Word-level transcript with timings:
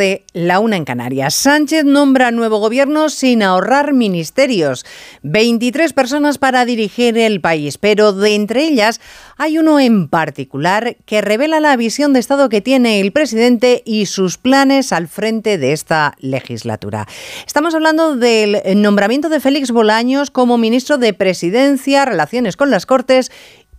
tarde, 0.00 0.24
la 0.32 0.60
una 0.60 0.76
en 0.76 0.84
Canarias. 0.86 1.34
Sánchez 1.34 1.84
nombra 1.84 2.30
nuevo 2.30 2.58
gobierno 2.58 3.10
sin 3.10 3.42
ahorrar 3.42 3.92
ministerios. 3.92 4.86
23 5.22 5.92
personas 5.92 6.38
para 6.38 6.64
dirigir 6.64 7.18
el 7.18 7.42
país, 7.42 7.76
pero 7.76 8.14
de 8.14 8.34
entre 8.34 8.64
ellas 8.64 9.00
hay 9.36 9.58
uno 9.58 9.78
en 9.78 10.08
particular 10.08 10.96
que 11.04 11.20
revela 11.20 11.60
la 11.60 11.76
visión 11.76 12.14
de 12.14 12.20
Estado 12.20 12.48
que 12.48 12.62
tiene 12.62 13.00
el 13.00 13.12
presidente 13.12 13.82
y 13.84 14.06
sus 14.06 14.38
planes 14.38 14.92
al 14.92 15.06
frente 15.06 15.58
de 15.58 15.72
esta 15.72 16.14
legislatura. 16.18 17.06
Estamos 17.46 17.74
hablando 17.74 18.16
del 18.16 18.62
nombramiento 18.76 19.28
de 19.28 19.40
Félix 19.40 19.70
Bolaños 19.70 20.30
como 20.30 20.56
ministro 20.56 20.96
de 20.96 21.12
Presidencia, 21.12 22.06
Relaciones 22.06 22.56
con 22.56 22.70
las 22.70 22.86
Cortes 22.86 23.30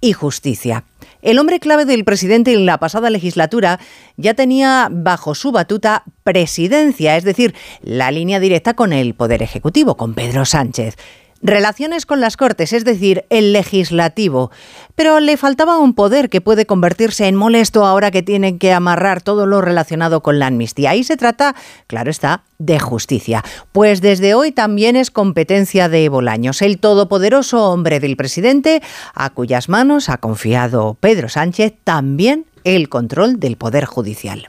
y 0.01 0.13
Justicia. 0.13 0.83
El 1.21 1.37
hombre 1.37 1.59
clave 1.59 1.85
del 1.85 2.03
presidente 2.03 2.51
en 2.53 2.65
la 2.65 2.79
pasada 2.79 3.09
legislatura 3.11 3.79
ya 4.17 4.33
tenía 4.33 4.89
bajo 4.91 5.35
su 5.35 5.51
batuta 5.51 6.03
presidencia, 6.23 7.15
es 7.15 7.23
decir, 7.23 7.53
la 7.81 8.11
línea 8.11 8.39
directa 8.39 8.73
con 8.73 8.91
el 8.91 9.13
Poder 9.13 9.43
Ejecutivo, 9.43 9.95
con 9.95 10.15
Pedro 10.15 10.45
Sánchez. 10.45 10.97
Relaciones 11.43 12.05
con 12.05 12.21
las 12.21 12.37
Cortes, 12.37 12.73
es 12.73 12.85
decir, 12.85 13.25
el 13.29 13.53
legislativo. 13.53 14.51
Pero 14.95 15.19
le 15.19 15.37
faltaba 15.37 15.79
un 15.79 15.93
poder 15.93 16.29
que 16.29 16.41
puede 16.41 16.65
convertirse 16.65 17.27
en 17.27 17.35
molesto 17.35 17.85
ahora 17.85 18.11
que 18.11 18.21
tienen 18.21 18.59
que 18.59 18.73
amarrar 18.73 19.21
todo 19.21 19.47
lo 19.47 19.61
relacionado 19.61 20.21
con 20.21 20.37
la 20.37 20.47
amnistía. 20.47 20.91
Ahí 20.91 21.03
se 21.03 21.17
trata, 21.17 21.55
claro 21.87 22.11
está, 22.11 22.43
de 22.59 22.79
justicia. 22.79 23.43
Pues 23.71 24.01
desde 24.01 24.33
hoy 24.33 24.51
también 24.51 24.95
es 24.95 25.09
competencia 25.09 25.89
de 25.89 26.09
Bolaños, 26.09 26.61
el 26.61 26.77
todopoderoso 26.77 27.71
hombre 27.71 27.99
del 27.99 28.17
presidente, 28.17 28.81
a 29.13 29.31
cuyas 29.31 29.69
manos 29.69 30.09
ha 30.09 30.17
confiado 30.17 30.97
Pedro 30.99 31.29
Sánchez 31.29 31.73
también 31.83 32.45
el 32.63 32.89
control 32.89 33.39
del 33.39 33.57
Poder 33.57 33.85
Judicial. 33.85 34.45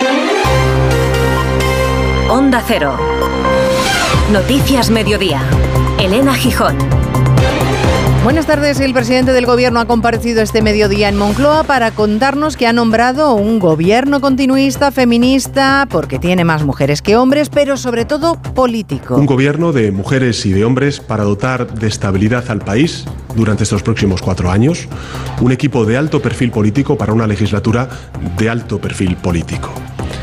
Onda 2.28 2.62
Cero. 2.66 2.98
Noticias 4.30 4.90
Mediodía. 4.90 5.42
Elena 6.02 6.34
Gijón. 6.34 6.76
Buenas 8.24 8.44
tardes. 8.44 8.80
El 8.80 8.92
presidente 8.92 9.32
del 9.32 9.46
Gobierno 9.46 9.78
ha 9.78 9.84
comparecido 9.84 10.42
este 10.42 10.60
mediodía 10.60 11.08
en 11.08 11.16
Moncloa 11.16 11.62
para 11.62 11.92
contarnos 11.92 12.56
que 12.56 12.66
ha 12.66 12.72
nombrado 12.72 13.34
un 13.34 13.60
gobierno 13.60 14.20
continuista, 14.20 14.90
feminista, 14.90 15.86
porque 15.88 16.18
tiene 16.18 16.44
más 16.44 16.64
mujeres 16.64 17.02
que 17.02 17.14
hombres, 17.14 17.50
pero 17.50 17.76
sobre 17.76 18.04
todo 18.04 18.34
político. 18.34 19.14
Un 19.14 19.26
gobierno 19.26 19.72
de 19.72 19.92
mujeres 19.92 20.44
y 20.44 20.50
de 20.50 20.64
hombres 20.64 20.98
para 20.98 21.22
dotar 21.22 21.72
de 21.72 21.86
estabilidad 21.86 22.50
al 22.50 22.62
país 22.62 23.04
durante 23.36 23.62
estos 23.62 23.84
próximos 23.84 24.22
cuatro 24.22 24.50
años. 24.50 24.88
Un 25.40 25.52
equipo 25.52 25.84
de 25.84 25.98
alto 25.98 26.20
perfil 26.20 26.50
político 26.50 26.98
para 26.98 27.12
una 27.12 27.28
legislatura 27.28 27.88
de 28.38 28.50
alto 28.50 28.80
perfil 28.80 29.14
político 29.14 29.72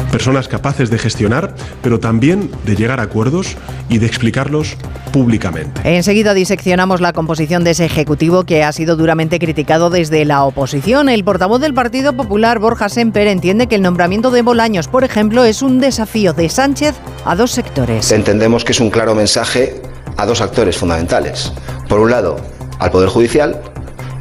personas 0.09 0.47
capaces 0.47 0.89
de 0.89 0.97
gestionar, 0.97 1.55
pero 1.81 1.99
también 1.99 2.51
de 2.65 2.75
llegar 2.75 2.99
a 2.99 3.03
acuerdos 3.03 3.57
y 3.89 3.99
de 3.99 4.05
explicarlos 4.05 4.77
públicamente. 5.11 5.81
Enseguida 5.83 6.33
diseccionamos 6.33 7.01
la 7.01 7.13
composición 7.13 7.63
de 7.63 7.71
ese 7.71 7.85
Ejecutivo 7.85 8.43
que 8.43 8.63
ha 8.63 8.71
sido 8.71 8.95
duramente 8.95 9.39
criticado 9.39 9.89
desde 9.89 10.25
la 10.25 10.43
oposición. 10.43 11.09
El 11.09 11.23
portavoz 11.23 11.61
del 11.61 11.73
Partido 11.73 12.13
Popular, 12.13 12.59
Borja 12.59 12.89
Semper, 12.89 13.27
entiende 13.27 13.67
que 13.67 13.75
el 13.75 13.81
nombramiento 13.81 14.31
de 14.31 14.41
Bolaños, 14.41 14.87
por 14.87 15.03
ejemplo, 15.03 15.43
es 15.43 15.61
un 15.61 15.79
desafío 15.79 16.33
de 16.33 16.49
Sánchez 16.49 16.95
a 17.25 17.35
dos 17.35 17.51
sectores. 17.51 18.11
Entendemos 18.11 18.63
que 18.63 18.71
es 18.71 18.79
un 18.79 18.89
claro 18.89 19.15
mensaje 19.15 19.81
a 20.17 20.25
dos 20.25 20.41
actores 20.41 20.77
fundamentales. 20.77 21.51
Por 21.87 21.99
un 21.99 22.11
lado, 22.11 22.37
al 22.79 22.91
Poder 22.91 23.09
Judicial 23.09 23.61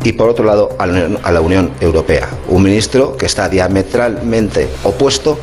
y 0.05 0.13
por 0.13 0.31
otro 0.31 0.45
lado 0.45 0.71
a 0.79 0.87
la, 0.87 1.41
Unión, 1.41 1.71
Europea. 1.81 2.29
Un 2.49 2.63
ministro 2.63 3.17
que 3.17 3.27
está 3.27 3.49
diametralmente 3.49 4.69
opuesto 4.85 5.39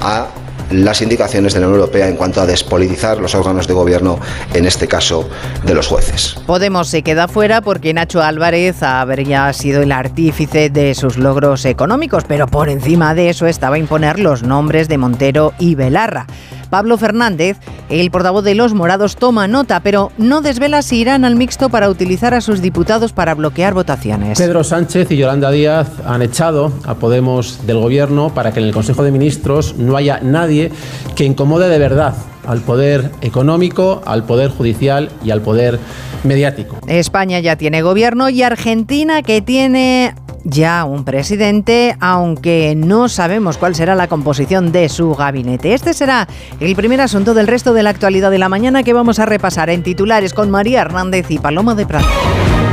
a 0.00 0.28
las 0.70 1.02
indicaciones 1.02 1.52
de 1.52 1.60
la 1.60 1.66
Unión 1.66 1.80
Europea 1.80 2.08
en 2.08 2.16
cuanto 2.16 2.40
a 2.40 2.46
despolitizar 2.46 3.18
los 3.18 3.34
órganos 3.34 3.66
de 3.66 3.74
gobierno, 3.74 4.20
en 4.54 4.66
este 4.66 4.86
caso 4.86 5.28
de 5.64 5.74
los 5.74 5.88
jueces. 5.88 6.36
Podemos 6.46 6.88
se 6.88 7.02
queda 7.02 7.28
fuera 7.28 7.60
porque 7.60 7.92
Nacho 7.92 8.22
Álvarez 8.22 8.82
habría 8.82 9.52
sido 9.52 9.82
el 9.82 9.92
artífice 9.92 10.70
de 10.70 10.94
sus 10.94 11.16
logros 11.16 11.64
económicos, 11.64 12.24
pero 12.26 12.46
por 12.46 12.68
encima 12.68 13.14
de 13.14 13.30
eso 13.30 13.46
estaba 13.46 13.78
imponer 13.78 14.20
los 14.20 14.42
nombres 14.42 14.88
de 14.88 14.98
Montero 14.98 15.52
y 15.58 15.74
Belarra. 15.74 16.26
Pablo 16.70 16.96
Fernández, 16.96 17.58
el 17.88 18.10
portavoz 18.10 18.44
de 18.44 18.54
los 18.54 18.72
morados, 18.72 19.16
toma 19.16 19.48
nota, 19.48 19.80
pero 19.80 20.12
no 20.16 20.40
desvela 20.40 20.82
si 20.82 20.98
irán 20.98 21.24
al 21.24 21.34
mixto 21.34 21.68
para 21.68 21.90
utilizar 21.90 22.32
a 22.32 22.40
sus 22.40 22.62
diputados 22.62 23.12
para 23.12 23.34
bloquear 23.34 23.74
votaciones. 23.74 24.38
Pedro 24.38 24.64
Sánchez 24.64 25.10
y 25.10 25.16
Yolanda 25.16 25.50
Díaz 25.50 25.88
han 26.06 26.22
echado 26.22 26.72
a 26.86 26.94
Podemos 26.94 27.66
del 27.66 27.78
gobierno 27.78 28.32
para 28.32 28.52
que 28.52 28.60
en 28.60 28.66
el 28.66 28.72
Consejo 28.72 29.02
de 29.02 29.10
Ministros 29.10 29.74
no 29.76 29.96
haya 29.96 30.20
nadie 30.22 30.70
que 31.16 31.24
incomode 31.24 31.68
de 31.68 31.78
verdad 31.78 32.14
al 32.46 32.60
poder 32.60 33.10
económico, 33.20 34.02
al 34.06 34.24
poder 34.24 34.50
judicial 34.50 35.10
y 35.24 35.30
al 35.30 35.40
poder 35.40 35.78
mediático. 36.24 36.78
España 36.86 37.40
ya 37.40 37.56
tiene 37.56 37.82
gobierno 37.82 38.28
y 38.28 38.42
Argentina 38.42 39.22
que 39.22 39.42
tiene 39.42 40.14
ya 40.44 40.84
un 40.84 41.04
presidente, 41.04 41.96
aunque 42.00 42.74
no 42.76 43.08
sabemos 43.08 43.58
cuál 43.58 43.74
será 43.74 43.94
la 43.94 44.08
composición 44.08 44.72
de 44.72 44.88
su 44.88 45.14
gabinete. 45.14 45.74
Este 45.74 45.94
será 45.94 46.28
el 46.60 46.74
primer 46.76 47.00
asunto 47.00 47.34
del 47.34 47.46
resto 47.46 47.72
de 47.72 47.82
la 47.82 47.90
actualidad 47.90 48.30
de 48.30 48.38
la 48.38 48.48
mañana 48.48 48.82
que 48.82 48.92
vamos 48.92 49.18
a 49.18 49.26
repasar 49.26 49.70
en 49.70 49.82
titulares 49.82 50.34
con 50.34 50.50
María 50.50 50.80
Hernández 50.80 51.30
y 51.30 51.38
Paloma 51.38 51.74
de 51.74 51.86
Prado. 51.86 52.08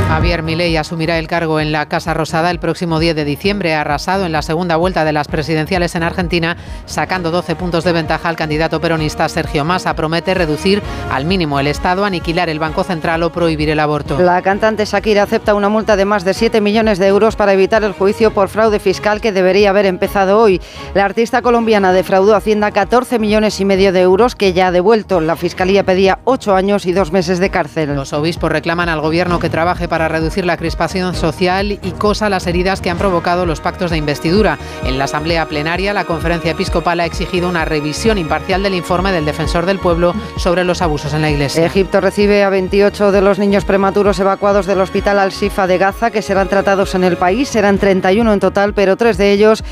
Javier 0.08 0.42
Milei 0.42 0.74
asumirá 0.78 1.18
el 1.18 1.28
cargo 1.28 1.60
en 1.60 1.70
la 1.70 1.86
Casa 1.86 2.14
Rosada 2.14 2.50
el 2.50 2.58
próximo 2.58 2.98
10 2.98 3.14
de 3.14 3.26
diciembre, 3.26 3.74
arrasado 3.74 4.24
en 4.24 4.32
la 4.32 4.40
segunda 4.40 4.76
vuelta 4.76 5.04
de 5.04 5.12
las 5.12 5.28
presidenciales 5.28 5.94
en 5.94 6.02
Argentina, 6.02 6.56
sacando 6.86 7.30
12 7.30 7.54
puntos 7.56 7.84
de 7.84 7.92
ventaja 7.92 8.26
al 8.30 8.34
candidato 8.34 8.80
peronista 8.80 9.28
Sergio 9.28 9.66
Massa. 9.66 9.94
Promete 9.94 10.32
reducir 10.32 10.82
al 11.12 11.26
mínimo 11.26 11.60
el 11.60 11.66
Estado, 11.66 12.06
aniquilar 12.06 12.48
el 12.48 12.58
Banco 12.58 12.84
Central 12.84 13.22
o 13.22 13.30
prohibir 13.30 13.68
el 13.68 13.80
aborto. 13.80 14.18
La 14.18 14.40
cantante 14.40 14.86
Shakira 14.86 15.24
acepta 15.24 15.54
una 15.54 15.68
multa 15.68 15.94
de 15.94 16.06
más 16.06 16.24
de 16.24 16.32
7 16.32 16.62
millones 16.62 16.98
de 16.98 17.06
euros 17.06 17.36
para 17.36 17.52
evitar 17.52 17.84
el 17.84 17.92
juicio 17.92 18.32
por 18.32 18.48
fraude 18.48 18.80
fiscal 18.80 19.20
que 19.20 19.30
debería 19.30 19.70
haber 19.70 19.84
empezado 19.84 20.38
hoy. 20.38 20.58
La 20.94 21.04
artista 21.04 21.42
colombiana 21.42 21.92
defraudó 21.92 22.32
a 22.34 22.38
Hacienda 22.38 22.70
14 22.70 23.18
millones 23.18 23.60
y 23.60 23.66
medio 23.66 23.92
de 23.92 24.00
euros 24.00 24.34
que 24.34 24.54
ya 24.54 24.68
ha 24.68 24.72
devuelto. 24.72 25.20
La 25.20 25.36
Fiscalía 25.36 25.84
pedía 25.84 26.20
8 26.24 26.54
años 26.54 26.86
y 26.86 26.92
2 26.92 27.12
meses 27.12 27.40
de 27.40 27.50
cárcel. 27.50 27.94
Los 27.94 28.14
obispos 28.14 28.50
reclaman 28.50 28.88
al 28.88 29.02
gobierno 29.02 29.38
que 29.38 29.50
trabaje 29.50 29.86
para 29.86 29.97
para 29.98 30.06
reducir 30.06 30.46
la 30.46 30.56
crispación 30.56 31.12
social 31.16 31.72
y 31.72 31.90
cosa 31.98 32.28
las 32.28 32.46
heridas 32.46 32.80
que 32.80 32.88
han 32.88 32.98
provocado 32.98 33.46
los 33.46 33.60
pactos 33.60 33.90
de 33.90 33.96
investidura. 33.96 34.56
En 34.84 34.96
la 34.96 35.06
Asamblea 35.06 35.46
Plenaria, 35.46 35.92
la 35.92 36.04
Conferencia 36.04 36.52
Episcopal 36.52 37.00
ha 37.00 37.04
exigido 37.04 37.48
una 37.48 37.64
revisión 37.64 38.16
imparcial 38.16 38.62
del 38.62 38.74
informe 38.74 39.10
del 39.10 39.24
Defensor 39.24 39.66
del 39.66 39.80
Pueblo 39.80 40.14
sobre 40.36 40.62
los 40.62 40.82
abusos 40.82 41.14
en 41.14 41.22
la 41.22 41.30
Iglesia. 41.30 41.66
Egipto 41.66 42.00
recibe 42.00 42.44
a 42.44 42.48
28 42.48 43.10
de 43.10 43.20
los 43.20 43.40
niños 43.40 43.64
prematuros 43.64 44.20
evacuados 44.20 44.66
del 44.66 44.80
Hospital 44.80 45.18
Al-Shifa 45.18 45.66
de 45.66 45.78
Gaza 45.78 46.12
que 46.12 46.22
serán 46.22 46.46
tratados 46.46 46.94
en 46.94 47.02
el 47.02 47.16
país. 47.16 47.48
Serán 47.48 47.78
31 47.78 48.32
en 48.32 48.38
total, 48.38 48.74
pero 48.74 48.96
tres 48.96 49.18
de 49.18 49.32
ellos 49.32 49.64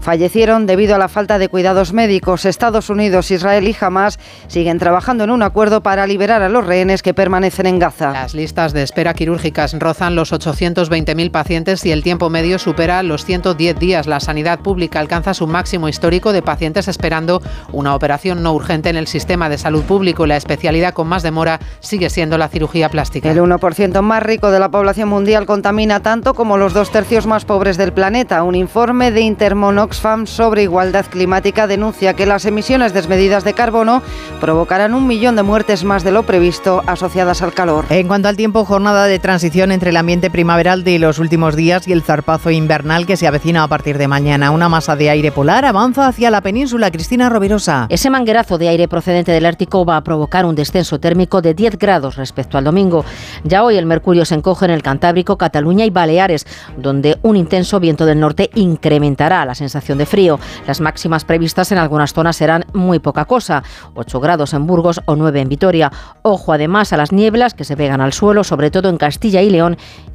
fallecieron 0.00 0.66
debido 0.66 0.94
a 0.94 0.98
la 0.98 1.08
falta 1.08 1.38
de 1.38 1.50
cuidados 1.50 1.92
médicos. 1.92 2.46
Estados 2.46 2.88
Unidos, 2.88 3.30
Israel 3.30 3.68
y 3.68 3.76
Hamas 3.78 4.18
siguen 4.46 4.78
trabajando 4.78 5.24
en 5.24 5.30
un 5.30 5.42
acuerdo 5.42 5.82
para 5.82 6.06
liberar 6.06 6.42
a 6.42 6.48
los 6.48 6.66
rehenes 6.66 7.02
que 7.02 7.12
permanecen 7.12 7.66
en 7.66 7.78
Gaza. 7.78 8.12
Las 8.12 8.34
listas 8.34 8.72
de 8.72 8.82
espera 8.82 9.12
quirúrgicas 9.12 9.73
rozan 9.80 10.14
los 10.14 10.32
820.000 10.32 11.30
pacientes 11.30 11.84
y 11.84 11.92
el 11.92 12.02
tiempo 12.02 12.30
medio 12.30 12.58
supera 12.58 13.02
los 13.02 13.24
110 13.24 13.78
días. 13.78 14.06
La 14.06 14.20
sanidad 14.20 14.60
pública 14.60 15.00
alcanza 15.00 15.34
su 15.34 15.46
máximo 15.46 15.88
histórico 15.88 16.32
de 16.32 16.42
pacientes 16.42 16.88
esperando 16.88 17.42
una 17.72 17.94
operación 17.94 18.42
no 18.42 18.52
urgente 18.52 18.88
en 18.88 18.96
el 18.96 19.06
sistema 19.06 19.48
de 19.48 19.58
salud 19.58 19.82
público. 19.82 20.26
La 20.26 20.36
especialidad 20.36 20.94
con 20.94 21.08
más 21.08 21.22
demora 21.22 21.60
sigue 21.80 22.10
siendo 22.10 22.38
la 22.38 22.48
cirugía 22.48 22.88
plástica. 22.88 23.30
El 23.30 23.38
1% 23.38 24.02
más 24.02 24.22
rico 24.22 24.50
de 24.50 24.60
la 24.60 24.70
población 24.70 25.08
mundial 25.08 25.46
contamina 25.46 26.00
tanto 26.00 26.34
como 26.34 26.56
los 26.56 26.72
dos 26.72 26.90
tercios 26.90 27.26
más 27.26 27.44
pobres 27.44 27.76
del 27.76 27.92
planeta. 27.92 28.42
Un 28.42 28.54
informe 28.54 29.10
de 29.10 29.20
Intermon 29.20 29.78
Oxfam 29.78 30.26
sobre 30.26 30.62
igualdad 30.62 31.06
climática 31.06 31.66
denuncia 31.66 32.14
que 32.14 32.26
las 32.26 32.44
emisiones 32.44 32.92
desmedidas 32.92 33.44
de 33.44 33.54
carbono 33.54 34.02
provocarán 34.40 34.94
un 34.94 35.06
millón 35.06 35.36
de 35.36 35.42
muertes 35.42 35.84
más 35.84 36.04
de 36.04 36.12
lo 36.12 36.24
previsto 36.24 36.82
asociadas 36.86 37.42
al 37.42 37.52
calor. 37.52 37.86
En 37.90 38.08
cuanto 38.08 38.28
al 38.28 38.36
tiempo, 38.36 38.64
jornada 38.64 39.06
de 39.06 39.18
transición 39.18 39.63
entre 39.72 39.90
el 39.90 39.96
ambiente 39.96 40.30
primaveral 40.30 40.84
de 40.84 40.98
los 40.98 41.18
últimos 41.18 41.56
días 41.56 41.86
y 41.88 41.92
el 41.92 42.02
zarpazo 42.02 42.50
invernal 42.50 43.06
que 43.06 43.16
se 43.16 43.26
avecina 43.26 43.62
a 43.62 43.68
partir 43.68 43.98
de 43.98 44.08
mañana. 44.08 44.50
Una 44.50 44.68
masa 44.68 44.96
de 44.96 45.10
aire 45.10 45.32
polar 45.32 45.64
avanza 45.64 46.06
hacia 46.06 46.30
la 46.30 46.40
península. 46.40 46.90
Cristina 46.90 47.28
Rovirosa. 47.28 47.86
Ese 47.88 48.10
manguerazo 48.10 48.58
de 48.58 48.68
aire 48.68 48.88
procedente 48.88 49.32
del 49.32 49.46
Ártico 49.46 49.84
va 49.84 49.96
a 49.96 50.04
provocar 50.04 50.44
un 50.44 50.54
descenso 50.54 51.00
térmico 51.00 51.42
de 51.42 51.54
10 51.54 51.78
grados 51.78 52.16
respecto 52.16 52.58
al 52.58 52.64
domingo. 52.64 53.04
Ya 53.44 53.64
hoy 53.64 53.76
el 53.76 53.86
mercurio 53.86 54.24
se 54.24 54.34
encoge 54.34 54.64
en 54.64 54.70
el 54.70 54.82
Cantábrico, 54.82 55.38
Cataluña 55.38 55.84
y 55.84 55.90
Baleares, 55.90 56.46
donde 56.76 57.18
un 57.22 57.36
intenso 57.36 57.80
viento 57.80 58.06
del 58.06 58.20
norte 58.20 58.50
incrementará 58.54 59.44
la 59.44 59.54
sensación 59.54 59.98
de 59.98 60.06
frío. 60.06 60.38
Las 60.66 60.80
máximas 60.80 61.24
previstas 61.24 61.72
en 61.72 61.78
algunas 61.78 62.12
zonas 62.12 62.36
serán 62.36 62.64
muy 62.72 62.98
poca 62.98 63.24
cosa, 63.24 63.62
8 63.94 64.20
grados 64.20 64.54
en 64.54 64.66
Burgos 64.66 65.00
o 65.06 65.16
9 65.16 65.40
en 65.40 65.48
Vitoria. 65.48 65.92
Ojo 66.22 66.52
además 66.52 66.92
a 66.92 66.96
las 66.96 67.12
nieblas 67.12 67.54
que 67.54 67.64
se 67.64 67.76
pegan 67.76 68.00
al 68.00 68.12
suelo, 68.12 68.44
sobre 68.44 68.70
todo 68.70 68.88
en 68.88 68.96
Castilla 68.96 69.42
y 69.42 69.50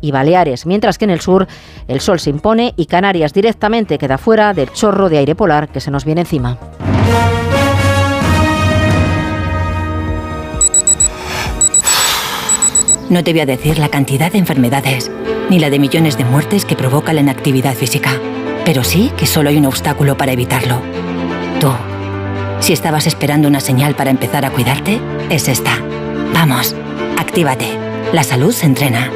y 0.02 0.12
Baleares, 0.12 0.66
mientras 0.66 0.98
que 0.98 1.06
en 1.06 1.12
el 1.12 1.22
sur 1.22 1.48
el 1.88 2.00
sol 2.00 2.20
se 2.20 2.30
impone 2.30 2.74
y 2.78 2.86
Canarias 2.86 3.34
directamente 3.34 3.98
queda 3.98 4.18
fuera 4.18 4.54
del 4.54 4.72
chorro 4.72 5.10
de 5.10 5.18
aire 5.18 5.36
polar 5.36 5.70
que 5.70 5.80
se 5.80 5.92
nos 5.92 6.06
viene 6.06 6.22
encima. 6.22 6.58
No 13.10 13.24
te 13.24 13.32
voy 13.32 13.42
a 13.42 13.46
decir 13.48 13.80
la 13.80 13.90
cantidad 13.90 14.32
de 14.32 14.38
enfermedades, 14.38 15.10
ni 15.50 15.58
la 15.58 15.72
de 15.72 15.80
millones 15.80 16.16
de 16.16 16.26
muertes 16.26 16.64
que 16.64 16.76
provoca 16.76 17.12
la 17.12 17.22
inactividad 17.22 17.74
física, 17.74 18.12
pero 18.66 18.84
sí 18.84 19.12
que 19.18 19.26
solo 19.26 19.50
hay 19.50 19.58
un 19.58 19.66
obstáculo 19.66 20.16
para 20.16 20.32
evitarlo. 20.32 20.80
Tú. 21.60 21.72
Si 22.60 22.74
estabas 22.74 23.08
esperando 23.08 23.48
una 23.48 23.62
señal 23.62 23.96
para 23.96 24.12
empezar 24.12 24.46
a 24.46 24.52
cuidarte, 24.52 25.00
es 25.30 25.48
esta. 25.48 25.72
Vamos, 26.34 26.76
actívate. 27.18 27.66
La 28.14 28.24
salud 28.24 28.52
se 28.52 28.68
entrena. 28.68 29.10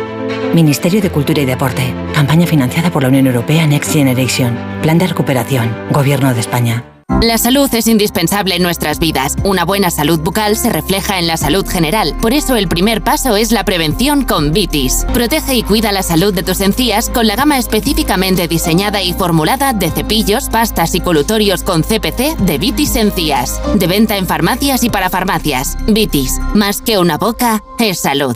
Ministerio 0.54 1.02
de 1.02 1.10
Cultura 1.10 1.42
y 1.42 1.46
Deporte. 1.46 1.94
Campaña 2.14 2.46
financiada 2.46 2.92
por 2.92 3.02
la 3.02 3.10
Unión 3.10 3.26
Europea 3.26 3.66
Next 3.66 3.92
Generation. 3.92 4.56
Plan 4.84 5.00
de 5.00 5.08
recuperación. 5.08 5.74
Gobierno 5.92 6.32
de 6.34 6.40
España. 6.40 6.84
La 7.22 7.38
salud 7.38 7.74
es 7.74 7.88
indispensable 7.88 8.56
en 8.56 8.64
nuestras 8.64 9.00
vidas. 9.00 9.36
Una 9.44 9.66
buena 9.66 9.90
salud 9.90 10.20
bucal 10.20 10.56
se 10.56 10.70
refleja 10.70 11.20
en 11.20 11.28
la 11.28 11.38
salud 11.38 11.66
general. 11.68 12.16
Por 12.22 12.34
eso 12.34 12.56
el 12.56 12.68
primer 12.68 13.04
paso 13.04 13.36
es 13.36 13.52
la 13.52 13.66
prevención 13.66 14.26
con 14.26 14.52
Vitis. 14.52 15.06
Protege 15.14 15.56
y 15.56 15.64
cuida 15.64 15.92
la 15.92 16.04
salud 16.04 16.34
de 16.34 16.44
tus 16.44 16.62
encías 16.62 17.10
con 17.10 17.26
la 17.26 17.36
gama 17.36 17.58
específicamente 17.58 18.48
diseñada 18.48 19.02
y 19.02 19.14
formulada 19.14 19.74
de 19.74 19.90
cepillos, 19.90 20.50
pastas 20.50 20.94
y 20.96 21.00
colutorios 21.00 21.64
con 21.64 21.82
CPC 21.82 22.38
de 22.38 22.58
Vitis 22.60 22.96
Encías. 22.96 23.60
De 23.76 23.88
venta 23.88 24.18
en 24.18 24.28
farmacias 24.28 24.84
y 24.84 24.90
para 24.90 25.10
farmacias. 25.10 25.78
Vitis, 25.88 26.40
más 26.54 26.82
que 26.82 27.00
una 27.00 27.18
boca, 27.18 27.64
es 27.80 28.00
salud. 28.00 28.36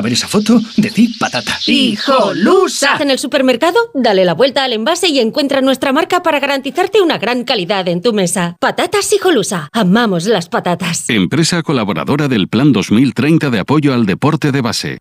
A 0.00 0.02
ver 0.02 0.14
esa 0.14 0.28
foto, 0.28 0.58
decid 0.78 1.10
patata. 1.20 1.58
¡Hijolusa! 1.66 2.96
En 3.00 3.10
el 3.10 3.18
supermercado, 3.18 3.78
dale 3.92 4.24
la 4.24 4.32
vuelta 4.32 4.64
al 4.64 4.72
envase 4.72 5.08
y 5.08 5.18
encuentra 5.18 5.60
nuestra 5.60 5.92
marca 5.92 6.22
para 6.22 6.40
garantizarte 6.40 7.02
una 7.02 7.18
gran 7.18 7.44
calidad 7.44 7.86
en 7.86 8.00
tu 8.00 8.14
mesa. 8.14 8.56
Patatas 8.60 9.12
Hijolusa. 9.12 9.68
Amamos 9.74 10.24
las 10.24 10.48
patatas. 10.48 11.04
Empresa 11.10 11.62
colaboradora 11.62 12.28
del 12.28 12.48
Plan 12.48 12.72
2030 12.72 13.50
de 13.50 13.58
apoyo 13.58 13.92
al 13.92 14.06
deporte 14.06 14.52
de 14.52 14.62
base. 14.62 14.98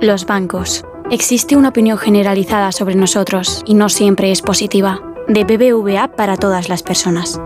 Los 0.00 0.26
bancos. 0.26 0.82
Existe 1.12 1.54
una 1.54 1.68
opinión 1.68 1.96
generalizada 1.96 2.72
sobre 2.72 2.96
nosotros 2.96 3.62
y 3.64 3.74
no 3.74 3.88
siempre 3.88 4.32
es 4.32 4.42
positiva. 4.42 5.00
De 5.28 5.44
BBVA 5.44 6.16
para 6.16 6.36
todas 6.36 6.68
las 6.68 6.82
personas. 6.82 7.38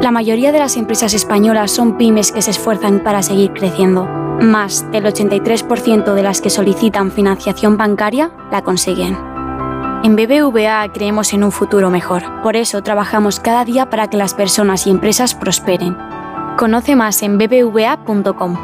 La 0.00 0.12
mayoría 0.12 0.52
de 0.52 0.60
las 0.60 0.76
empresas 0.76 1.12
españolas 1.12 1.72
son 1.72 1.96
pymes 1.98 2.30
que 2.30 2.40
se 2.40 2.52
esfuerzan 2.52 3.00
para 3.00 3.22
seguir 3.22 3.52
creciendo. 3.52 4.04
Más 4.40 4.88
del 4.92 5.04
83% 5.04 6.14
de 6.14 6.22
las 6.22 6.40
que 6.40 6.50
solicitan 6.50 7.10
financiación 7.10 7.76
bancaria 7.76 8.30
la 8.52 8.62
consiguen. 8.62 9.18
En 10.04 10.14
BBVA 10.14 10.92
creemos 10.92 11.32
en 11.32 11.42
un 11.42 11.50
futuro 11.50 11.90
mejor. 11.90 12.22
Por 12.42 12.54
eso 12.54 12.82
trabajamos 12.82 13.40
cada 13.40 13.64
día 13.64 13.90
para 13.90 14.08
que 14.08 14.16
las 14.16 14.34
personas 14.34 14.86
y 14.86 14.90
empresas 14.90 15.34
prosperen. 15.34 15.96
Conoce 16.56 16.94
más 16.94 17.20
en 17.22 17.36
bbva.com. 17.36 18.56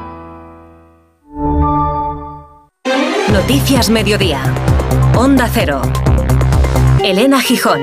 Noticias 3.32 3.90
Mediodía. 3.90 4.40
Onda 5.16 5.48
Cero. 5.52 5.82
Elena 7.02 7.40
Gijón. 7.40 7.81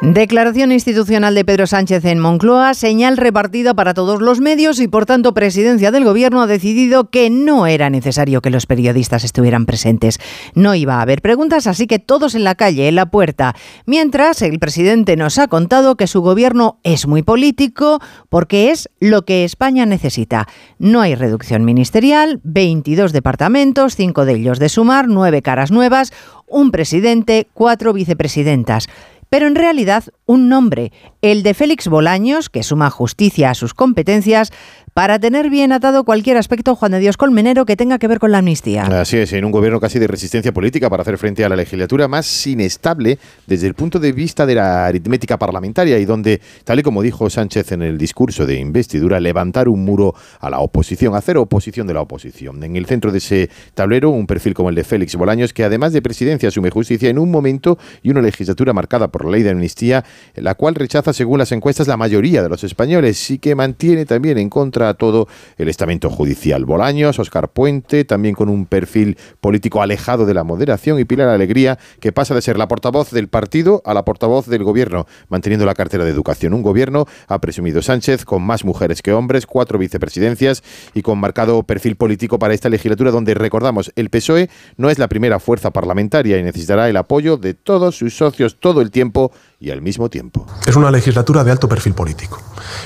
Declaración 0.00 0.70
institucional 0.70 1.34
de 1.34 1.44
Pedro 1.44 1.66
Sánchez 1.66 2.04
en 2.04 2.20
Moncloa, 2.20 2.74
señal 2.74 3.16
repartida 3.16 3.74
para 3.74 3.94
todos 3.94 4.22
los 4.22 4.40
medios 4.40 4.78
y 4.78 4.86
por 4.86 5.06
tanto 5.06 5.34
Presidencia 5.34 5.90
del 5.90 6.04
Gobierno 6.04 6.40
ha 6.40 6.46
decidido 6.46 7.10
que 7.10 7.30
no 7.30 7.66
era 7.66 7.90
necesario 7.90 8.40
que 8.40 8.50
los 8.50 8.66
periodistas 8.66 9.24
estuvieran 9.24 9.66
presentes. 9.66 10.20
No 10.54 10.76
iba 10.76 10.94
a 10.94 11.02
haber 11.02 11.20
preguntas, 11.20 11.66
así 11.66 11.88
que 11.88 11.98
todos 11.98 12.36
en 12.36 12.44
la 12.44 12.54
calle, 12.54 12.86
en 12.86 12.94
la 12.94 13.10
puerta. 13.10 13.56
Mientras 13.86 14.40
el 14.42 14.60
presidente 14.60 15.16
nos 15.16 15.36
ha 15.40 15.48
contado 15.48 15.96
que 15.96 16.06
su 16.06 16.20
gobierno 16.20 16.78
es 16.84 17.08
muy 17.08 17.24
político 17.24 17.98
porque 18.28 18.70
es 18.70 18.88
lo 19.00 19.22
que 19.22 19.42
España 19.42 19.84
necesita. 19.84 20.46
No 20.78 21.00
hay 21.00 21.16
reducción 21.16 21.64
ministerial, 21.64 22.40
22 22.44 23.12
departamentos, 23.12 23.96
5 23.96 24.26
de 24.26 24.34
ellos 24.34 24.60
de 24.60 24.68
sumar, 24.68 25.08
9 25.08 25.42
caras 25.42 25.72
nuevas, 25.72 26.12
un 26.46 26.70
presidente, 26.70 27.48
cuatro 27.52 27.92
vicepresidentas 27.92 28.88
pero 29.30 29.46
en 29.46 29.54
realidad 29.54 30.04
un 30.26 30.48
nombre, 30.48 30.92
el 31.22 31.42
de 31.42 31.54
Félix 31.54 31.88
Bolaños, 31.88 32.48
que 32.48 32.62
suma 32.62 32.90
justicia 32.90 33.50
a 33.50 33.54
sus 33.54 33.74
competencias, 33.74 34.52
para 34.98 35.20
tener 35.20 35.48
bien 35.48 35.70
atado 35.70 36.02
cualquier 36.02 36.36
aspecto, 36.38 36.74
Juan 36.74 36.90
de 36.90 36.98
Dios 36.98 37.16
Colmenero, 37.16 37.64
que 37.66 37.76
tenga 37.76 38.00
que 38.00 38.08
ver 38.08 38.18
con 38.18 38.32
la 38.32 38.38
amnistía. 38.38 38.82
Así 38.82 39.16
es, 39.16 39.32
en 39.32 39.44
un 39.44 39.52
gobierno 39.52 39.78
casi 39.78 40.00
de 40.00 40.08
resistencia 40.08 40.52
política 40.52 40.90
para 40.90 41.02
hacer 41.02 41.18
frente 41.18 41.44
a 41.44 41.48
la 41.48 41.54
legislatura 41.54 42.08
más 42.08 42.44
inestable 42.48 43.16
desde 43.46 43.68
el 43.68 43.74
punto 43.74 44.00
de 44.00 44.10
vista 44.10 44.44
de 44.44 44.56
la 44.56 44.86
aritmética 44.86 45.38
parlamentaria 45.38 46.00
y 46.00 46.04
donde, 46.04 46.40
tal 46.64 46.80
y 46.80 46.82
como 46.82 47.00
dijo 47.00 47.30
Sánchez 47.30 47.70
en 47.70 47.82
el 47.82 47.96
discurso 47.96 48.44
de 48.44 48.58
investidura, 48.58 49.20
levantar 49.20 49.68
un 49.68 49.84
muro 49.84 50.16
a 50.40 50.50
la 50.50 50.58
oposición, 50.58 51.14
hacer 51.14 51.36
oposición 51.36 51.86
de 51.86 51.94
la 51.94 52.00
oposición. 52.00 52.64
En 52.64 52.74
el 52.74 52.86
centro 52.86 53.12
de 53.12 53.18
ese 53.18 53.50
tablero, 53.74 54.10
un 54.10 54.26
perfil 54.26 54.52
como 54.52 54.68
el 54.68 54.74
de 54.74 54.82
Félix 54.82 55.14
Bolaños, 55.14 55.52
que 55.52 55.62
además 55.62 55.92
de 55.92 56.02
presidencia 56.02 56.48
asume 56.48 56.70
justicia 56.70 57.08
en 57.08 57.20
un 57.20 57.30
momento 57.30 57.78
y 58.02 58.10
una 58.10 58.20
legislatura 58.20 58.72
marcada 58.72 59.06
por 59.06 59.24
la 59.24 59.30
ley 59.30 59.44
de 59.44 59.50
amnistía, 59.50 60.04
la 60.34 60.56
cual 60.56 60.74
rechaza, 60.74 61.12
según 61.12 61.38
las 61.38 61.52
encuestas, 61.52 61.86
la 61.86 61.96
mayoría 61.96 62.42
de 62.42 62.48
los 62.48 62.64
españoles 62.64 63.30
y 63.30 63.38
que 63.38 63.54
mantiene 63.54 64.04
también 64.04 64.38
en 64.38 64.50
contra 64.50 64.87
todo 64.94 65.28
el 65.56 65.68
estamento 65.68 66.10
judicial. 66.10 66.64
Bolaños, 66.64 67.18
Oscar 67.18 67.48
Puente, 67.48 68.04
también 68.04 68.34
con 68.34 68.48
un 68.48 68.66
perfil 68.66 69.16
político 69.40 69.82
alejado 69.82 70.26
de 70.26 70.34
la 70.34 70.44
moderación, 70.44 70.98
y 70.98 71.04
Pilar 71.04 71.28
Alegría, 71.28 71.78
que 72.00 72.12
pasa 72.12 72.34
de 72.34 72.42
ser 72.42 72.58
la 72.58 72.68
portavoz 72.68 73.10
del 73.10 73.28
partido 73.28 73.82
a 73.84 73.94
la 73.94 74.04
portavoz 74.04 74.46
del 74.46 74.64
gobierno, 74.64 75.06
manteniendo 75.28 75.66
la 75.66 75.74
cartera 75.74 76.04
de 76.04 76.10
educación. 76.10 76.54
Un 76.54 76.62
gobierno, 76.62 77.06
ha 77.26 77.40
presumido 77.40 77.82
Sánchez, 77.82 78.24
con 78.24 78.42
más 78.42 78.64
mujeres 78.64 79.02
que 79.02 79.12
hombres, 79.12 79.46
cuatro 79.46 79.78
vicepresidencias 79.78 80.62
y 80.94 81.02
con 81.02 81.18
marcado 81.18 81.62
perfil 81.62 81.96
político 81.96 82.38
para 82.38 82.54
esta 82.54 82.68
legislatura, 82.68 83.10
donde 83.10 83.34
recordamos, 83.34 83.92
el 83.96 84.10
PSOE 84.10 84.48
no 84.76 84.90
es 84.90 84.98
la 84.98 85.08
primera 85.08 85.38
fuerza 85.38 85.70
parlamentaria 85.70 86.38
y 86.38 86.42
necesitará 86.42 86.88
el 86.88 86.96
apoyo 86.96 87.36
de 87.36 87.54
todos 87.54 87.96
sus 87.96 88.16
socios 88.16 88.58
todo 88.60 88.80
el 88.80 88.90
tiempo 88.90 89.32
y 89.60 89.70
al 89.70 89.82
mismo 89.82 90.08
tiempo. 90.08 90.46
Es 90.66 90.76
una 90.76 90.90
legislatura 90.90 91.42
de 91.42 91.50
alto 91.50 91.68
perfil 91.68 91.94
político 91.94 92.38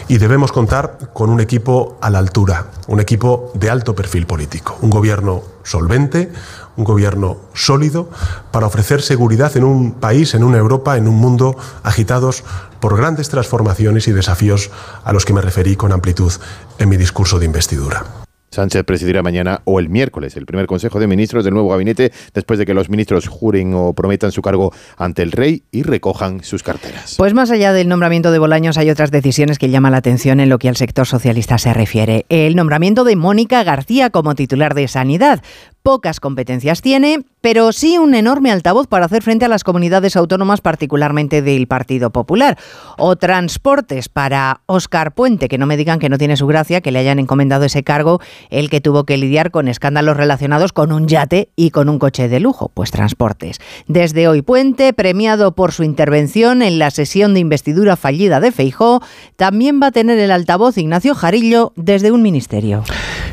y 0.08 0.18
debemos 0.18 0.52
contar 0.52 1.10
con 1.12 1.28
un 1.28 1.40
equipo 1.40 1.98
a 2.00 2.08
la 2.08 2.18
altura, 2.18 2.66
un 2.88 3.00
equipo 3.00 3.52
de 3.54 3.68
alto 3.68 3.94
perfil 3.94 4.26
político, 4.26 4.78
un 4.80 4.90
gobierno 4.90 5.42
solvente, 5.64 6.32
un 6.76 6.84
gobierno 6.84 7.36
sólido 7.52 8.08
para 8.50 8.66
ofrecer 8.66 9.02
seguridad 9.02 9.54
en 9.56 9.64
un 9.64 9.92
país, 9.92 10.34
en 10.34 10.44
una 10.44 10.58
Europa, 10.58 10.96
en 10.96 11.08
un 11.08 11.16
mundo 11.16 11.56
agitados 11.82 12.42
por 12.80 12.96
grandes 12.96 13.28
transformaciones 13.28 14.08
y 14.08 14.12
desafíos 14.12 14.70
a 15.04 15.12
los 15.12 15.24
que 15.24 15.34
me 15.34 15.42
referí 15.42 15.76
con 15.76 15.92
amplitud 15.92 16.32
en 16.78 16.88
mi 16.88 16.96
discurso 16.96 17.38
de 17.38 17.46
investidura. 17.46 18.04
Sánchez 18.52 18.84
presidirá 18.84 19.22
mañana 19.22 19.62
o 19.64 19.80
el 19.80 19.88
miércoles 19.88 20.36
el 20.36 20.44
primer 20.44 20.66
Consejo 20.66 21.00
de 21.00 21.06
Ministros 21.06 21.44
del 21.44 21.54
nuevo 21.54 21.70
gabinete 21.70 22.12
después 22.34 22.58
de 22.58 22.66
que 22.66 22.74
los 22.74 22.90
ministros 22.90 23.26
juren 23.26 23.72
o 23.74 23.94
prometan 23.94 24.30
su 24.30 24.42
cargo 24.42 24.72
ante 24.98 25.22
el 25.22 25.32
rey 25.32 25.64
y 25.72 25.82
recojan 25.82 26.44
sus 26.44 26.62
carteras. 26.62 27.14
Pues 27.16 27.32
más 27.32 27.50
allá 27.50 27.72
del 27.72 27.88
nombramiento 27.88 28.30
de 28.30 28.38
Bolaños 28.38 28.76
hay 28.76 28.90
otras 28.90 29.10
decisiones 29.10 29.58
que 29.58 29.70
llaman 29.70 29.92
la 29.92 29.98
atención 29.98 30.38
en 30.38 30.50
lo 30.50 30.58
que 30.58 30.68
al 30.68 30.76
sector 30.76 31.06
socialista 31.06 31.56
se 31.56 31.72
refiere. 31.72 32.26
El 32.28 32.54
nombramiento 32.54 33.04
de 33.04 33.16
Mónica 33.16 33.64
García 33.64 34.10
como 34.10 34.34
titular 34.34 34.74
de 34.74 34.86
Sanidad 34.86 35.42
pocas 35.82 36.20
competencias 36.20 36.80
tiene, 36.80 37.24
pero 37.40 37.72
sí 37.72 37.98
un 37.98 38.14
enorme 38.14 38.52
altavoz 38.52 38.86
para 38.86 39.06
hacer 39.06 39.22
frente 39.22 39.44
a 39.44 39.48
las 39.48 39.64
comunidades 39.64 40.16
autónomas, 40.16 40.60
particularmente 40.60 41.42
del 41.42 41.66
Partido 41.66 42.10
Popular. 42.10 42.56
O 42.98 43.16
transportes 43.16 44.08
para 44.08 44.60
Óscar 44.66 45.12
Puente, 45.12 45.48
que 45.48 45.58
no 45.58 45.66
me 45.66 45.76
digan 45.76 45.98
que 45.98 46.08
no 46.08 46.18
tiene 46.18 46.36
su 46.36 46.46
gracia 46.46 46.80
que 46.80 46.92
le 46.92 47.00
hayan 47.00 47.18
encomendado 47.18 47.64
ese 47.64 47.82
cargo, 47.82 48.20
el 48.50 48.70
que 48.70 48.80
tuvo 48.80 49.04
que 49.04 49.16
lidiar 49.16 49.50
con 49.50 49.66
escándalos 49.66 50.16
relacionados 50.16 50.72
con 50.72 50.92
un 50.92 51.08
yate 51.08 51.50
y 51.56 51.70
con 51.70 51.88
un 51.88 51.98
coche 51.98 52.28
de 52.28 52.38
lujo, 52.38 52.70
pues 52.72 52.90
transportes. 52.90 53.58
Desde 53.88 54.28
hoy 54.28 54.42
Puente, 54.42 54.92
premiado 54.92 55.52
por 55.54 55.72
su 55.72 55.82
intervención 55.82 56.62
en 56.62 56.78
la 56.78 56.90
sesión 56.90 57.34
de 57.34 57.40
investidura 57.40 57.96
fallida 57.96 58.40
de 58.40 58.52
Feijó, 58.52 59.02
también 59.36 59.80
va 59.82 59.88
a 59.88 59.92
tener 59.92 60.18
el 60.18 60.30
altavoz 60.30 60.78
Ignacio 60.78 61.14
Jarillo 61.14 61.72
desde 61.74 62.12
un 62.12 62.22
ministerio. 62.22 62.84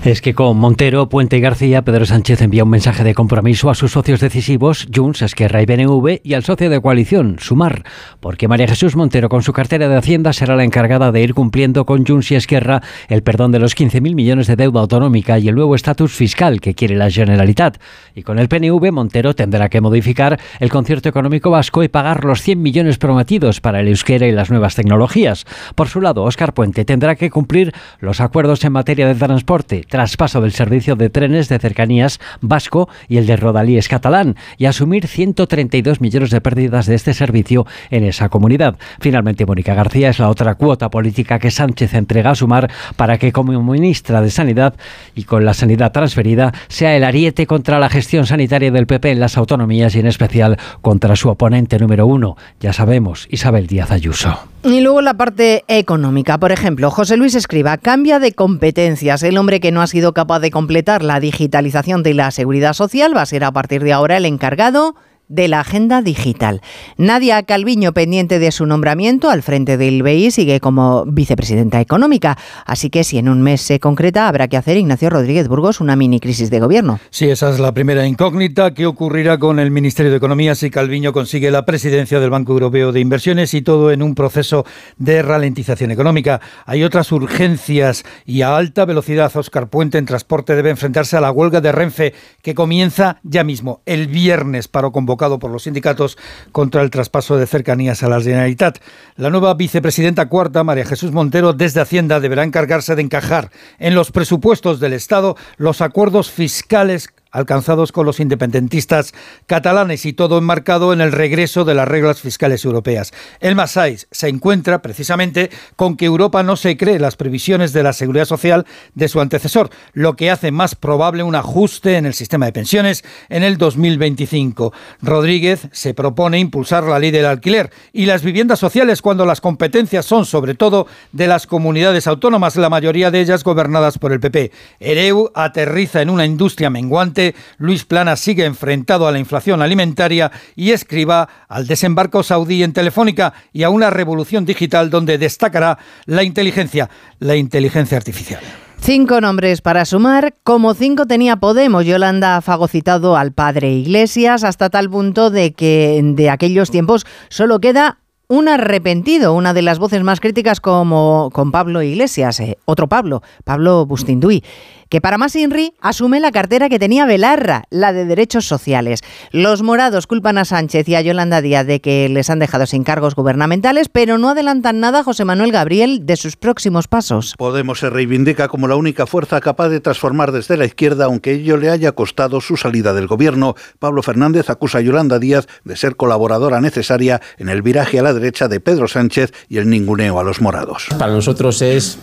Es 0.06 0.22
que 0.22 0.34
con 0.34 0.58
Montero, 0.58 1.10
Puente 1.10 1.38
y 1.38 1.42
García, 1.42 1.82
Pedro 1.82 2.06
Sánchez 2.06 2.42
envía 2.42 2.64
un 2.64 2.70
mensaje 2.70 3.04
de 3.04 3.14
compromiso 3.14 3.70
a 3.70 3.76
sus 3.76 3.92
socios 3.92 4.22
decisivos, 4.22 4.88
Junts, 4.96 5.22
Esquerra 5.22 5.62
y 5.62 5.66
BNV, 5.66 6.22
y 6.24 6.36
al 6.36 6.46
socio 6.46 6.70
de 6.70 6.80
coalición, 6.80 7.36
Sumar, 7.38 7.84
porque 8.22 8.48
María 8.48 8.70
Jesús 8.70 8.96
Montero, 8.96 9.28
con 9.28 9.44
su 9.44 9.52
cartera 9.52 9.90
de 9.90 9.98
Hacienda, 9.98 10.32
será 10.32 10.56
la 10.56 10.64
encargada 10.64 11.12
de 11.12 11.22
ir 11.22 11.34
cumpliendo 11.34 11.86
con 11.86 12.06
Junts 12.06 12.32
y 12.32 12.36
Esquerra 12.36 12.82
el 13.10 13.24
perdón 13.24 13.52
de 13.52 13.60
los 13.60 13.76
15.000 13.76 14.16
millones 14.16 14.48
de 14.48 14.56
deuda 14.56 14.80
autonómica 14.80 15.38
y 15.38 15.50
el 15.50 15.56
nuevo 15.56 15.76
estatus 15.76 16.14
fiscal 16.14 16.62
que 16.62 16.76
quiere 16.76 16.96
la 16.96 17.12
Generalitat. 17.12 17.78
Y 18.16 18.24
con 18.24 18.40
el 18.40 18.48
PNV, 18.48 18.94
Montero 18.94 19.36
tendrá 19.36 19.68
que 19.68 19.82
modificar 19.82 20.40
el 20.62 20.70
concierto 20.70 21.10
económico 21.10 21.52
vasco 21.52 21.84
y 21.84 21.90
pagar 21.90 22.24
los 22.24 22.42
100 22.42 22.62
millones 22.62 22.98
prometidos 23.00 23.60
para 23.60 23.82
el 23.82 23.90
euskera 23.90 24.28
y 24.28 24.32
las 24.32 24.50
nuevas 24.50 24.76
tecnologías. 24.76 25.46
Por 25.76 25.90
su 25.90 26.00
lado, 26.00 26.24
Óscar 26.24 26.54
Puente 26.54 26.86
tendrá 26.86 27.16
que 27.16 27.30
cumplir 27.30 27.74
los 28.00 28.22
acuerdos 28.22 28.64
en 28.64 28.72
materia 28.72 29.06
de 29.06 29.16
transporte 29.16 29.89
traspaso 29.90 30.42
del 30.42 30.54
servicio 30.54 30.96
de 30.96 31.10
trenes 31.10 31.50
de 31.50 31.60
cercanías 31.60 32.20
vasco 32.42 32.90
y 33.08 33.18
el 33.18 33.26
de 33.26 33.36
Rodalíes 33.36 33.90
catalán 33.90 34.36
y 34.58 34.66
asumir 34.66 35.08
132 35.08 36.00
millones 36.00 36.30
de 36.30 36.42
pérdidas 36.42 36.86
de 36.86 36.96
este 36.96 37.14
servicio 37.14 37.66
en 37.90 38.06
esa 38.06 38.30
comunidad. 38.30 38.78
Finalmente, 39.02 39.46
Mónica 39.46 39.74
García 39.74 40.10
es 40.10 40.20
la 40.20 40.30
otra 40.30 40.56
cuota 40.56 40.90
política 40.90 41.40
que 41.40 41.52
Sánchez 41.52 41.94
entrega 41.94 42.32
a 42.32 42.36
sumar 42.36 42.72
para 42.96 43.18
que 43.18 43.32
como 43.32 43.62
ministra 43.62 44.22
de 44.22 44.32
Sanidad 44.32 44.76
y 45.16 45.24
con 45.24 45.46
la 45.46 45.54
sanidad 45.54 45.92
transferida 45.92 46.54
sea 46.68 46.96
el 46.96 47.04
ariete 47.04 47.48
contra 47.48 47.80
la 47.80 47.90
gestión 47.90 48.26
sanitaria 48.26 48.72
del 48.72 48.88
PP 48.88 49.12
en 49.12 49.20
las 49.20 49.38
autonomías 49.38 49.96
y 49.96 50.00
en 50.00 50.08
especial 50.08 50.58
contra 50.82 51.16
su 51.16 51.30
oponente 51.30 51.80
número 51.80 52.06
uno, 52.06 52.38
ya 52.60 52.74
sabemos, 52.74 53.28
Isabel 53.30 53.68
Díaz 53.68 53.92
Ayuso. 53.92 54.40
Y 54.62 54.82
luego 54.82 55.02
la 55.02 55.14
parte 55.14 55.64
económica. 55.70 56.38
Por 56.38 56.52
ejemplo, 56.52 56.92
José 56.92 57.16
Luis 57.16 57.34
Escriba 57.34 57.78
cambia 57.78 58.20
de 58.20 58.34
competencias. 58.34 59.24
El 59.24 59.38
hombre 59.38 59.62
que 59.62 59.72
no 59.72 59.79
ha 59.82 59.88
sido 59.88 60.14
capaz 60.14 60.40
de 60.40 60.52
completar 60.52 61.04
la 61.04 61.20
digitalización 61.20 62.04
de 62.04 62.14
la 62.14 62.32
seguridad 62.32 62.74
social 62.74 63.16
va 63.16 63.22
a 63.22 63.26
ser 63.26 63.44
a 63.44 63.52
partir 63.52 63.84
de 63.84 63.94
ahora 63.94 64.18
el 64.18 64.26
encargado 64.26 64.96
de 65.30 65.48
la 65.48 65.62
agenda 65.62 66.02
digital. 66.02 66.62
Nadia 66.98 67.44
Calviño, 67.44 67.94
pendiente 67.94 68.40
de 68.40 68.52
su 68.52 68.66
nombramiento 68.66 69.30
al 69.30 69.44
frente 69.44 69.78
del 69.78 70.04
BI, 70.04 70.32
sigue 70.32 70.60
como 70.60 71.06
vicepresidenta 71.06 71.80
económica. 71.80 72.38
Así 72.66 72.90
que 72.90 73.04
si 73.04 73.20
en 73.20 73.30
un 73.30 73.42
mes 73.42 73.62
se 73.62 73.80
concreta, 73.80 74.28
habrá 74.28 74.48
que 74.48 74.58
hacer 74.58 74.78
Ignacio 74.78 75.10
Rodríguez 75.10 75.48
Burgos 75.48 75.80
una 75.80 75.96
mini 75.96 76.20
crisis 76.20 76.50
de 76.50 76.60
gobierno. 76.60 77.00
Sí, 77.12 77.30
esa 77.30 77.52
es 77.52 77.60
la 77.60 77.74
primera 77.74 78.06
incógnita. 78.08 78.74
¿Qué 78.74 78.88
ocurrirá 78.88 79.38
con 79.38 79.60
el 79.60 79.70
Ministerio 79.70 80.12
de 80.12 80.18
Economía 80.18 80.56
si 80.56 80.72
Calviño 80.72 81.14
consigue 81.14 81.52
la 81.52 81.64
presidencia 81.64 82.20
del 82.20 82.32
Banco 82.32 82.54
Europeo 82.54 82.92
de 82.92 83.00
Inversiones 83.00 83.54
y 83.54 83.62
todo 83.62 83.92
en 83.92 84.02
un 84.02 84.16
proceso 84.16 84.66
de 84.98 85.22
ralentización 85.22 85.92
económica? 85.92 86.42
Hay 86.66 86.84
otras 86.84 87.12
urgencias 87.12 88.04
y 88.26 88.42
a 88.42 88.58
alta 88.58 88.86
velocidad. 88.86 89.32
Oscar 89.36 89.70
Puente 89.70 90.00
en 90.00 90.08
transporte 90.08 90.56
debe 90.56 90.72
enfrentarse 90.72 91.16
a 91.16 91.22
la 91.22 91.32
huelga 91.32 91.62
de 91.62 91.72
Renfe 91.72 92.14
que 92.42 92.56
comienza 92.56 93.20
ya 93.22 93.44
mismo, 93.44 93.82
el 93.86 94.08
viernes, 94.08 94.68
para 94.68 94.90
convocar 94.90 95.19
por 95.20 95.52
los 95.52 95.64
sindicatos 95.64 96.18
contra 96.52 96.82
el 96.82 96.90
traspaso 96.90 97.38
de 97.38 97.46
cercanías 97.46 98.02
a 98.04 98.10
la 98.10 98.22
Generalitat. 98.22 98.80
La 99.18 99.30
nueva 99.30 99.54
vicepresidenta 99.54 100.30
cuarta, 100.30 100.64
María 100.64 100.86
Jesús 100.86 101.12
Montero, 101.12 101.52
desde 101.52 101.82
Hacienda 101.82 102.20
deberá 102.20 102.44
encargarse 102.44 102.96
de 102.96 103.02
encajar 103.02 103.52
en 103.80 103.96
los 103.96 104.12
presupuestos 104.12 104.80
del 104.80 104.94
Estado 104.94 105.36
los 105.58 105.82
acuerdos 105.82 106.32
fiscales 106.32 107.10
alcanzados 107.32 107.92
con 107.92 108.06
los 108.06 108.20
independentistas 108.20 109.14
catalanes 109.46 110.06
y 110.06 110.14
todo 110.14 110.38
enmarcado 110.38 110.94
en 110.94 111.02
el 111.02 111.12
regreso 111.12 111.66
de 111.66 111.76
las 111.76 111.88
reglas 111.88 112.22
fiscales 112.22 112.66
europeas. 112.66 113.12
El 113.40 113.56
Masais 113.56 114.08
se 114.12 114.30
encuentra 114.30 114.82
precisamente 114.82 115.50
con 115.76 115.96
que 115.96 116.06
Europa 116.06 116.44
no 116.44 116.56
se 116.56 116.78
cree 116.78 117.00
las 117.00 117.16
previsiones 117.16 117.74
de 117.74 117.84
la 117.84 117.94
seguridad 117.94 118.26
social 118.26 118.66
de 118.96 119.08
su 119.08 119.22
antecesor, 119.22 119.70
lo 119.94 120.16
que 120.16 120.32
hace 120.32 120.52
más 120.52 120.76
probable 120.76 121.24
un 121.24 121.36
ajuste 121.36 121.98
en 121.98 122.06
el 122.06 122.14
sistema 122.14 122.46
de 122.46 122.54
pensiones 122.54 123.04
en 123.30 123.44
el 123.44 123.58
2025. 123.58 124.74
Rodríguez 125.02 125.68
se 125.72 125.94
propone 125.94 126.40
impulsar 126.40 126.84
la 126.84 127.00
ley 127.00 127.12
del 127.12 127.26
alquiler 127.26 127.72
y 127.94 128.06
las 128.06 128.24
viviendas 128.24 128.60
sociales 128.60 129.02
cuando 129.02 129.26
las 129.26 129.42
competencias 129.42 130.06
son 130.06 130.26
sobre 130.26 130.56
todo 130.56 130.88
de 131.12 131.28
las 131.28 131.48
comunidades 131.48 132.08
autónomas, 132.08 132.56
la 132.56 132.70
mayoría 132.70 133.12
de 133.12 133.22
ellas 133.22 133.44
gobernadas 133.44 133.98
por 133.98 134.12
el 134.12 134.20
PP. 134.20 134.52
Ereu 134.80 135.32
aterriza 135.34 136.02
en 136.02 136.10
una 136.10 136.26
industria 136.26 136.70
menguante 136.70 137.19
Luis 137.58 137.86
Plana 137.86 138.16
sigue 138.16 138.46
enfrentado 138.46 139.08
a 139.08 139.12
la 139.12 139.20
inflación 139.20 139.62
alimentaria 139.62 140.32
y 140.56 140.72
escriba 140.72 141.28
al 141.48 141.68
desembarco 141.68 142.24
saudí 142.24 142.64
en 142.64 142.74
Telefónica 142.74 143.34
y 143.54 143.64
a 143.64 143.70
una 143.70 143.90
revolución 143.90 144.46
digital 144.46 144.90
donde 144.90 145.18
destacará 145.18 145.78
la 146.06 146.24
inteligencia, 146.24 146.90
la 147.20 147.36
inteligencia 147.36 147.98
artificial. 147.98 148.42
Cinco 148.82 149.20
nombres 149.20 149.62
para 149.62 149.84
sumar, 149.84 150.36
como 150.44 150.74
cinco 150.74 151.06
tenía 151.06 151.36
Podemos. 151.36 151.86
Yolanda 151.86 152.38
ha 152.38 152.42
fagocitado 152.42 153.18
al 153.18 153.34
padre 153.34 153.72
Iglesias 153.72 154.44
hasta 154.44 154.70
tal 154.70 154.90
punto 154.90 155.30
de 155.30 155.54
que 155.54 156.00
de 156.02 156.30
aquellos 156.30 156.72
tiempos 156.72 157.06
solo 157.28 157.60
queda 157.60 158.00
un 158.32 158.48
arrepentido, 158.48 159.34
una 159.34 159.56
de 159.56 159.64
las 159.64 159.80
voces 159.80 160.04
más 160.04 160.20
críticas 160.20 160.62
como 160.62 161.32
con 161.34 161.52
Pablo 161.52 161.82
Iglesias, 161.82 162.40
eh, 162.40 162.60
otro 162.66 162.88
Pablo, 162.88 163.24
Pablo 163.44 163.88
Bustinduy 163.88 164.44
que 164.90 165.02
para 165.02 165.18
más 165.18 165.36
Inri 165.36 165.74
asume 165.80 166.20
la 166.20 166.32
cartera 166.32 166.68
que 166.68 166.80
tenía 166.80 167.06
Belarra, 167.06 167.64
la 167.70 167.94
de 167.94 168.06
Derechos 168.06 168.46
Sociales. 168.46 169.02
Los 169.32 169.62
morados 169.62 170.08
culpan 170.08 170.38
a 170.40 170.46
Sánchez 170.46 170.90
y 170.90 170.96
a 170.96 171.02
Yolanda 171.02 171.42
Díaz 171.42 171.68
de 171.68 171.80
que 171.80 172.10
les 172.10 172.30
han 172.30 172.40
dejado 172.40 172.66
sin 172.66 172.84
cargos 172.84 173.16
gubernamentales, 173.16 173.88
pero 173.88 174.18
no 174.18 174.30
adelantan 174.30 174.80
nada 174.80 175.00
a 175.00 175.04
José 175.04 175.26
Manuel 175.26 175.52
Gabriel 175.52 176.06
de 176.06 176.18
sus 176.18 176.36
próximos 176.36 176.88
pasos. 176.88 177.36
Podemos 177.38 177.80
se 177.80 177.90
reivindica 177.90 178.48
como 178.48 178.68
la 178.68 178.76
única 178.76 179.06
fuerza 179.06 179.40
capaz 179.40 179.70
de 179.70 179.80
transformar 179.80 180.32
desde 180.32 180.58
la 180.58 180.66
izquierda, 180.66 181.06
aunque 181.06 181.34
ello 181.34 181.58
le 181.58 181.70
haya 181.70 181.92
costado 181.92 182.42
su 182.42 182.58
salida 182.58 182.94
del 182.94 183.08
gobierno. 183.08 183.56
Pablo 183.78 184.02
Fernández 184.02 184.50
acusa 184.50 184.80
a 184.80 184.82
Yolanda 184.82 185.20
Díaz 185.20 185.48
de 185.64 185.78
ser 185.78 185.96
colaboradora 185.96 186.62
necesaria 186.62 187.22
en 187.38 187.50
el 187.50 187.62
viraje 187.62 188.00
a 188.00 188.04
la 188.04 188.14
derecha 188.20 188.48
de 188.48 188.60
Pedro 188.60 188.88
Sánchez 188.88 189.32
y 189.48 189.58
el 189.58 189.70
ninguneo 189.70 190.20
a 190.20 190.24
los 190.24 190.42
morados. 190.42 190.88
Para 190.98 191.12
nosotros 191.12 191.62
es 191.62 191.98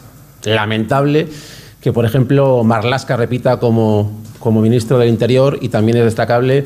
lamentable 0.44 1.28
que, 1.80 1.92
por 1.92 2.04
ejemplo, 2.04 2.64
Marlasca 2.64 3.16
repita 3.16 3.58
como, 3.58 4.22
como 4.38 4.60
ministro 4.60 4.98
del 4.98 5.08
Interior 5.08 5.58
y 5.60 5.68
también 5.68 5.98
es 5.98 6.04
destacable 6.04 6.64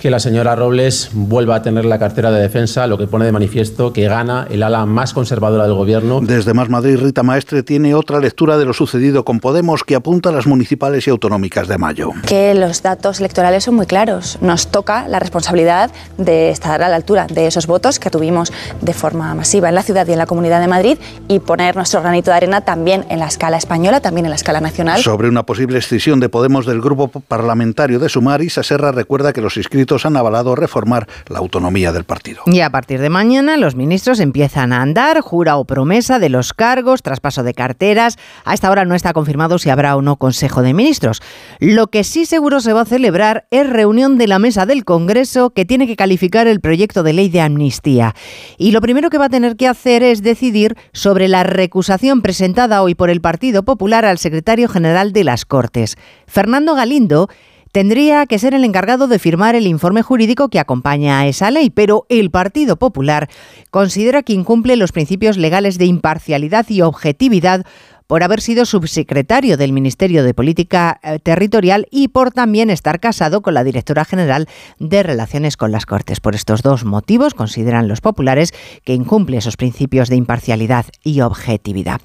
que 0.00 0.10
la 0.10 0.20
señora 0.20 0.54
Robles 0.54 1.10
vuelva 1.12 1.56
a 1.56 1.62
tener 1.62 1.84
la 1.84 1.98
cartera 1.98 2.30
de 2.30 2.40
defensa, 2.40 2.86
lo 2.86 2.98
que 2.98 3.08
pone 3.08 3.24
de 3.24 3.32
manifiesto 3.32 3.92
que 3.92 4.06
gana 4.06 4.46
el 4.48 4.62
ala 4.62 4.86
más 4.86 5.12
conservadora 5.12 5.64
del 5.64 5.74
gobierno. 5.74 6.20
Desde 6.22 6.54
Más 6.54 6.68
Madrid, 6.68 6.98
Rita 6.98 7.24
Maestre 7.24 7.64
tiene 7.64 7.94
otra 7.94 8.20
lectura 8.20 8.58
de 8.58 8.64
lo 8.64 8.72
sucedido 8.72 9.24
con 9.24 9.40
Podemos 9.40 9.82
que 9.82 9.96
apunta 9.96 10.28
a 10.28 10.32
las 10.32 10.46
municipales 10.46 11.06
y 11.08 11.10
autonómicas 11.10 11.66
de 11.66 11.78
mayo. 11.78 12.10
Que 12.26 12.54
los 12.54 12.82
datos 12.82 13.18
electorales 13.18 13.64
son 13.64 13.74
muy 13.74 13.86
claros. 13.86 14.38
Nos 14.40 14.68
toca 14.68 15.08
la 15.08 15.18
responsabilidad 15.18 15.90
de 16.16 16.50
estar 16.50 16.80
a 16.82 16.88
la 16.88 16.96
altura 16.96 17.26
de 17.26 17.48
esos 17.48 17.66
votos 17.66 17.98
que 17.98 18.10
tuvimos 18.10 18.52
de 18.80 18.92
forma 18.92 19.34
masiva 19.34 19.68
en 19.68 19.74
la 19.74 19.82
ciudad 19.82 20.06
y 20.06 20.12
en 20.12 20.18
la 20.18 20.26
Comunidad 20.26 20.60
de 20.60 20.68
Madrid 20.68 20.98
y 21.26 21.40
poner 21.40 21.74
nuestro 21.74 22.02
granito 22.02 22.30
de 22.30 22.36
arena 22.36 22.60
también 22.60 23.04
en 23.08 23.18
la 23.18 23.26
escala 23.26 23.56
española, 23.56 24.00
también 24.00 24.26
en 24.26 24.30
la 24.30 24.36
escala 24.36 24.60
nacional. 24.60 25.02
Sobre 25.02 25.28
una 25.28 25.44
posible 25.44 25.78
escisión 25.78 26.20
de 26.20 26.28
Podemos 26.28 26.66
del 26.66 26.80
grupo 26.80 27.08
parlamentario 27.08 27.98
de 27.98 28.08
Sumar, 28.08 28.42
Isa 28.42 28.62
Serra 28.62 28.92
recuerda 28.92 29.32
que 29.32 29.40
los 29.40 29.56
inscritos 29.56 29.87
han 30.04 30.16
avalado 30.16 30.54
reformar 30.54 31.08
la 31.28 31.38
autonomía 31.38 31.92
del 31.92 32.04
partido. 32.04 32.42
Y 32.46 32.60
a 32.60 32.70
partir 32.70 33.00
de 33.00 33.10
mañana 33.10 33.56
los 33.56 33.74
ministros 33.74 34.20
empiezan 34.20 34.72
a 34.72 34.82
andar, 34.82 35.20
jura 35.20 35.56
o 35.56 35.64
promesa 35.64 36.18
de 36.18 36.28
los 36.28 36.52
cargos, 36.52 37.02
traspaso 37.02 37.42
de 37.42 37.54
carteras. 37.54 38.16
A 38.44 38.54
esta 38.54 38.70
hora 38.70 38.84
no 38.84 38.94
está 38.94 39.12
confirmado 39.12 39.58
si 39.58 39.70
habrá 39.70 39.96
o 39.96 40.02
no 40.02 40.16
Consejo 40.16 40.62
de 40.62 40.74
Ministros. 40.74 41.22
Lo 41.60 41.88
que 41.88 42.04
sí 42.04 42.26
seguro 42.26 42.60
se 42.60 42.72
va 42.72 42.82
a 42.82 42.84
celebrar 42.84 43.46
es 43.50 43.68
reunión 43.68 44.18
de 44.18 44.26
la 44.26 44.38
mesa 44.38 44.66
del 44.66 44.84
Congreso 44.84 45.50
que 45.50 45.64
tiene 45.64 45.86
que 45.86 45.96
calificar 45.96 46.46
el 46.46 46.60
proyecto 46.60 47.02
de 47.02 47.12
ley 47.12 47.28
de 47.28 47.40
amnistía. 47.40 48.14
Y 48.56 48.72
lo 48.72 48.80
primero 48.80 49.10
que 49.10 49.18
va 49.18 49.26
a 49.26 49.30
tener 49.30 49.56
que 49.56 49.68
hacer 49.68 50.02
es 50.02 50.22
decidir 50.22 50.76
sobre 50.92 51.28
la 51.28 51.42
recusación 51.44 52.22
presentada 52.22 52.82
hoy 52.82 52.94
por 52.94 53.10
el 53.10 53.20
Partido 53.20 53.62
Popular 53.62 54.04
al 54.04 54.18
secretario 54.18 54.68
general 54.68 55.12
de 55.12 55.24
las 55.24 55.44
Cortes. 55.44 55.96
Fernando 56.26 56.74
Galindo 56.74 57.28
tendría 57.72 58.26
que 58.26 58.38
ser 58.38 58.54
el 58.54 58.64
encargado 58.64 59.08
de 59.08 59.18
firmar 59.18 59.54
el 59.54 59.66
informe 59.66 60.02
jurídico 60.02 60.48
que 60.48 60.58
acompaña 60.58 61.20
a 61.20 61.26
esa 61.26 61.50
ley, 61.50 61.70
pero 61.70 62.06
el 62.08 62.30
Partido 62.30 62.76
Popular 62.76 63.28
considera 63.70 64.22
que 64.22 64.32
incumple 64.32 64.76
los 64.76 64.92
principios 64.92 65.36
legales 65.36 65.78
de 65.78 65.86
imparcialidad 65.86 66.66
y 66.68 66.82
objetividad 66.82 67.64
por 68.08 68.22
haber 68.22 68.40
sido 68.40 68.64
subsecretario 68.64 69.58
del 69.58 69.72
Ministerio 69.72 70.24
de 70.24 70.32
Política 70.32 70.98
eh, 71.02 71.18
Territorial 71.18 71.86
y 71.90 72.08
por 72.08 72.32
también 72.32 72.70
estar 72.70 73.00
casado 73.00 73.42
con 73.42 73.52
la 73.52 73.64
directora 73.64 74.06
general 74.06 74.48
de 74.78 75.02
Relaciones 75.02 75.58
con 75.58 75.72
las 75.72 75.84
Cortes. 75.84 76.18
Por 76.18 76.34
estos 76.34 76.62
dos 76.62 76.86
motivos 76.86 77.34
consideran 77.34 77.86
los 77.86 78.00
populares 78.00 78.54
que 78.82 78.94
incumple 78.94 79.36
esos 79.36 79.58
principios 79.58 80.08
de 80.08 80.16
imparcialidad 80.16 80.86
y 81.04 81.20
objetividad. 81.20 82.00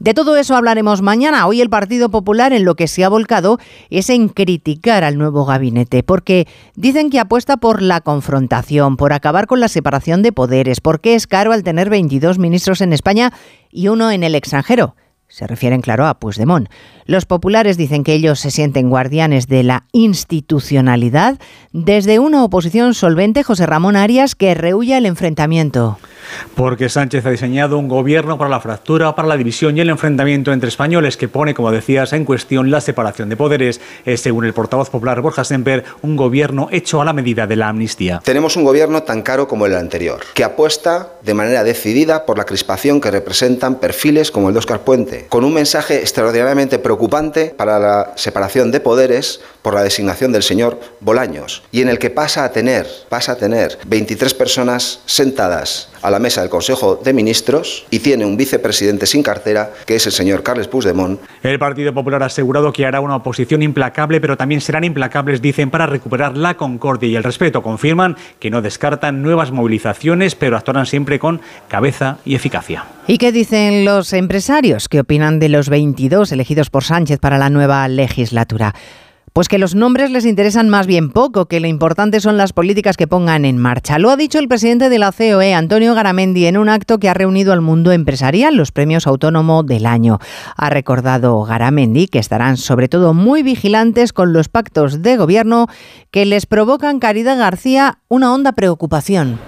De 0.00 0.12
todo 0.12 0.36
eso 0.36 0.56
hablaremos 0.56 1.02
mañana. 1.02 1.46
Hoy 1.46 1.60
el 1.60 1.70
Partido 1.70 2.08
Popular 2.08 2.52
en 2.52 2.64
lo 2.64 2.74
que 2.74 2.88
se 2.88 3.04
ha 3.04 3.08
volcado 3.08 3.58
es 3.90 4.10
en 4.10 4.28
criticar 4.28 5.04
al 5.04 5.18
nuevo 5.18 5.44
gabinete, 5.44 6.02
porque 6.02 6.48
dicen 6.74 7.10
que 7.10 7.20
apuesta 7.20 7.58
por 7.58 7.80
la 7.80 8.00
confrontación, 8.00 8.96
por 8.96 9.12
acabar 9.12 9.46
con 9.46 9.60
la 9.60 9.68
separación 9.68 10.22
de 10.22 10.32
poderes, 10.32 10.80
porque 10.80 11.14
es 11.14 11.28
caro 11.28 11.52
al 11.52 11.62
tener 11.62 11.90
22 11.90 12.40
ministros 12.40 12.80
en 12.80 12.92
España 12.92 13.32
y 13.70 13.86
uno 13.86 14.10
en 14.10 14.24
el 14.24 14.34
extranjero 14.34 14.96
Se 15.34 15.48
refieren, 15.48 15.80
claro, 15.80 16.06
a 16.06 16.14
Puigdemont. 16.20 16.68
Los 17.06 17.26
populares 17.26 17.76
dicen 17.76 18.04
que 18.04 18.12
ellos 18.12 18.38
se 18.38 18.52
sienten 18.52 18.88
guardianes 18.88 19.48
de 19.48 19.64
la 19.64 19.82
institucionalidad 19.90 21.40
desde 21.72 22.20
una 22.20 22.44
oposición 22.44 22.94
solvente, 22.94 23.42
José 23.42 23.66
Ramón 23.66 23.96
Arias, 23.96 24.36
que 24.36 24.54
rehuye 24.54 24.96
el 24.96 25.06
enfrentamiento. 25.06 25.98
Porque 26.54 26.88
Sánchez 26.88 27.26
ha 27.26 27.30
diseñado 27.30 27.78
un 27.78 27.88
gobierno 27.88 28.38
para 28.38 28.48
la 28.48 28.60
fractura, 28.60 29.14
para 29.16 29.26
la 29.26 29.36
división 29.36 29.76
y 29.76 29.80
el 29.80 29.90
enfrentamiento 29.90 30.52
entre 30.52 30.68
españoles 30.68 31.16
que 31.16 31.28
pone, 31.28 31.52
como 31.52 31.72
decías, 31.72 32.12
en 32.12 32.24
cuestión 32.24 32.70
la 32.70 32.80
separación 32.80 33.28
de 33.28 33.36
poderes. 33.36 33.80
Es, 34.04 34.20
según 34.20 34.44
el 34.44 34.54
portavoz 34.54 34.88
popular 34.88 35.20
Borja 35.20 35.44
Semper, 35.44 35.84
un 36.02 36.14
gobierno 36.14 36.68
hecho 36.70 37.02
a 37.02 37.04
la 37.04 37.12
medida 37.12 37.46
de 37.48 37.56
la 37.56 37.68
amnistía. 37.68 38.20
Tenemos 38.24 38.56
un 38.56 38.64
gobierno 38.64 39.02
tan 39.02 39.22
caro 39.22 39.48
como 39.48 39.66
el 39.66 39.74
anterior, 39.74 40.20
que 40.32 40.44
apuesta 40.44 41.08
de 41.22 41.34
manera 41.34 41.64
decidida 41.64 42.24
por 42.24 42.38
la 42.38 42.44
crispación 42.44 43.00
que 43.00 43.10
representan 43.10 43.80
perfiles 43.80 44.30
como 44.30 44.48
el 44.48 44.54
de 44.54 44.60
Oscar 44.60 44.80
Puente, 44.80 45.23
con 45.28 45.44
un 45.44 45.54
mensaje 45.54 46.00
extraordinariamente 46.00 46.78
preocupante 46.78 47.54
para 47.56 47.78
la 47.78 48.12
separación 48.16 48.70
de 48.70 48.80
poderes 48.80 49.40
por 49.62 49.74
la 49.74 49.82
designación 49.82 50.32
del 50.32 50.42
señor 50.42 50.80
Bolaños, 51.00 51.62
y 51.70 51.82
en 51.82 51.88
el 51.88 51.98
que 51.98 52.10
pasa 52.10 52.44
a 52.44 52.52
tener, 52.52 52.86
pasa 53.08 53.32
a 53.32 53.36
tener 53.36 53.78
23 53.86 54.34
personas 54.34 55.00
sentadas 55.06 55.88
a 56.04 56.10
la 56.10 56.18
mesa 56.18 56.42
del 56.42 56.50
Consejo 56.50 57.00
de 57.02 57.14
Ministros 57.14 57.86
y 57.90 58.00
tiene 58.00 58.26
un 58.26 58.36
vicepresidente 58.36 59.06
sin 59.06 59.22
cartera, 59.22 59.72
que 59.86 59.96
es 59.96 60.06
el 60.06 60.12
señor 60.12 60.42
Carles 60.42 60.68
Puigdemont. 60.68 61.18
El 61.42 61.58
Partido 61.58 61.94
Popular 61.94 62.22
ha 62.22 62.26
asegurado 62.26 62.72
que 62.74 62.84
hará 62.84 63.00
una 63.00 63.16
oposición 63.16 63.62
implacable, 63.62 64.20
pero 64.20 64.36
también 64.36 64.60
serán 64.60 64.84
implacables, 64.84 65.40
dicen, 65.40 65.70
para 65.70 65.86
recuperar 65.86 66.36
la 66.36 66.58
concordia 66.58 67.08
y 67.08 67.16
el 67.16 67.24
respeto. 67.24 67.62
Confirman 67.62 68.16
que 68.38 68.50
no 68.50 68.60
descartan 68.60 69.22
nuevas 69.22 69.50
movilizaciones, 69.50 70.34
pero 70.34 70.58
actuarán 70.58 70.84
siempre 70.84 71.18
con 71.18 71.40
cabeza 71.68 72.18
y 72.26 72.34
eficacia. 72.34 72.84
¿Y 73.06 73.16
qué 73.16 73.32
dicen 73.32 73.86
los 73.86 74.12
empresarios? 74.12 74.90
¿Qué 74.90 75.00
opinan 75.00 75.38
de 75.38 75.48
los 75.48 75.70
22 75.70 76.32
elegidos 76.32 76.68
por 76.68 76.84
Sánchez 76.84 77.18
para 77.18 77.38
la 77.38 77.48
nueva 77.48 77.88
legislatura? 77.88 78.74
Pues 79.34 79.48
que 79.48 79.58
los 79.58 79.74
nombres 79.74 80.12
les 80.12 80.26
interesan 80.26 80.68
más 80.68 80.86
bien 80.86 81.10
poco, 81.10 81.46
que 81.46 81.58
lo 81.58 81.66
importante 81.66 82.20
son 82.20 82.36
las 82.36 82.52
políticas 82.52 82.96
que 82.96 83.08
pongan 83.08 83.44
en 83.44 83.58
marcha. 83.58 83.98
Lo 83.98 84.10
ha 84.10 84.16
dicho 84.16 84.38
el 84.38 84.46
presidente 84.46 84.88
de 84.88 85.00
la 85.00 85.10
COE, 85.10 85.54
Antonio 85.54 85.92
Garamendi, 85.92 86.46
en 86.46 86.56
un 86.56 86.68
acto 86.68 87.00
que 87.00 87.08
ha 87.08 87.14
reunido 87.14 87.52
al 87.52 87.60
mundo 87.60 87.90
empresarial, 87.90 88.54
los 88.54 88.70
premios 88.70 89.08
autónomo 89.08 89.64
del 89.64 89.86
año. 89.86 90.20
Ha 90.56 90.70
recordado 90.70 91.42
Garamendi 91.42 92.06
que 92.06 92.20
estarán 92.20 92.56
sobre 92.56 92.86
todo 92.86 93.12
muy 93.12 93.42
vigilantes 93.42 94.12
con 94.12 94.32
los 94.32 94.48
pactos 94.48 95.02
de 95.02 95.16
gobierno 95.16 95.66
que 96.12 96.26
les 96.26 96.46
provocan, 96.46 97.00
Caridad 97.00 97.36
García, 97.36 97.98
una 98.06 98.32
honda 98.32 98.52
preocupación. 98.52 99.40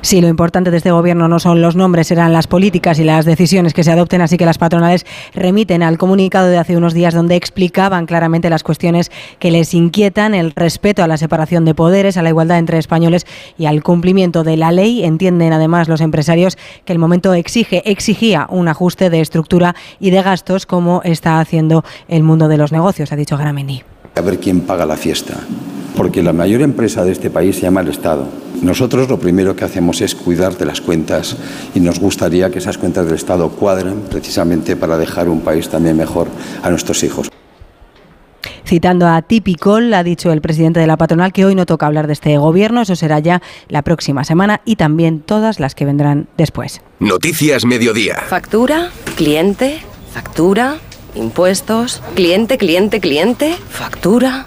Sí, 0.00 0.20
lo 0.20 0.28
importante 0.28 0.70
de 0.70 0.76
este 0.76 0.92
gobierno 0.92 1.28
no 1.28 1.40
son 1.40 1.60
los 1.60 1.74
nombres, 1.74 2.06
serán 2.06 2.32
las 2.32 2.46
políticas 2.46 2.98
y 2.98 3.04
las 3.04 3.24
decisiones 3.24 3.74
que 3.74 3.82
se 3.82 3.90
adopten, 3.90 4.20
así 4.20 4.36
que 4.36 4.46
las 4.46 4.58
patronales 4.58 5.04
remiten 5.34 5.82
al 5.82 5.98
comunicado 5.98 6.48
de 6.48 6.58
hace 6.58 6.76
unos 6.76 6.94
días 6.94 7.14
donde 7.14 7.36
explicaban 7.36 8.06
claramente 8.06 8.48
las 8.48 8.62
cuestiones 8.62 9.10
que 9.38 9.50
les 9.50 9.74
inquietan, 9.74 10.34
el 10.34 10.52
respeto 10.52 11.02
a 11.02 11.08
la 11.08 11.16
separación 11.16 11.64
de 11.64 11.74
poderes, 11.74 12.16
a 12.16 12.22
la 12.22 12.28
igualdad 12.28 12.58
entre 12.58 12.78
españoles 12.78 13.26
y 13.58 13.66
al 13.66 13.82
cumplimiento 13.82 14.44
de 14.44 14.56
la 14.56 14.72
ley. 14.72 15.04
Entienden 15.04 15.52
además 15.52 15.88
los 15.88 16.00
empresarios 16.00 16.56
que 16.84 16.92
el 16.92 16.98
momento 16.98 17.34
exige, 17.34 17.82
exigía 17.90 18.46
un 18.50 18.68
ajuste 18.68 19.10
de 19.10 19.20
estructura 19.20 19.74
y 19.98 20.10
de 20.10 20.22
gastos 20.22 20.66
como 20.66 21.02
está 21.02 21.40
haciendo 21.40 21.84
el 22.08 22.22
mundo 22.22 22.48
de 22.48 22.56
los 22.56 22.72
negocios, 22.72 23.12
ha 23.12 23.16
dicho 23.16 23.36
Garamendi. 23.36 23.82
A 24.18 24.20
ver 24.20 24.40
quién 24.40 24.62
paga 24.62 24.84
la 24.84 24.96
fiesta, 24.96 25.34
porque 25.96 26.22
la 26.22 26.32
mayor 26.32 26.60
empresa 26.60 27.04
de 27.04 27.12
este 27.12 27.30
país 27.30 27.56
se 27.56 27.62
llama 27.62 27.82
el 27.82 27.88
Estado 27.88 28.26
nosotros 28.62 29.08
lo 29.08 29.18
primero 29.18 29.54
que 29.54 29.64
hacemos 29.64 30.00
es 30.00 30.14
cuidar 30.14 30.56
de 30.56 30.64
las 30.64 30.80
cuentas 30.80 31.36
y 31.74 31.80
nos 31.80 32.00
gustaría 32.00 32.50
que 32.50 32.58
esas 32.58 32.76
cuentas 32.76 33.06
del 33.06 33.14
Estado 33.14 33.48
cuadren 33.50 34.02
precisamente 34.10 34.74
para 34.74 34.98
dejar 34.98 35.28
un 35.28 35.40
país 35.40 35.68
también 35.68 35.96
mejor 35.96 36.26
a 36.62 36.70
nuestros 36.70 37.02
hijos. 37.04 37.30
Citando 38.66 39.06
a 39.06 39.22
Tipicol, 39.22 39.94
ha 39.94 40.02
dicho 40.02 40.30
el 40.32 40.42
presidente 40.42 40.80
de 40.80 40.86
la 40.86 40.96
patronal 40.96 41.32
que 41.32 41.44
hoy 41.44 41.54
no 41.54 41.64
toca 41.66 41.86
hablar 41.86 42.06
de 42.06 42.12
este 42.12 42.36
gobierno, 42.36 42.82
eso 42.82 42.96
será 42.96 43.18
ya 43.20 43.40
la 43.68 43.82
próxima 43.82 44.24
semana 44.24 44.60
y 44.64 44.76
también 44.76 45.20
todas 45.20 45.60
las 45.60 45.74
que 45.74 45.86
vendrán 45.86 46.28
después. 46.36 46.82
Noticias 46.98 47.64
Mediodía. 47.64 48.16
Factura, 48.28 48.90
cliente, 49.16 49.78
factura, 50.12 50.78
impuestos, 51.14 52.02
cliente, 52.14 52.58
cliente, 52.58 53.00
cliente, 53.00 53.56
factura. 53.70 54.46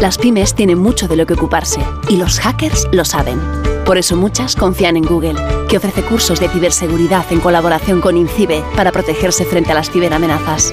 Las 0.00 0.18
pymes 0.18 0.54
tienen 0.54 0.78
mucho 0.78 1.08
de 1.08 1.16
lo 1.16 1.26
que 1.26 1.34
ocuparse 1.34 1.80
y 2.08 2.16
los 2.16 2.40
hackers 2.40 2.88
lo 2.92 3.04
saben. 3.04 3.40
Por 3.84 3.98
eso 3.98 4.16
muchas 4.16 4.56
confían 4.56 4.96
en 4.96 5.04
Google, 5.04 5.34
que 5.68 5.76
ofrece 5.76 6.02
cursos 6.02 6.40
de 6.40 6.48
ciberseguridad 6.48 7.24
en 7.30 7.40
colaboración 7.40 8.00
con 8.00 8.16
INCIBE 8.16 8.62
para 8.76 8.92
protegerse 8.92 9.44
frente 9.44 9.72
a 9.72 9.74
las 9.74 9.90
ciberamenazas. 9.90 10.72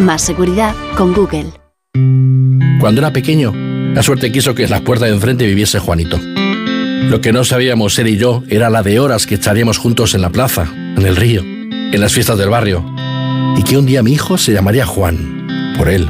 Más 0.00 0.22
seguridad 0.22 0.74
con 0.96 1.12
Google. 1.12 1.52
Cuando 2.80 3.00
era 3.00 3.12
pequeño, 3.12 3.52
la 3.94 4.02
suerte 4.02 4.32
quiso 4.32 4.54
que 4.54 4.64
en 4.64 4.70
las 4.70 4.82
puertas 4.82 5.08
de 5.08 5.14
enfrente 5.14 5.46
viviese 5.46 5.78
Juanito. 5.78 6.18
Lo 6.18 7.20
que 7.20 7.32
no 7.32 7.44
sabíamos 7.44 7.98
él 7.98 8.08
y 8.08 8.16
yo 8.16 8.42
era 8.48 8.68
la 8.68 8.82
de 8.82 8.98
horas 9.00 9.26
que 9.26 9.36
echaríamos 9.36 9.78
juntos 9.78 10.14
en 10.14 10.22
la 10.22 10.30
plaza, 10.30 10.66
en 10.74 11.06
el 11.06 11.16
río, 11.16 11.42
en 11.42 12.00
las 12.00 12.12
fiestas 12.12 12.36
del 12.36 12.50
barrio. 12.50 12.84
Y 13.56 13.62
que 13.62 13.76
un 13.76 13.86
día 13.86 14.02
mi 14.02 14.12
hijo 14.12 14.38
se 14.38 14.52
llamaría 14.52 14.86
Juan, 14.86 15.74
por 15.76 15.88
él. 15.88 16.08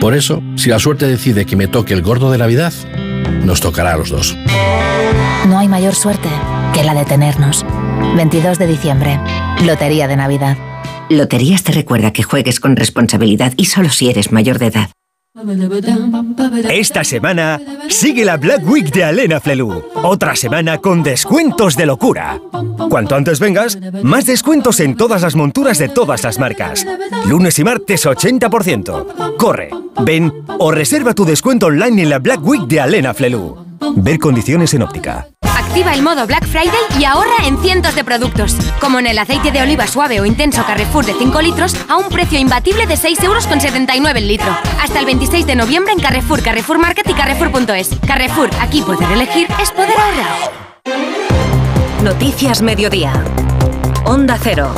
Por 0.00 0.14
eso, 0.14 0.42
si 0.56 0.70
la 0.70 0.78
suerte 0.78 1.06
decide 1.06 1.46
que 1.46 1.56
me 1.56 1.68
toque 1.68 1.94
el 1.94 2.02
gordo 2.02 2.30
de 2.30 2.38
Navidad, 2.38 2.72
nos 3.44 3.60
tocará 3.60 3.94
a 3.94 3.96
los 3.96 4.10
dos. 4.10 4.36
No 5.48 5.58
hay 5.58 5.68
mayor 5.68 5.94
suerte 5.94 6.28
que 6.72 6.84
la 6.84 6.94
de 6.94 7.04
tenernos. 7.04 7.64
22 8.16 8.58
de 8.58 8.66
diciembre, 8.66 9.20
Lotería 9.64 10.08
de 10.08 10.16
Navidad. 10.16 10.56
Loterías 11.10 11.62
te 11.62 11.72
recuerda 11.72 12.12
que 12.12 12.22
juegues 12.22 12.60
con 12.60 12.76
responsabilidad 12.76 13.52
y 13.56 13.66
solo 13.66 13.90
si 13.90 14.08
eres 14.08 14.32
mayor 14.32 14.58
de 14.58 14.66
edad. 14.66 14.90
Esta 16.70 17.02
semana 17.02 17.60
sigue 17.88 18.24
la 18.24 18.36
Black 18.36 18.64
Week 18.68 18.88
de 18.92 19.02
Alena 19.02 19.40
Flelu. 19.40 19.82
Otra 19.96 20.36
semana 20.36 20.78
con 20.78 21.02
descuentos 21.02 21.76
de 21.76 21.86
locura. 21.86 22.40
Cuanto 22.88 23.16
antes 23.16 23.40
vengas, 23.40 23.76
más 24.04 24.26
descuentos 24.26 24.78
en 24.78 24.96
todas 24.96 25.22
las 25.22 25.34
monturas 25.34 25.78
de 25.78 25.88
todas 25.88 26.22
las 26.22 26.38
marcas. 26.38 26.86
Lunes 27.26 27.58
y 27.58 27.64
martes 27.64 28.06
80%. 28.06 29.36
Corre, 29.36 29.70
ven 30.04 30.32
o 30.58 30.70
reserva 30.70 31.14
tu 31.14 31.24
descuento 31.24 31.66
online 31.66 32.02
en 32.02 32.10
la 32.10 32.20
Black 32.20 32.46
Week 32.46 32.68
de 32.68 32.80
Alena 32.80 33.12
Flelu. 33.12 33.56
Ver 33.96 34.20
condiciones 34.20 34.72
en 34.74 34.82
óptica. 34.82 35.26
Activa 35.74 35.92
el 35.92 36.02
modo 36.02 36.24
Black 36.28 36.46
Friday 36.46 36.70
y 37.00 37.04
ahorra 37.04 37.48
en 37.48 37.60
cientos 37.60 37.96
de 37.96 38.04
productos, 38.04 38.54
como 38.80 39.00
en 39.00 39.08
el 39.08 39.18
aceite 39.18 39.50
de 39.50 39.60
oliva 39.60 39.88
suave 39.88 40.20
o 40.20 40.24
intenso 40.24 40.64
Carrefour 40.64 41.04
de 41.04 41.14
5 41.14 41.42
litros 41.42 41.74
a 41.88 41.96
un 41.96 42.10
precio 42.10 42.38
imbatible 42.38 42.86
de 42.86 42.94
6,79 42.94 43.24
euros 43.24 44.14
el 44.14 44.28
litro. 44.28 44.56
Hasta 44.80 45.00
el 45.00 45.06
26 45.06 45.44
de 45.48 45.56
noviembre 45.56 45.92
en 45.92 45.98
Carrefour, 45.98 46.44
Carrefour 46.44 46.78
Market 46.78 47.10
y 47.10 47.14
Carrefour.es. 47.14 47.90
Carrefour, 48.06 48.50
aquí 48.60 48.82
poder 48.82 49.10
elegir 49.10 49.48
es 49.60 49.72
poder 49.72 49.98
ahorrar. 49.98 50.52
Noticias 52.04 52.62
Mediodía. 52.62 53.12
Onda 54.04 54.38
Cero. 54.40 54.72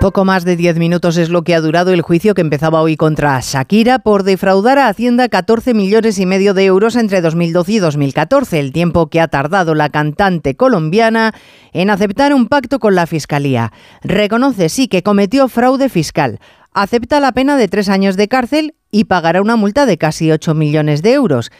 Poco 0.00 0.24
más 0.24 0.46
de 0.46 0.56
10 0.56 0.78
minutos 0.78 1.18
es 1.18 1.28
lo 1.28 1.42
que 1.42 1.54
ha 1.54 1.60
durado 1.60 1.92
el 1.92 2.00
juicio 2.00 2.32
que 2.32 2.40
empezaba 2.40 2.80
hoy 2.80 2.96
contra 2.96 3.38
Shakira 3.38 3.98
por 3.98 4.22
defraudar 4.22 4.78
a 4.78 4.88
Hacienda 4.88 5.28
14 5.28 5.74
millones 5.74 6.18
y 6.18 6.24
medio 6.24 6.54
de 6.54 6.64
euros 6.64 6.96
entre 6.96 7.20
2012 7.20 7.72
y 7.72 7.78
2014, 7.80 8.60
el 8.60 8.72
tiempo 8.72 9.08
que 9.08 9.20
ha 9.20 9.28
tardado 9.28 9.74
la 9.74 9.90
cantante 9.90 10.56
colombiana 10.56 11.34
en 11.74 11.90
aceptar 11.90 12.32
un 12.32 12.46
pacto 12.46 12.78
con 12.78 12.94
la 12.94 13.06
Fiscalía. 13.06 13.74
Reconoce 14.00 14.70
sí 14.70 14.88
que 14.88 15.02
cometió 15.02 15.48
fraude 15.48 15.90
fiscal, 15.90 16.40
acepta 16.72 17.20
la 17.20 17.32
pena 17.32 17.58
de 17.58 17.68
tres 17.68 17.90
años 17.90 18.16
de 18.16 18.28
cárcel 18.28 18.76
y 18.90 19.04
pagará 19.04 19.42
una 19.42 19.56
multa 19.56 19.84
de 19.84 19.98
casi 19.98 20.32
8 20.32 20.54
millones 20.54 21.02
de 21.02 21.12
euros. 21.12 21.52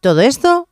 Todo 0.00 0.22
esto 0.22 0.70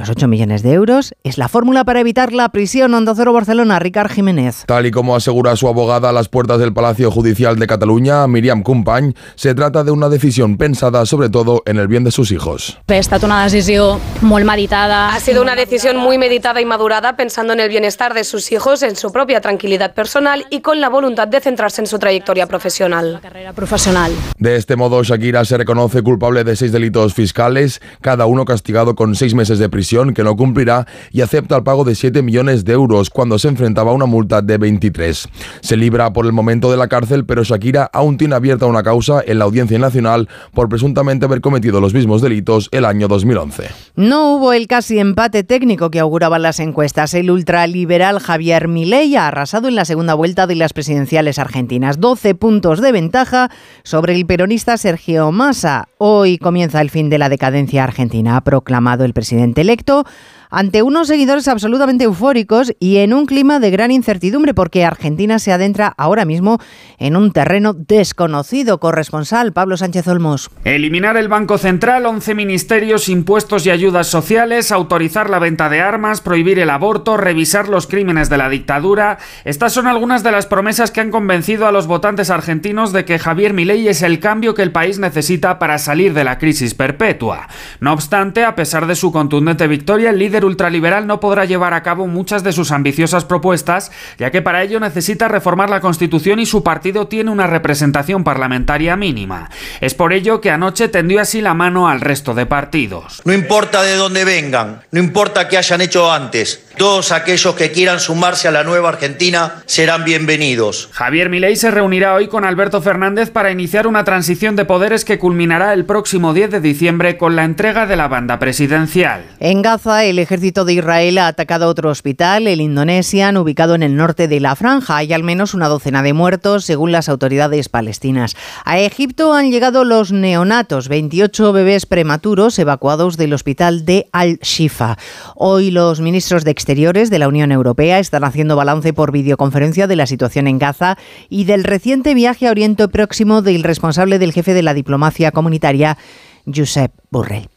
los 0.00 0.08
8 0.08 0.28
millones 0.28 0.62
de 0.62 0.72
euros 0.72 1.14
es 1.24 1.36
la 1.36 1.46
fórmula 1.48 1.84
para 1.84 2.00
evitar 2.00 2.32
la 2.32 2.48
prisión. 2.48 2.94
Onda 2.94 3.12
Cero 3.14 3.34
Barcelona, 3.34 3.78
Ricard 3.78 4.10
Jiménez. 4.10 4.64
Tal 4.66 4.86
y 4.86 4.90
como 4.90 5.14
asegura 5.14 5.54
su 5.56 5.68
abogada 5.68 6.08
a 6.08 6.12
las 6.12 6.30
puertas 6.30 6.58
del 6.58 6.72
Palacio 6.72 7.10
Judicial 7.10 7.58
de 7.58 7.66
Cataluña, 7.66 8.26
Miriam 8.26 8.62
Cumpany, 8.62 9.12
se 9.34 9.54
trata 9.54 9.84
de 9.84 9.90
una 9.90 10.08
decisión 10.08 10.56
pensada 10.56 11.04
sobre 11.04 11.28
todo 11.28 11.62
en 11.66 11.76
el 11.76 11.86
bien 11.86 12.02
de 12.02 12.12
sus 12.12 12.32
hijos. 12.32 12.78
Ha 12.88 12.96
estat 12.96 13.22
una 13.24 13.44
decisión 13.44 14.00
muy 14.22 14.42
meditada. 14.42 15.14
Ha 15.14 15.20
sido 15.20 15.42
una 15.42 15.54
decisión 15.54 15.98
muy 15.98 16.16
meditada 16.16 16.62
y 16.62 16.64
madurada 16.64 17.14
pensando 17.16 17.52
en 17.52 17.60
el 17.60 17.68
bienestar 17.68 18.14
de 18.14 18.24
sus 18.24 18.50
hijos, 18.52 18.82
en 18.82 18.96
su 18.96 19.12
propia 19.12 19.42
tranquilidad 19.42 19.92
personal 19.92 20.46
y 20.48 20.60
con 20.62 20.80
la 20.80 20.88
voluntad 20.88 21.28
de 21.28 21.40
centrarse 21.40 21.82
en 21.82 21.86
su 21.86 21.98
trayectoria 21.98 22.46
profesional. 22.46 23.18
carrera 23.20 23.52
profesional. 23.52 24.12
De 24.38 24.56
este 24.56 24.76
modo, 24.76 25.02
Shakira 25.02 25.44
se 25.44 25.58
reconoce 25.58 26.00
culpable 26.00 26.42
de 26.42 26.56
seis 26.56 26.72
delitos 26.72 27.12
fiscales, 27.12 27.82
cada 28.00 28.24
uno 28.24 28.46
castigado 28.46 28.94
con 28.94 29.14
seis 29.14 29.34
meses 29.34 29.58
de 29.58 29.68
prisión 29.68 29.89
que 29.90 30.22
no 30.22 30.36
cumplirá 30.36 30.86
y 31.10 31.20
acepta 31.20 31.56
el 31.56 31.64
pago 31.64 31.82
de 31.82 31.96
7 31.96 32.22
millones 32.22 32.64
de 32.64 32.74
euros 32.74 33.10
cuando 33.10 33.40
se 33.40 33.48
enfrentaba 33.48 33.90
a 33.90 33.94
una 33.94 34.06
multa 34.06 34.40
de 34.40 34.56
23. 34.56 35.28
Se 35.62 35.76
libra 35.76 36.12
por 36.12 36.26
el 36.26 36.32
momento 36.32 36.70
de 36.70 36.76
la 36.76 36.86
cárcel, 36.86 37.26
pero 37.26 37.42
Shakira 37.42 37.90
aún 37.92 38.16
tiene 38.16 38.36
abierta 38.36 38.66
una 38.66 38.84
causa 38.84 39.20
en 39.26 39.40
la 39.40 39.46
Audiencia 39.46 39.80
Nacional 39.80 40.28
por 40.54 40.68
presuntamente 40.68 41.24
haber 41.26 41.40
cometido 41.40 41.80
los 41.80 41.92
mismos 41.92 42.22
delitos 42.22 42.68
el 42.70 42.84
año 42.84 43.08
2011. 43.08 43.64
No 43.96 44.36
hubo 44.36 44.52
el 44.52 44.68
casi 44.68 45.00
empate 45.00 45.42
técnico 45.42 45.90
que 45.90 45.98
auguraban 45.98 46.42
las 46.42 46.60
encuestas. 46.60 47.12
El 47.14 47.32
ultraliberal 47.32 48.20
Javier 48.20 48.68
Milei 48.68 49.16
ha 49.16 49.26
arrasado 49.26 49.66
en 49.66 49.74
la 49.74 49.84
segunda 49.84 50.14
vuelta 50.14 50.46
de 50.46 50.54
las 50.54 50.72
presidenciales 50.72 51.40
argentinas. 51.40 51.98
12 51.98 52.36
puntos 52.36 52.80
de 52.80 52.92
ventaja 52.92 53.50
sobre 53.82 54.14
el 54.14 54.24
peronista 54.24 54.76
Sergio 54.76 55.32
Massa. 55.32 55.89
Hoy 56.02 56.38
comienza 56.38 56.80
el 56.80 56.88
fin 56.88 57.10
de 57.10 57.18
la 57.18 57.28
decadencia 57.28 57.84
argentina, 57.84 58.38
ha 58.38 58.40
proclamado 58.40 59.04
el 59.04 59.12
presidente 59.12 59.60
electo 59.60 60.06
ante 60.50 60.82
unos 60.82 61.08
seguidores 61.08 61.48
absolutamente 61.48 62.04
eufóricos 62.04 62.72
y 62.80 62.98
en 62.98 63.14
un 63.14 63.26
clima 63.26 63.60
de 63.60 63.70
gran 63.70 63.90
incertidumbre 63.90 64.52
porque 64.52 64.84
Argentina 64.84 65.38
se 65.38 65.52
adentra 65.52 65.94
ahora 65.96 66.24
mismo 66.24 66.58
en 66.98 67.16
un 67.16 67.32
terreno 67.32 67.72
desconocido. 67.72 68.80
Corresponsal 68.80 69.52
Pablo 69.52 69.76
Sánchez 69.76 70.08
Olmos. 70.08 70.50
Eliminar 70.64 71.16
el 71.16 71.28
Banco 71.28 71.56
Central, 71.58 72.06
11 72.06 72.34
ministerios, 72.34 73.08
impuestos 73.08 73.64
y 73.66 73.70
ayudas 73.70 74.08
sociales, 74.08 74.72
autorizar 74.72 75.30
la 75.30 75.38
venta 75.38 75.68
de 75.68 75.80
armas, 75.80 76.20
prohibir 76.20 76.58
el 76.58 76.70
aborto, 76.70 77.16
revisar 77.16 77.68
los 77.68 77.86
crímenes 77.86 78.28
de 78.28 78.38
la 78.38 78.48
dictadura. 78.48 79.18
Estas 79.44 79.72
son 79.72 79.86
algunas 79.86 80.22
de 80.22 80.32
las 80.32 80.46
promesas 80.46 80.90
que 80.90 81.00
han 81.00 81.10
convencido 81.10 81.66
a 81.66 81.72
los 81.72 81.86
votantes 81.86 82.30
argentinos 82.30 82.92
de 82.92 83.04
que 83.04 83.18
Javier 83.18 83.54
Milei 83.54 83.88
es 83.88 84.02
el 84.02 84.18
cambio 84.18 84.54
que 84.54 84.62
el 84.62 84.72
país 84.72 84.98
necesita 84.98 85.58
para 85.58 85.78
salir 85.78 86.14
de 86.14 86.24
la 86.24 86.38
crisis 86.38 86.74
perpetua. 86.74 87.48
No 87.80 87.92
obstante, 87.92 88.44
a 88.44 88.54
pesar 88.54 88.86
de 88.86 88.96
su 88.96 89.12
contundente 89.12 89.66
victoria, 89.66 90.10
el 90.10 90.18
líder 90.18 90.39
ultraliberal 90.44 91.06
no 91.06 91.20
podrá 91.20 91.44
llevar 91.44 91.74
a 91.74 91.82
cabo 91.82 92.06
muchas 92.06 92.42
de 92.42 92.52
sus 92.52 92.72
ambiciosas 92.72 93.24
propuestas, 93.24 93.90
ya 94.18 94.30
que 94.30 94.42
para 94.42 94.62
ello 94.62 94.80
necesita 94.80 95.28
reformar 95.28 95.70
la 95.70 95.80
Constitución 95.80 96.38
y 96.38 96.46
su 96.46 96.62
partido 96.62 97.06
tiene 97.06 97.30
una 97.30 97.46
representación 97.46 98.24
parlamentaria 98.24 98.96
mínima. 98.96 99.50
Es 99.80 99.94
por 99.94 100.12
ello 100.12 100.40
que 100.40 100.50
anoche 100.50 100.88
tendió 100.88 101.20
así 101.20 101.40
la 101.40 101.54
mano 101.54 101.88
al 101.88 102.00
resto 102.00 102.34
de 102.34 102.46
partidos. 102.46 103.22
No 103.24 103.32
importa 103.32 103.82
de 103.82 103.96
dónde 103.96 104.24
vengan, 104.24 104.82
no 104.90 105.00
importa 105.00 105.48
qué 105.48 105.58
hayan 105.58 105.80
hecho 105.80 106.10
antes, 106.10 106.64
todos 106.76 107.12
aquellos 107.12 107.54
que 107.54 107.72
quieran 107.72 108.00
sumarse 108.00 108.48
a 108.48 108.50
la 108.50 108.64
nueva 108.64 108.88
Argentina 108.88 109.62
serán 109.66 110.04
bienvenidos. 110.04 110.88
Javier 110.92 111.28
Milei 111.28 111.56
se 111.56 111.70
reunirá 111.70 112.14
hoy 112.14 112.28
con 112.28 112.46
Alberto 112.46 112.80
Fernández 112.80 113.30
para 113.30 113.50
iniciar 113.50 113.86
una 113.86 114.04
transición 114.04 114.56
de 114.56 114.64
poderes 114.64 115.04
que 115.04 115.18
culminará 115.18 115.74
el 115.74 115.84
próximo 115.84 116.32
10 116.32 116.50
de 116.50 116.60
diciembre 116.60 117.18
con 117.18 117.36
la 117.36 117.44
entrega 117.44 117.86
de 117.86 117.96
la 117.96 118.08
banda 118.08 118.38
presidencial. 118.38 119.24
En 119.40 119.60
Gaza, 119.62 120.04
el 120.04 120.18
ejército 120.18 120.64
de 120.64 120.72
Israel 120.74 121.18
ha 121.18 121.26
atacado 121.26 121.68
otro 121.68 121.90
hospital, 121.90 122.46
el 122.46 122.60
Indonesian, 122.60 123.36
ubicado 123.36 123.74
en 123.74 123.82
el 123.82 123.96
norte 123.96 124.26
de 124.26 124.40
la 124.40 124.56
franja. 124.56 124.96
Hay 124.96 125.12
al 125.12 125.22
menos 125.22 125.52
una 125.52 125.68
docena 125.68 126.02
de 126.02 126.14
muertos, 126.14 126.64
según 126.64 126.92
las 126.92 127.10
autoridades 127.10 127.68
palestinas. 127.68 128.36
A 128.64 128.78
Egipto 128.78 129.34
han 129.34 129.50
llegado 129.50 129.84
los 129.84 130.12
neonatos, 130.12 130.88
28 130.88 131.52
bebés 131.52 131.84
prematuros 131.84 132.58
evacuados 132.58 133.18
del 133.18 133.34
hospital 133.34 133.84
de 133.84 134.08
Al-Shifa. 134.12 134.96
Hoy 135.34 135.70
los 135.70 136.00
ministros 136.00 136.44
de 136.44 136.52
Exteriores 136.52 136.69
de 136.70 137.18
la 137.18 137.26
Unión 137.26 137.50
Europea 137.50 137.98
están 137.98 138.22
haciendo 138.22 138.54
balance 138.54 138.92
por 138.92 139.10
videoconferencia 139.10 139.88
de 139.88 139.96
la 139.96 140.06
situación 140.06 140.46
en 140.46 140.60
Gaza 140.60 140.96
y 141.28 141.42
del 141.42 141.64
reciente 141.64 142.14
viaje 142.14 142.46
a 142.46 142.52
Oriente 142.52 142.86
Próximo 142.86 143.42
del 143.42 143.64
responsable 143.64 144.20
del 144.20 144.32
jefe 144.32 144.54
de 144.54 144.62
la 144.62 144.72
diplomacia 144.72 145.32
comunitaria, 145.32 145.98
Josep 146.46 146.92
Borrell. 147.10 147.48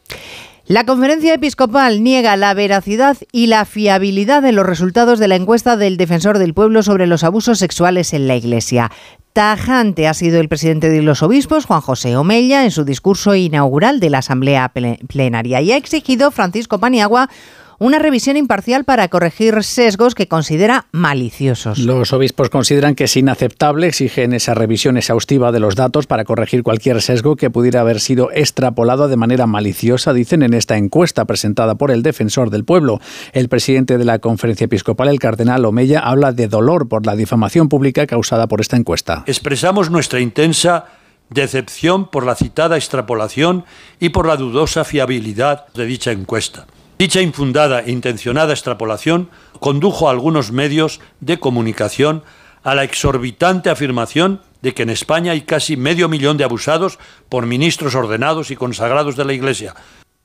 La 0.66 0.84
conferencia 0.84 1.32
episcopal 1.32 2.02
niega 2.02 2.36
la 2.36 2.54
veracidad 2.54 3.16
y 3.30 3.46
la 3.46 3.64
fiabilidad 3.66 4.42
de 4.42 4.50
los 4.50 4.66
resultados 4.66 5.20
de 5.20 5.28
la 5.28 5.36
encuesta 5.36 5.76
del 5.76 5.96
defensor 5.96 6.38
del 6.38 6.52
pueblo 6.52 6.82
sobre 6.82 7.06
los 7.06 7.22
abusos 7.22 7.60
sexuales 7.60 8.14
en 8.14 8.26
la 8.26 8.34
Iglesia. 8.34 8.90
Tajante 9.32 10.08
ha 10.08 10.14
sido 10.14 10.40
el 10.40 10.48
presidente 10.48 10.90
de 10.90 11.02
los 11.02 11.22
obispos, 11.22 11.66
Juan 11.66 11.82
José 11.82 12.16
Omella, 12.16 12.64
en 12.64 12.72
su 12.72 12.84
discurso 12.84 13.36
inaugural 13.36 14.00
de 14.00 14.10
la 14.10 14.18
Asamblea 14.18 14.72
Plenaria 15.06 15.60
y 15.60 15.70
ha 15.70 15.76
exigido 15.76 16.32
Francisco 16.32 16.80
Paniagua 16.80 17.28
una 17.78 17.98
revisión 17.98 18.36
imparcial 18.36 18.84
para 18.84 19.08
corregir 19.08 19.62
sesgos 19.62 20.14
que 20.14 20.28
considera 20.28 20.86
maliciosos. 20.92 21.78
Los 21.78 22.12
obispos 22.12 22.50
consideran 22.50 22.94
que 22.94 23.04
es 23.04 23.16
inaceptable, 23.16 23.88
exigen 23.88 24.32
esa 24.32 24.54
revisión 24.54 24.96
exhaustiva 24.96 25.52
de 25.52 25.60
los 25.60 25.76
datos 25.76 26.06
para 26.06 26.24
corregir 26.24 26.62
cualquier 26.62 27.02
sesgo 27.02 27.36
que 27.36 27.50
pudiera 27.50 27.80
haber 27.80 28.00
sido 28.00 28.30
extrapolado 28.32 29.08
de 29.08 29.16
manera 29.16 29.46
maliciosa, 29.46 30.12
dicen 30.12 30.42
en 30.42 30.54
esta 30.54 30.76
encuesta 30.76 31.24
presentada 31.24 31.74
por 31.74 31.90
el 31.90 32.02
defensor 32.02 32.50
del 32.50 32.64
pueblo. 32.64 33.00
El 33.32 33.48
presidente 33.48 33.98
de 33.98 34.04
la 34.04 34.18
conferencia 34.18 34.66
episcopal, 34.66 35.08
el 35.08 35.18
cardenal 35.18 35.64
Omeya, 35.64 36.00
habla 36.00 36.32
de 36.32 36.48
dolor 36.48 36.88
por 36.88 37.06
la 37.06 37.16
difamación 37.16 37.68
pública 37.68 38.06
causada 38.06 38.46
por 38.46 38.60
esta 38.60 38.76
encuesta. 38.76 39.24
Expresamos 39.26 39.90
nuestra 39.90 40.20
intensa 40.20 40.86
decepción 41.30 42.10
por 42.10 42.24
la 42.24 42.34
citada 42.34 42.76
extrapolación 42.76 43.64
y 43.98 44.10
por 44.10 44.26
la 44.26 44.36
dudosa 44.36 44.84
fiabilidad 44.84 45.66
de 45.74 45.86
dicha 45.86 46.12
encuesta. 46.12 46.66
Dicha 46.96 47.20
infundada 47.20 47.82
e 47.82 47.90
intencionada 47.90 48.52
extrapolación 48.52 49.28
condujo 49.58 50.06
a 50.06 50.12
algunos 50.12 50.52
medios 50.52 51.00
de 51.18 51.40
comunicación 51.40 52.22
a 52.62 52.74
la 52.74 52.84
exorbitante 52.84 53.68
afirmación 53.68 54.40
de 54.62 54.74
que 54.74 54.84
en 54.84 54.90
España 54.90 55.32
hay 55.32 55.42
casi 55.42 55.76
medio 55.76 56.08
millón 56.08 56.36
de 56.36 56.44
abusados 56.44 56.98
por 57.28 57.46
ministros 57.46 57.94
ordenados 57.94 58.50
y 58.50 58.56
consagrados 58.56 59.16
de 59.16 59.24
la 59.24 59.32
Iglesia, 59.32 59.74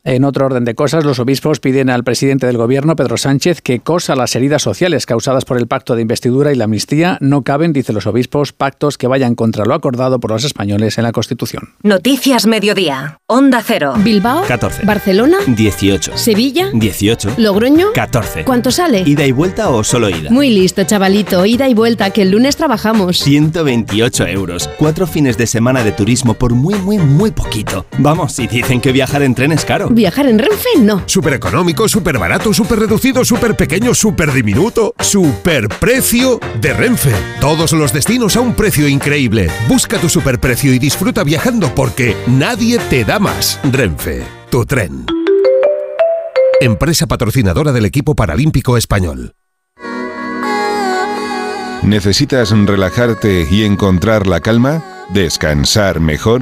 en 0.05 0.23
otro 0.23 0.45
orden 0.45 0.63
de 0.63 0.75
cosas, 0.75 1.03
los 1.03 1.19
obispos 1.19 1.59
piden 1.59 1.89
al 1.89 2.05
presidente 2.05 2.47
del 2.47 2.57
gobierno, 2.57 2.95
Pedro 2.95 3.17
Sánchez, 3.17 3.61
que 3.61 3.81
cosa 3.81 4.15
las 4.15 4.33
heridas 4.33 4.61
sociales 4.61 5.05
causadas 5.05 5.43
por 5.43 5.57
el 5.57 5.67
pacto 5.67 5.95
de 5.95 6.01
investidura 6.01 6.53
y 6.53 6.55
la 6.55 6.63
amnistía. 6.63 7.17
No 7.19 7.43
caben, 7.43 7.73
dicen 7.73 7.95
los 7.95 8.07
obispos, 8.07 8.53
pactos 8.53 8.97
que 8.97 9.07
vayan 9.07 9.35
contra 9.35 9.65
lo 9.65 9.73
acordado 9.73 10.19
por 10.19 10.31
los 10.31 10.45
españoles 10.45 10.97
en 10.97 11.03
la 11.03 11.11
Constitución. 11.11 11.73
Noticias 11.83 12.45
Mediodía. 12.45 13.19
Onda 13.27 13.61
Cero. 13.61 13.93
Bilbao. 13.97 14.45
14. 14.47 14.85
Barcelona. 14.85 15.39
18. 15.47 16.17
Sevilla. 16.17 16.69
18. 16.73 17.33
Logroño. 17.37 17.87
14. 17.93 18.45
¿Cuánto 18.45 18.71
sale? 18.71 19.03
¿Ida 19.05 19.25
y 19.25 19.33
vuelta 19.33 19.69
o 19.69 19.83
solo 19.83 20.09
ida? 20.09 20.29
Muy 20.31 20.49
listo, 20.49 20.83
chavalito. 20.85 21.45
Ida 21.45 21.67
y 21.67 21.73
vuelta, 21.73 22.11
que 22.11 22.21
el 22.21 22.31
lunes 22.31 22.55
trabajamos. 22.55 23.17
128 23.17 24.27
euros. 24.27 24.69
Cuatro 24.77 25.05
fines 25.07 25.37
de 25.37 25.45
semana 25.45 25.83
de 25.83 25.91
turismo 25.91 26.35
por 26.35 26.53
muy, 26.53 26.75
muy, 26.75 26.97
muy 26.97 27.31
poquito. 27.31 27.85
Vamos, 27.97 28.39
y 28.39 28.47
dicen 28.47 28.79
que 28.79 28.93
viajar 28.93 29.23
en 29.23 29.35
tren 29.35 29.51
es 29.51 29.65
caro. 29.65 29.88
Viajar 29.89 30.27
en 30.27 30.39
Renfe 30.39 30.69
no. 30.79 31.03
Súper 31.05 31.33
económico, 31.33 31.89
súper 31.89 32.17
barato, 32.17 32.53
súper 32.53 32.79
reducido, 32.79 33.25
súper 33.25 33.55
pequeño, 33.55 33.93
súper 33.93 34.31
diminuto. 34.31 34.93
Super 34.99 35.67
precio 35.67 36.39
de 36.61 36.73
Renfe. 36.73 37.11
Todos 37.41 37.73
los 37.73 37.91
destinos 37.91 38.35
a 38.35 38.41
un 38.41 38.53
precio 38.53 38.87
increíble. 38.87 39.49
Busca 39.67 39.97
tu 39.97 40.09
superprecio 40.09 40.73
y 40.73 40.79
disfruta 40.79 41.23
viajando 41.23 41.73
porque 41.73 42.15
nadie 42.27 42.77
te 42.89 43.03
da 43.03 43.19
más. 43.19 43.59
Renfe, 43.71 44.23
tu 44.49 44.65
tren. 44.65 45.05
Empresa 46.61 47.07
patrocinadora 47.07 47.71
del 47.71 47.85
equipo 47.85 48.15
paralímpico 48.15 48.77
español. 48.77 49.33
¿Necesitas 51.83 52.51
relajarte 52.51 53.47
y 53.49 53.63
encontrar 53.63 54.27
la 54.27 54.41
calma? 54.41 54.83
¿Descansar 55.13 56.01
mejor? 56.01 56.41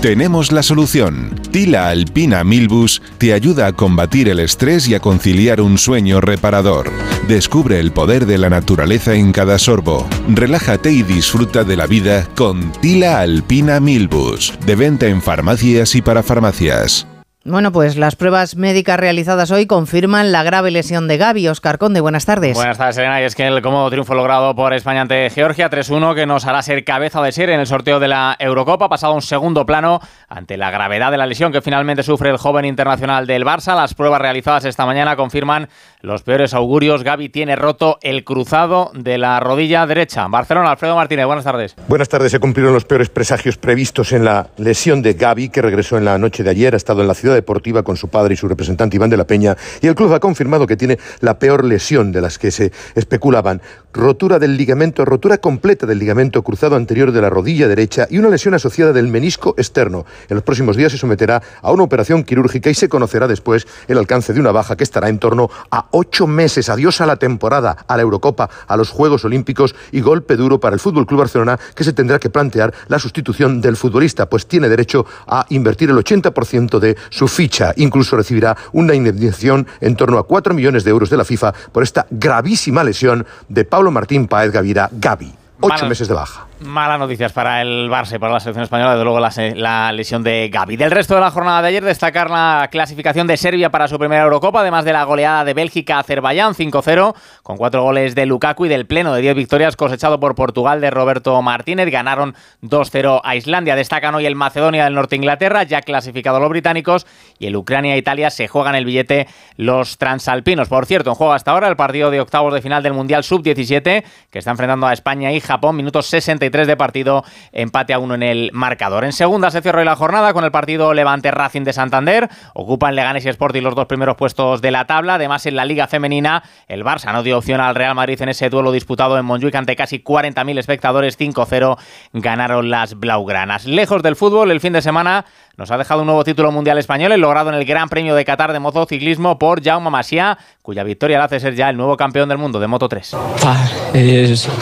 Tenemos 0.00 0.52
la 0.52 0.62
solución. 0.62 1.34
Tila 1.50 1.88
Alpina 1.88 2.44
Milbus 2.44 3.02
te 3.18 3.32
ayuda 3.32 3.66
a 3.66 3.72
combatir 3.72 4.28
el 4.28 4.38
estrés 4.38 4.86
y 4.86 4.94
a 4.94 5.00
conciliar 5.00 5.60
un 5.60 5.76
sueño 5.76 6.20
reparador. 6.20 6.88
Descubre 7.26 7.80
el 7.80 7.90
poder 7.90 8.24
de 8.24 8.38
la 8.38 8.48
naturaleza 8.48 9.14
en 9.14 9.32
cada 9.32 9.58
sorbo. 9.58 10.06
Relájate 10.28 10.92
y 10.92 11.02
disfruta 11.02 11.64
de 11.64 11.76
la 11.76 11.88
vida 11.88 12.28
con 12.36 12.70
Tila 12.80 13.18
Alpina 13.18 13.80
Milbus. 13.80 14.56
De 14.64 14.76
venta 14.76 15.08
en 15.08 15.20
farmacias 15.20 15.96
y 15.96 16.00
para 16.00 16.22
farmacias. 16.22 17.04
Bueno, 17.50 17.72
pues 17.72 17.96
las 17.96 18.14
pruebas 18.14 18.56
médicas 18.56 19.00
realizadas 19.00 19.50
hoy 19.50 19.66
confirman 19.66 20.32
la 20.32 20.42
grave 20.42 20.70
lesión 20.70 21.08
de 21.08 21.16
Gaby. 21.16 21.48
Oscar 21.48 21.78
Conde, 21.78 22.02
buenas 22.02 22.26
tardes. 22.26 22.54
Buenas 22.54 22.76
tardes, 22.76 22.98
Elena. 22.98 23.22
Y 23.22 23.24
es 23.24 23.34
que 23.34 23.46
el 23.46 23.62
cómodo 23.62 23.88
triunfo 23.88 24.14
logrado 24.14 24.54
por 24.54 24.74
España 24.74 25.00
ante 25.00 25.30
Georgia 25.30 25.70
3-1 25.70 26.14
que 26.14 26.26
nos 26.26 26.44
hará 26.44 26.60
ser 26.60 26.84
cabeza 26.84 27.22
de 27.22 27.32
serie 27.32 27.54
en 27.54 27.60
el 27.62 27.66
sorteo 27.66 28.00
de 28.00 28.08
la 28.08 28.36
Eurocopa. 28.38 28.84
Ha 28.84 28.88
pasado 28.90 29.14
un 29.14 29.22
segundo 29.22 29.64
plano 29.64 29.98
ante 30.28 30.58
la 30.58 30.70
gravedad 30.70 31.10
de 31.10 31.16
la 31.16 31.24
lesión 31.24 31.50
que 31.50 31.62
finalmente 31.62 32.02
sufre 32.02 32.28
el 32.28 32.36
joven 32.36 32.66
internacional 32.66 33.26
del 33.26 33.46
Barça. 33.46 33.74
Las 33.74 33.94
pruebas 33.94 34.20
realizadas 34.20 34.66
esta 34.66 34.84
mañana 34.84 35.16
confirman 35.16 35.70
los 36.02 36.22
peores 36.22 36.52
augurios. 36.52 37.02
Gaby 37.02 37.30
tiene 37.30 37.56
roto 37.56 37.98
el 38.02 38.24
cruzado 38.24 38.90
de 38.92 39.16
la 39.16 39.40
rodilla 39.40 39.86
derecha. 39.86 40.28
Barcelona, 40.28 40.72
Alfredo 40.72 40.96
Martínez, 40.96 41.24
buenas 41.24 41.44
tardes. 41.44 41.76
Buenas 41.88 42.10
tardes. 42.10 42.30
Se 42.30 42.40
cumplieron 42.40 42.74
los 42.74 42.84
peores 42.84 43.08
presagios 43.08 43.56
previstos 43.56 44.12
en 44.12 44.26
la 44.26 44.48
lesión 44.58 45.00
de 45.00 45.14
Gaby, 45.14 45.48
que 45.48 45.62
regresó 45.62 45.96
en 45.96 46.04
la 46.04 46.18
noche 46.18 46.42
de 46.42 46.50
ayer. 46.50 46.74
Ha 46.74 46.76
estado 46.76 47.00
en 47.00 47.08
la 47.08 47.14
ciudad 47.14 47.37
deportiva 47.38 47.82
con 47.82 47.96
su 47.96 48.08
padre 48.08 48.34
y 48.34 48.36
su 48.36 48.48
representante 48.48 48.96
Iván 48.96 49.10
de 49.10 49.16
la 49.16 49.26
Peña 49.26 49.56
y 49.80 49.86
el 49.86 49.94
club 49.94 50.12
ha 50.12 50.20
confirmado 50.20 50.66
que 50.66 50.76
tiene 50.76 50.98
la 51.20 51.38
peor 51.38 51.64
lesión 51.64 52.12
de 52.12 52.20
las 52.20 52.38
que 52.38 52.50
se 52.50 52.72
especulaban. 52.94 53.62
Rotura 53.92 54.38
del 54.38 54.56
ligamento, 54.56 55.04
rotura 55.04 55.38
completa 55.38 55.86
del 55.86 55.98
ligamento 55.98 56.42
cruzado 56.42 56.76
anterior 56.76 57.12
de 57.12 57.20
la 57.20 57.30
rodilla 57.30 57.68
derecha 57.68 58.06
y 58.10 58.18
una 58.18 58.28
lesión 58.28 58.54
asociada 58.54 58.92
del 58.92 59.08
menisco 59.08 59.54
externo. 59.56 60.04
En 60.28 60.36
los 60.36 60.44
próximos 60.44 60.76
días 60.76 60.92
se 60.92 60.98
someterá 60.98 61.42
a 61.62 61.72
una 61.72 61.84
operación 61.84 62.24
quirúrgica 62.24 62.70
y 62.70 62.74
se 62.74 62.88
conocerá 62.88 63.26
después 63.28 63.66
el 63.86 63.98
alcance 63.98 64.32
de 64.32 64.40
una 64.40 64.52
baja 64.52 64.76
que 64.76 64.84
estará 64.84 65.08
en 65.08 65.18
torno 65.18 65.50
a 65.70 65.86
ocho 65.92 66.26
meses. 66.26 66.68
Adiós 66.68 67.00
a 67.00 67.06
la 67.06 67.16
temporada, 67.16 67.84
a 67.86 67.96
la 67.96 68.02
Eurocopa, 68.02 68.50
a 68.66 68.76
los 68.76 68.90
Juegos 68.90 69.24
Olímpicos 69.24 69.74
y 69.92 70.00
golpe 70.00 70.36
duro 70.36 70.60
para 70.60 70.74
el 70.74 70.80
Fútbol 70.80 71.06
Club 71.06 71.20
Barcelona 71.20 71.58
que 71.74 71.84
se 71.84 71.92
tendrá 71.92 72.18
que 72.18 72.30
plantear 72.30 72.74
la 72.88 72.98
sustitución 72.98 73.60
del 73.60 73.76
futbolista, 73.76 74.28
pues 74.28 74.46
tiene 74.46 74.68
derecho 74.68 75.06
a 75.26 75.46
invertir 75.50 75.90
el 75.90 75.96
80% 75.96 76.78
de 76.78 76.96
su 77.10 77.27
ficha. 77.28 77.72
Incluso 77.76 78.16
recibirá 78.16 78.56
una 78.72 78.94
indemnización 78.94 79.66
en 79.80 79.96
torno 79.96 80.18
a 80.18 80.26
4 80.26 80.54
millones 80.54 80.84
de 80.84 80.90
euros 80.90 81.10
de 81.10 81.16
la 81.16 81.24
FIFA 81.24 81.52
por 81.72 81.82
esta 81.82 82.06
gravísima 82.10 82.82
lesión 82.82 83.26
de 83.48 83.64
Pablo 83.64 83.90
Martín 83.90 84.26
Paez 84.26 84.52
Gavira 84.52 84.88
Gavi. 84.92 85.32
Ocho 85.60 85.86
meses 85.86 86.08
de 86.08 86.14
baja. 86.14 86.47
Malas 86.60 86.98
noticias 86.98 87.32
para 87.32 87.62
el 87.62 87.88
Barça 87.88 88.18
para 88.18 88.32
la 88.32 88.40
selección 88.40 88.64
española, 88.64 88.90
desde 88.90 89.04
luego 89.04 89.20
la, 89.20 89.92
lesión 89.92 90.24
de 90.24 90.48
Gaby. 90.52 90.76
Del 90.76 90.90
resto 90.90 91.14
de 91.14 91.20
la 91.20 91.30
jornada 91.30 91.62
de 91.62 91.68
ayer, 91.68 91.84
destacar 91.84 92.30
la 92.30 92.68
clasificación 92.72 93.28
de 93.28 93.36
Serbia 93.36 93.70
para 93.70 93.86
su 93.86 93.96
primera 93.96 94.24
Eurocopa, 94.24 94.62
además 94.62 94.84
de 94.84 94.92
la 94.92 95.04
goleada 95.04 95.44
de 95.44 95.54
Bélgica 95.54 95.96
a 95.96 96.00
Azerbaiyán 96.00 96.54
5-0, 96.54 97.14
con 97.44 97.58
cuatro 97.58 97.84
goles 97.84 98.16
de 98.16 98.26
Lukaku 98.26 98.66
y 98.66 98.68
del 98.68 98.86
pleno 98.86 99.14
de 99.14 99.22
10 99.22 99.36
victorias 99.36 99.76
cosechado 99.76 100.18
por 100.18 100.34
Portugal 100.34 100.80
de 100.80 100.90
Roberto 100.90 101.40
Martínez. 101.42 101.92
Ganaron 101.92 102.34
2-0 102.62 103.20
a 103.22 103.36
Islandia. 103.36 103.76
Destacan 103.76 104.16
hoy 104.16 104.26
el 104.26 104.34
Macedonia 104.34 104.82
del 104.82 104.94
Norte 104.94 105.14
Inglaterra, 105.14 105.62
ya 105.62 105.82
clasificado 105.82 106.40
los 106.40 106.48
británicos, 106.48 107.06
y 107.38 107.46
el 107.46 107.54
Ucrania-Italia 107.54 108.30
se 108.30 108.48
juegan 108.48 108.74
el 108.74 108.84
billete 108.84 109.28
los 109.56 109.96
transalpinos. 109.96 110.68
Por 110.68 110.86
cierto, 110.86 111.10
en 111.10 111.14
juego 111.14 111.34
hasta 111.34 111.52
ahora 111.52 111.68
el 111.68 111.76
partido 111.76 112.10
de 112.10 112.20
octavos 112.20 112.52
de 112.52 112.62
final 112.62 112.82
del 112.82 112.94
Mundial 112.94 113.22
Sub-17, 113.22 114.02
que 114.28 114.38
está 114.40 114.50
enfrentando 114.50 114.88
a 114.88 114.92
España 114.92 115.30
y 115.30 115.38
Japón, 115.38 115.76
minutos 115.76 116.06
60 116.06 116.47
3 116.50 116.66
de 116.66 116.76
partido, 116.76 117.24
empate 117.52 117.92
a 117.92 117.98
uno 117.98 118.14
en 118.14 118.22
el 118.22 118.50
marcador. 118.52 119.04
En 119.04 119.12
segunda 119.12 119.50
se 119.50 119.62
cierra 119.62 119.80
hoy 119.80 119.84
la 119.84 119.96
jornada 119.96 120.32
con 120.32 120.44
el 120.44 120.50
partido 120.50 120.94
Levante 120.94 121.30
Racing 121.30 121.64
de 121.64 121.72
Santander. 121.72 122.28
Ocupan 122.54 122.94
Leganes 122.94 123.24
y 123.24 123.28
Sporting 123.28 123.62
los 123.62 123.74
dos 123.74 123.86
primeros 123.86 124.16
puestos 124.16 124.60
de 124.60 124.70
la 124.70 124.86
tabla. 124.86 125.14
Además, 125.14 125.46
en 125.46 125.56
la 125.56 125.64
Liga 125.64 125.86
Femenina, 125.86 126.42
el 126.66 126.84
Barça 126.84 127.12
no 127.12 127.22
dio 127.22 127.38
opción 127.38 127.60
al 127.60 127.74
Real 127.74 127.94
Madrid 127.94 128.20
en 128.22 128.30
ese 128.30 128.48
duelo 128.50 128.72
disputado 128.72 129.18
en 129.18 129.24
Montjuic 129.24 129.54
ante 129.54 129.76
casi 129.76 129.98
40.000 129.98 130.58
espectadores. 130.58 131.18
5-0 131.18 131.78
ganaron 132.12 132.70
las 132.70 132.98
Blaugranas. 132.98 133.66
Lejos 133.66 134.02
del 134.02 134.16
fútbol, 134.16 134.50
el 134.50 134.60
fin 134.60 134.72
de 134.72 134.82
semana 134.82 135.24
nos 135.58 135.70
ha 135.72 135.76
dejado 135.76 136.00
un 136.02 136.06
nuevo 136.06 136.22
título 136.22 136.52
mundial 136.52 136.78
español, 136.78 137.10
el 137.10 137.20
logrado 137.20 137.50
en 137.50 137.56
el 137.56 137.64
Gran 137.64 137.88
Premio 137.88 138.14
de 138.14 138.24
Qatar 138.24 138.52
de 138.52 138.60
motociclismo 138.60 139.38
por 139.38 139.62
Jaume 139.62 139.90
Masia, 139.90 140.38
cuya 140.62 140.84
victoria 140.84 141.18
le 141.18 141.24
hace 141.24 141.40
ser 141.40 141.56
ya 141.56 141.68
el 141.68 141.76
nuevo 141.76 141.96
campeón 141.96 142.28
del 142.28 142.38
mundo 142.38 142.60
de 142.60 142.68
Moto 142.68 142.88
3. 142.88 143.16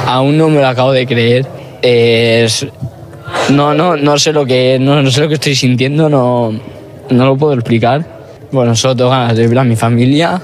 aún 0.06 0.38
no 0.38 0.48
me 0.48 0.61
lo 0.62 0.66
acabo 0.66 0.92
de 0.92 1.06
creer 1.06 1.46
no, 3.50 3.74
no, 3.74 3.96
no 3.96 4.18
sé 4.18 4.32
lo 4.32 4.46
que, 4.46 4.78
no, 4.80 5.09
sé 5.11 5.20
lo 5.20 5.28
que 5.28 5.35
estoy 5.35 5.54
sintiendo, 5.54 6.09
no, 6.09 6.52
no 7.11 7.26
lo 7.26 7.37
puedo 7.37 7.52
explicar. 7.52 8.04
Bueno, 8.50 8.74
solo 8.74 8.96
tengo 8.96 9.11
ganas 9.11 9.37
de 9.37 9.46
ver 9.46 9.59
a 9.59 9.64
mi 9.64 9.76
familia 9.76 10.40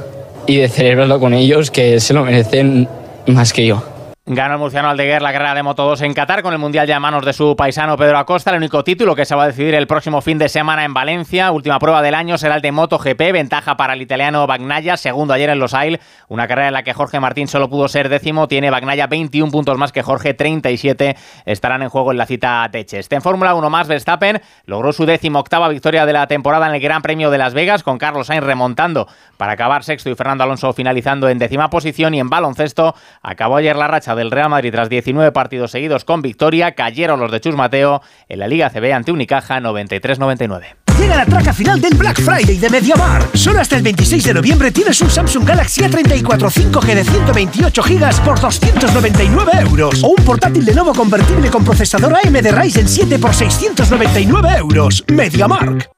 y 0.47 0.57
de 0.59 0.69
celebrarlo 0.69 1.19
con 1.19 1.33
ellos, 1.33 1.71
que 1.71 1.99
se 1.99 2.13
lo 2.13 2.25
merecen 2.25 2.89
más 3.27 3.53
que 3.53 3.67
yo. 3.67 3.92
Ganó 4.35 4.55
el 4.55 4.61
murciano 4.61 4.89
Aldeguer 4.89 5.21
la 5.21 5.31
carrera 5.31 5.55
de 5.55 5.63
Moto 5.63 5.85
2 5.85 6.01
en 6.03 6.15
Qatar 6.15 6.43
con 6.43 6.55
el 6.55 6.59
Mundial 6.59 6.87
ya 6.87 6.97
a 6.97 7.01
manos 7.01 7.23
de 7.27 7.35
su 7.35 7.55
paisano 7.55 7.99
Pedro 7.99 8.17
Acosta. 8.17 8.51
El 8.51 8.57
único 8.57 8.83
título 8.83 9.15
que 9.15 9.27
se 9.27 9.35
va 9.35 9.45
a 9.45 9.47
decidir 9.49 9.75
el 9.75 9.87
próximo 9.87 10.23
fin 10.23 10.39
de 10.39 10.49
semana 10.49 10.87
en 10.87 10.95
Valencia. 10.95 11.53
Última 11.53 11.79
prueba 11.79 12.01
del 12.01 12.15
año 12.15 12.39
será 12.39 12.55
el 12.55 12.63
de 12.63 12.73
MotoGP. 12.73 13.19
Ventaja 13.33 13.77
para 13.77 13.93
el 13.93 14.01
italiano 14.01 14.47
Bagnaya, 14.47 14.97
segundo 14.97 15.35
ayer 15.35 15.51
en 15.51 15.59
Los 15.59 15.73
Losail. 15.73 16.01
Una 16.29 16.49
carrera 16.49 16.69
en 16.69 16.73
la 16.73 16.83
que 16.83 16.95
Jorge 16.95 17.21
Martín 17.21 17.47
solo 17.47 17.69
pudo 17.69 17.89
ser 17.89 18.09
décimo. 18.09 18.49
Tiene 18.49 18.71
Bagnaya 18.71 19.07
21 19.07 19.53
puntos 19.53 19.77
más 19.77 19.93
que 19.93 20.03
Jorge, 20.03 20.33
37 20.33 21.15
estarán 21.45 21.83
en 21.83 21.91
juego 21.91 22.11
en 22.13 22.17
la 22.17 22.25
cita 22.25 22.67
Teches. 22.73 23.09
En 23.11 23.21
Fórmula 23.21 23.55
1 23.55 23.69
más, 23.69 23.87
Verstappen 23.87 24.41
logró 24.65 24.95
su 24.95 25.05
décimo 25.05 25.41
octava 25.41 25.69
victoria 25.69 26.07
de 26.07 26.13
la 26.15 26.27
temporada 26.27 26.69
en 26.69 26.75
el 26.75 26.81
Gran 26.81 27.03
Premio 27.03 27.31
de 27.31 27.37
Las 27.37 27.53
Vegas 27.53 27.83
con 27.83 27.99
Carlos 27.99 28.29
Sainz 28.29 28.45
remontando 28.45 29.09
para 29.37 29.53
acabar 29.53 29.85
sexto 29.85 30.09
y 30.09 30.15
Fernando 30.15 30.45
Alonso 30.45 30.73
finalizando 30.73 31.29
en 31.29 31.39
décima 31.39 31.69
posición. 31.69 32.15
Y 32.15 32.21
en 32.21 32.31
baloncesto 32.31 32.95
acabó 33.21 33.57
ayer 33.57 33.77
la 33.77 33.89
racha 33.89 34.15
del 34.23 34.31
Real 34.31 34.51
Madrid 34.51 34.71
tras 34.71 34.89
19 34.89 35.33
partidos 35.33 35.73
seguidos 35.73 36.05
con 36.05 36.23
victoria, 36.23 36.73
cayeron 36.77 37.19
los 37.19 37.33
de 37.33 37.41
Chus 37.41 37.57
Mateo 37.57 38.03
en 38.29 38.39
la 38.39 38.47
Liga 38.47 38.71
CB 38.71 38.93
ante 38.93 39.11
Unicaja 39.11 39.61
93-99. 39.61 40.77
Llega 40.99 41.17
la 41.17 41.27
traca 41.27 41.53
final 41.53 41.81
del 41.81 41.95
Black 41.97 42.21
Friday 42.21 42.59
de 42.59 42.71
MediaMar. 42.71 43.25
Solo 43.35 43.61
hasta 43.61 43.77
el 43.77 43.83
26 43.83 44.23
de 44.23 44.35
noviembre 44.35 44.71
tienes 44.71 45.01
un 45.01 45.11
Samsung 45.11 45.45
Galaxy 45.45 45.83
A34 45.83 46.23
5G 46.23 46.95
de 46.95 47.05
128 47.05 47.83
GB 47.83 48.25
por 48.25 48.41
299 48.41 49.53
euros. 49.63 50.05
O 50.05 50.09
un 50.09 50.25
portátil 50.25 50.65
de 50.65 50.75
nuevo 50.75 50.95
convertible 50.95 51.51
con 51.51 51.65
procesador 51.65 52.15
AMD 52.15 52.47
Ryzen 52.53 52.87
7 52.87 53.19
por 53.19 53.35
699 53.35 54.49
euros. 54.59 55.05
MediaMark. 55.09 55.91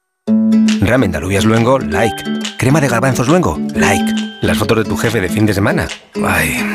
Ramen 0.81 1.13
de 1.13 1.19
alubias 1.19 1.45
luengo, 1.45 1.79
like. 1.79 2.25
Crema 2.57 2.81
de 2.81 2.89
garbanzos 2.89 3.29
luengo, 3.29 3.59
like. 3.75 4.24
Las 4.45 4.59
fotos 4.59 4.77
de 4.77 4.85
tu 4.85 4.95
jefe 4.99 5.23
de 5.23 5.31
fin 5.31 5.47
de 5.47 5.55
semana, 5.55 5.89
ay. 6.23 6.75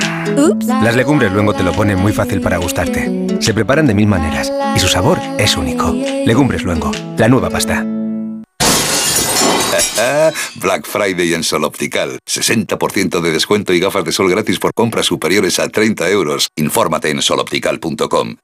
Las 0.81 0.95
legumbres 0.95 1.31
luego 1.31 1.53
te 1.53 1.61
lo 1.61 1.71
ponen 1.71 1.99
muy 1.99 2.11
fácil 2.11 2.41
para 2.41 2.57
gustarte. 2.57 3.27
Se 3.39 3.53
preparan 3.53 3.85
de 3.85 3.93
mil 3.93 4.07
maneras 4.07 4.51
y 4.75 4.79
su 4.79 4.87
sabor 4.87 5.19
es 5.37 5.55
único. 5.55 5.93
Legumbres 6.25 6.63
luengo, 6.63 6.89
la 7.15 7.27
nueva 7.27 7.51
pasta. 7.51 7.85
Black 10.55 10.85
Friday 10.85 11.33
en 11.33 11.43
Sol 11.43 11.63
Optical. 11.63 12.19
60% 12.27 13.21
de 13.21 13.31
descuento 13.31 13.73
y 13.73 13.79
gafas 13.79 14.03
de 14.03 14.11
sol 14.11 14.29
gratis 14.29 14.59
por 14.59 14.73
compras 14.73 15.05
superiores 15.05 15.59
a 15.59 15.69
30 15.69 16.09
euros. 16.09 16.49
Infórmate 16.55 17.09
en 17.09 17.21
soloptical.com. 17.21 18.35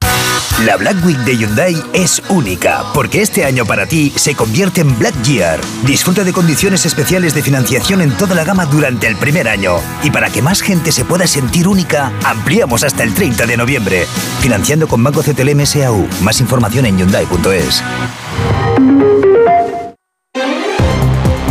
La 0.64 0.78
Black 0.78 1.06
Week 1.06 1.18
de 1.20 1.36
Hyundai 1.38 1.76
es 1.92 2.22
única, 2.30 2.86
porque 2.94 3.22
este 3.22 3.44
año 3.44 3.66
para 3.66 3.86
ti 3.86 4.12
se 4.16 4.36
convierte 4.36 4.82
en 4.82 4.98
Black 4.98 5.14
Year. 5.24 5.60
Disfruta 5.86 6.24
de 6.24 6.32
condiciones 6.32 6.86
especiales 6.86 7.34
de 7.34 7.44
financiación 7.44 8.02
en 8.02 8.16
toda 8.16 8.36
la 8.36 8.46
gama 8.46 8.66
durante 8.66 9.08
el 9.08 9.18
primer 9.18 9.50
año. 9.50 9.78
Y 10.04 10.12
para 10.12 10.30
que 10.30 10.42
más 10.42 10.62
gente 10.62 10.94
se 10.94 11.04
pueda 11.04 11.28
sentir 11.28 11.68
única, 11.68 12.14
ampliamos 12.24 12.84
hasta 12.84 13.04
el 13.04 13.14
30 13.14 13.46
de 13.46 13.58
noviembre. 13.58 14.06
Financiando 14.40 14.88
con 14.88 15.04
Banco 15.04 15.22
CTLM 15.22 15.66
SAU. 15.66 16.08
Más 16.22 16.40
información 16.40 16.86
en 16.86 17.00
Hyundai.es. 17.00 17.84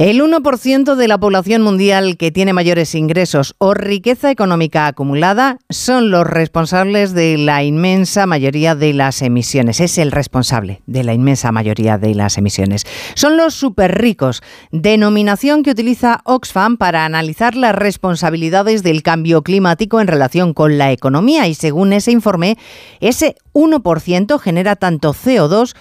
El 0.00 0.22
1% 0.22 0.94
de 0.94 1.08
la 1.08 1.18
población 1.18 1.60
mundial 1.60 2.16
que 2.16 2.30
tiene 2.30 2.54
mayores 2.54 2.94
ingresos 2.94 3.54
o 3.58 3.74
riqueza 3.74 4.30
económica 4.30 4.86
acumulada 4.86 5.58
son 5.68 6.10
los 6.10 6.26
responsables 6.26 7.12
de 7.12 7.36
la 7.36 7.64
inmensa 7.64 8.24
mayoría 8.24 8.74
de 8.74 8.94
las 8.94 9.20
emisiones. 9.20 9.78
Es 9.78 9.98
el 9.98 10.10
responsable 10.10 10.80
de 10.86 11.04
la 11.04 11.12
inmensa 11.12 11.52
mayoría 11.52 11.98
de 11.98 12.14
las 12.14 12.38
emisiones. 12.38 12.86
Son 13.14 13.36
los 13.36 13.52
superricos, 13.52 14.42
denominación 14.72 15.62
que 15.62 15.72
utiliza 15.72 16.22
Oxfam 16.24 16.78
para 16.78 17.04
analizar 17.04 17.54
las 17.54 17.74
responsabilidades 17.74 18.82
del 18.82 19.02
cambio 19.02 19.42
climático 19.42 20.00
en 20.00 20.06
relación 20.06 20.54
con 20.54 20.78
la 20.78 20.92
economía 20.92 21.46
y 21.46 21.52
según 21.52 21.92
ese 21.92 22.10
informe, 22.10 22.56
ese 23.00 23.36
1% 23.52 24.38
genera 24.38 24.76
tanto 24.76 25.12
CO2 25.12 25.76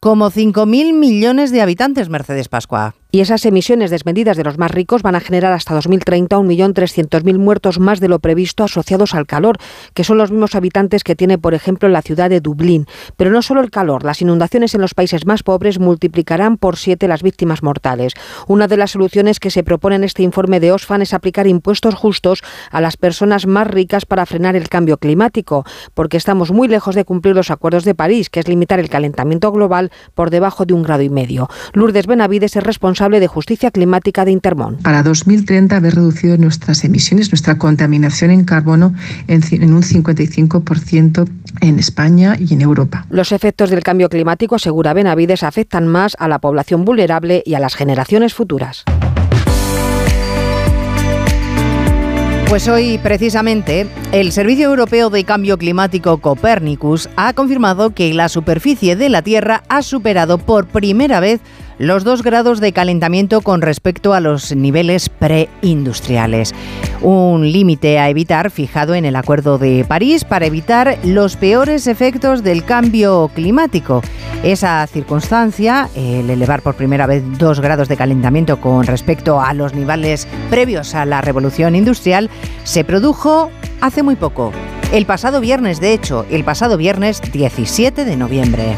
como 0.00 0.32
5.000 0.32 0.94
millones 0.94 1.52
de 1.52 1.62
habitantes, 1.62 2.08
Mercedes 2.08 2.48
Pascua. 2.48 2.96
Y 3.14 3.20
esas 3.20 3.44
emisiones 3.44 3.90
desmedidas 3.90 4.38
de 4.38 4.44
los 4.44 4.56
más 4.56 4.70
ricos 4.70 5.02
van 5.02 5.14
a 5.14 5.20
generar 5.20 5.52
hasta 5.52 5.74
2030 5.74 6.34
1.300.000 6.34 7.36
muertos 7.36 7.78
más 7.78 8.00
de 8.00 8.08
lo 8.08 8.20
previsto 8.20 8.64
asociados 8.64 9.14
al 9.14 9.26
calor, 9.26 9.58
que 9.92 10.02
son 10.02 10.16
los 10.16 10.30
mismos 10.30 10.54
habitantes 10.54 11.04
que 11.04 11.14
tiene, 11.14 11.36
por 11.36 11.52
ejemplo, 11.52 11.90
la 11.90 12.00
ciudad 12.00 12.30
de 12.30 12.40
Dublín. 12.40 12.86
Pero 13.18 13.30
no 13.30 13.42
solo 13.42 13.60
el 13.60 13.70
calor, 13.70 14.02
las 14.02 14.22
inundaciones 14.22 14.74
en 14.74 14.80
los 14.80 14.94
países 14.94 15.26
más 15.26 15.42
pobres 15.42 15.78
multiplicarán 15.78 16.56
por 16.56 16.78
siete 16.78 17.06
las 17.06 17.22
víctimas 17.22 17.62
mortales. 17.62 18.14
Una 18.46 18.66
de 18.66 18.78
las 18.78 18.92
soluciones 18.92 19.40
que 19.40 19.50
se 19.50 19.62
propone 19.62 19.96
en 19.96 20.04
este 20.04 20.22
informe 20.22 20.58
de 20.58 20.72
Osfan 20.72 21.02
es 21.02 21.12
aplicar 21.12 21.46
impuestos 21.46 21.94
justos 21.94 22.42
a 22.70 22.80
las 22.80 22.96
personas 22.96 23.46
más 23.46 23.66
ricas 23.66 24.06
para 24.06 24.24
frenar 24.24 24.56
el 24.56 24.70
cambio 24.70 24.96
climático, 24.96 25.66
porque 25.92 26.16
estamos 26.16 26.50
muy 26.50 26.66
lejos 26.66 26.94
de 26.94 27.04
cumplir 27.04 27.36
los 27.36 27.50
acuerdos 27.50 27.84
de 27.84 27.94
París, 27.94 28.30
que 28.30 28.40
es 28.40 28.48
limitar 28.48 28.80
el 28.80 28.88
calentamiento 28.88 29.52
global 29.52 29.92
por 30.14 30.30
debajo 30.30 30.64
de 30.64 30.72
un 30.72 30.82
grado 30.82 31.02
y 31.02 31.10
medio. 31.10 31.50
Lourdes 31.74 32.06
Benavides 32.06 32.56
es 32.56 32.62
responsable 32.62 33.01
de 33.10 33.26
Justicia 33.26 33.72
Climática 33.72 34.24
de 34.24 34.30
Intermón. 34.30 34.76
Para 34.76 35.02
2030 35.02 35.76
haber 35.76 35.96
reducido 35.96 36.36
nuestras 36.36 36.84
emisiones, 36.84 37.32
nuestra 37.32 37.58
contaminación 37.58 38.30
en 38.30 38.44
carbono 38.44 38.94
en, 39.26 39.42
en 39.50 39.74
un 39.74 39.82
55% 39.82 41.28
en 41.60 41.78
España 41.80 42.36
y 42.38 42.54
en 42.54 42.60
Europa. 42.60 43.04
Los 43.10 43.32
efectos 43.32 43.70
del 43.70 43.82
cambio 43.82 44.08
climático, 44.08 44.54
asegura 44.54 44.92
Benavides, 44.92 45.42
afectan 45.42 45.88
más 45.88 46.16
a 46.20 46.28
la 46.28 46.38
población 46.38 46.84
vulnerable 46.84 47.42
y 47.44 47.54
a 47.54 47.58
las 47.58 47.74
generaciones 47.74 48.34
futuras. 48.34 48.84
Pues 52.52 52.68
hoy 52.68 52.98
precisamente 52.98 53.86
El 54.12 54.30
Servicio 54.30 54.68
Europeo 54.68 55.08
de 55.08 55.24
Cambio 55.24 55.56
Climático 55.56 56.18
Copernicus 56.18 57.08
ha 57.16 57.32
confirmado 57.32 57.94
que 57.94 58.12
la 58.12 58.28
superficie 58.28 58.94
de 58.94 59.08
la 59.08 59.22
Tierra 59.22 59.62
ha 59.70 59.80
superado 59.80 60.36
por 60.36 60.66
primera 60.66 61.18
vez 61.18 61.40
los 61.82 62.04
dos 62.04 62.22
grados 62.22 62.60
de 62.60 62.72
calentamiento 62.72 63.40
con 63.40 63.60
respecto 63.60 64.14
a 64.14 64.20
los 64.20 64.54
niveles 64.54 65.08
preindustriales. 65.08 66.54
Un 67.00 67.50
límite 67.50 67.98
a 67.98 68.08
evitar 68.08 68.52
fijado 68.52 68.94
en 68.94 69.04
el 69.04 69.16
Acuerdo 69.16 69.58
de 69.58 69.84
París 69.84 70.22
para 70.22 70.46
evitar 70.46 70.96
los 71.02 71.36
peores 71.36 71.88
efectos 71.88 72.44
del 72.44 72.64
cambio 72.64 73.32
climático. 73.34 74.00
Esa 74.44 74.86
circunstancia, 74.86 75.88
el 75.96 76.30
elevar 76.30 76.62
por 76.62 76.76
primera 76.76 77.08
vez 77.08 77.24
dos 77.36 77.58
grados 77.58 77.88
de 77.88 77.96
calentamiento 77.96 78.60
con 78.60 78.86
respecto 78.86 79.40
a 79.40 79.52
los 79.52 79.74
niveles 79.74 80.28
previos 80.50 80.94
a 80.94 81.04
la 81.04 81.20
revolución 81.20 81.74
industrial, 81.74 82.30
se 82.62 82.84
produjo 82.84 83.50
hace 83.80 84.04
muy 84.04 84.14
poco. 84.14 84.52
El 84.92 85.04
pasado 85.04 85.40
viernes, 85.40 85.80
de 85.80 85.94
hecho, 85.94 86.26
el 86.30 86.44
pasado 86.44 86.76
viernes 86.76 87.20
17 87.32 88.04
de 88.04 88.16
noviembre. 88.16 88.76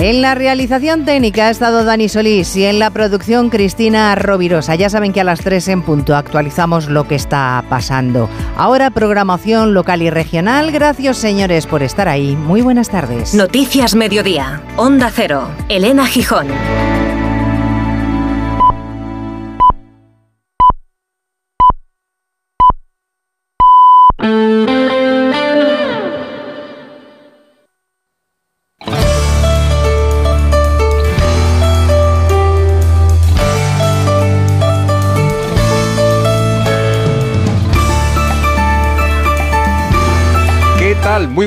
En 0.00 0.22
la 0.22 0.36
realización 0.36 1.04
técnica 1.04 1.48
ha 1.48 1.50
estado 1.50 1.82
Dani 1.82 2.08
Solís 2.08 2.54
y 2.54 2.64
en 2.64 2.78
la 2.78 2.90
producción 2.90 3.50
Cristina 3.50 4.14
Rovirosa. 4.14 4.76
Ya 4.76 4.88
saben 4.88 5.12
que 5.12 5.20
a 5.20 5.24
las 5.24 5.40
3 5.40 5.66
en 5.68 5.82
punto 5.82 6.14
actualizamos 6.14 6.88
lo 6.88 7.08
que 7.08 7.16
está 7.16 7.64
pasando. 7.68 8.30
Ahora 8.56 8.90
programación 8.90 9.74
local 9.74 10.02
y 10.02 10.10
regional. 10.10 10.70
Gracias 10.70 11.16
señores 11.16 11.66
por 11.66 11.82
estar 11.82 12.06
ahí. 12.06 12.36
Muy 12.36 12.60
buenas 12.60 12.90
tardes. 12.90 13.34
Noticias 13.34 13.96
Mediodía. 13.96 14.62
Onda 14.76 15.10
Cero. 15.12 15.48
Elena 15.68 16.06
Gijón. 16.06 16.46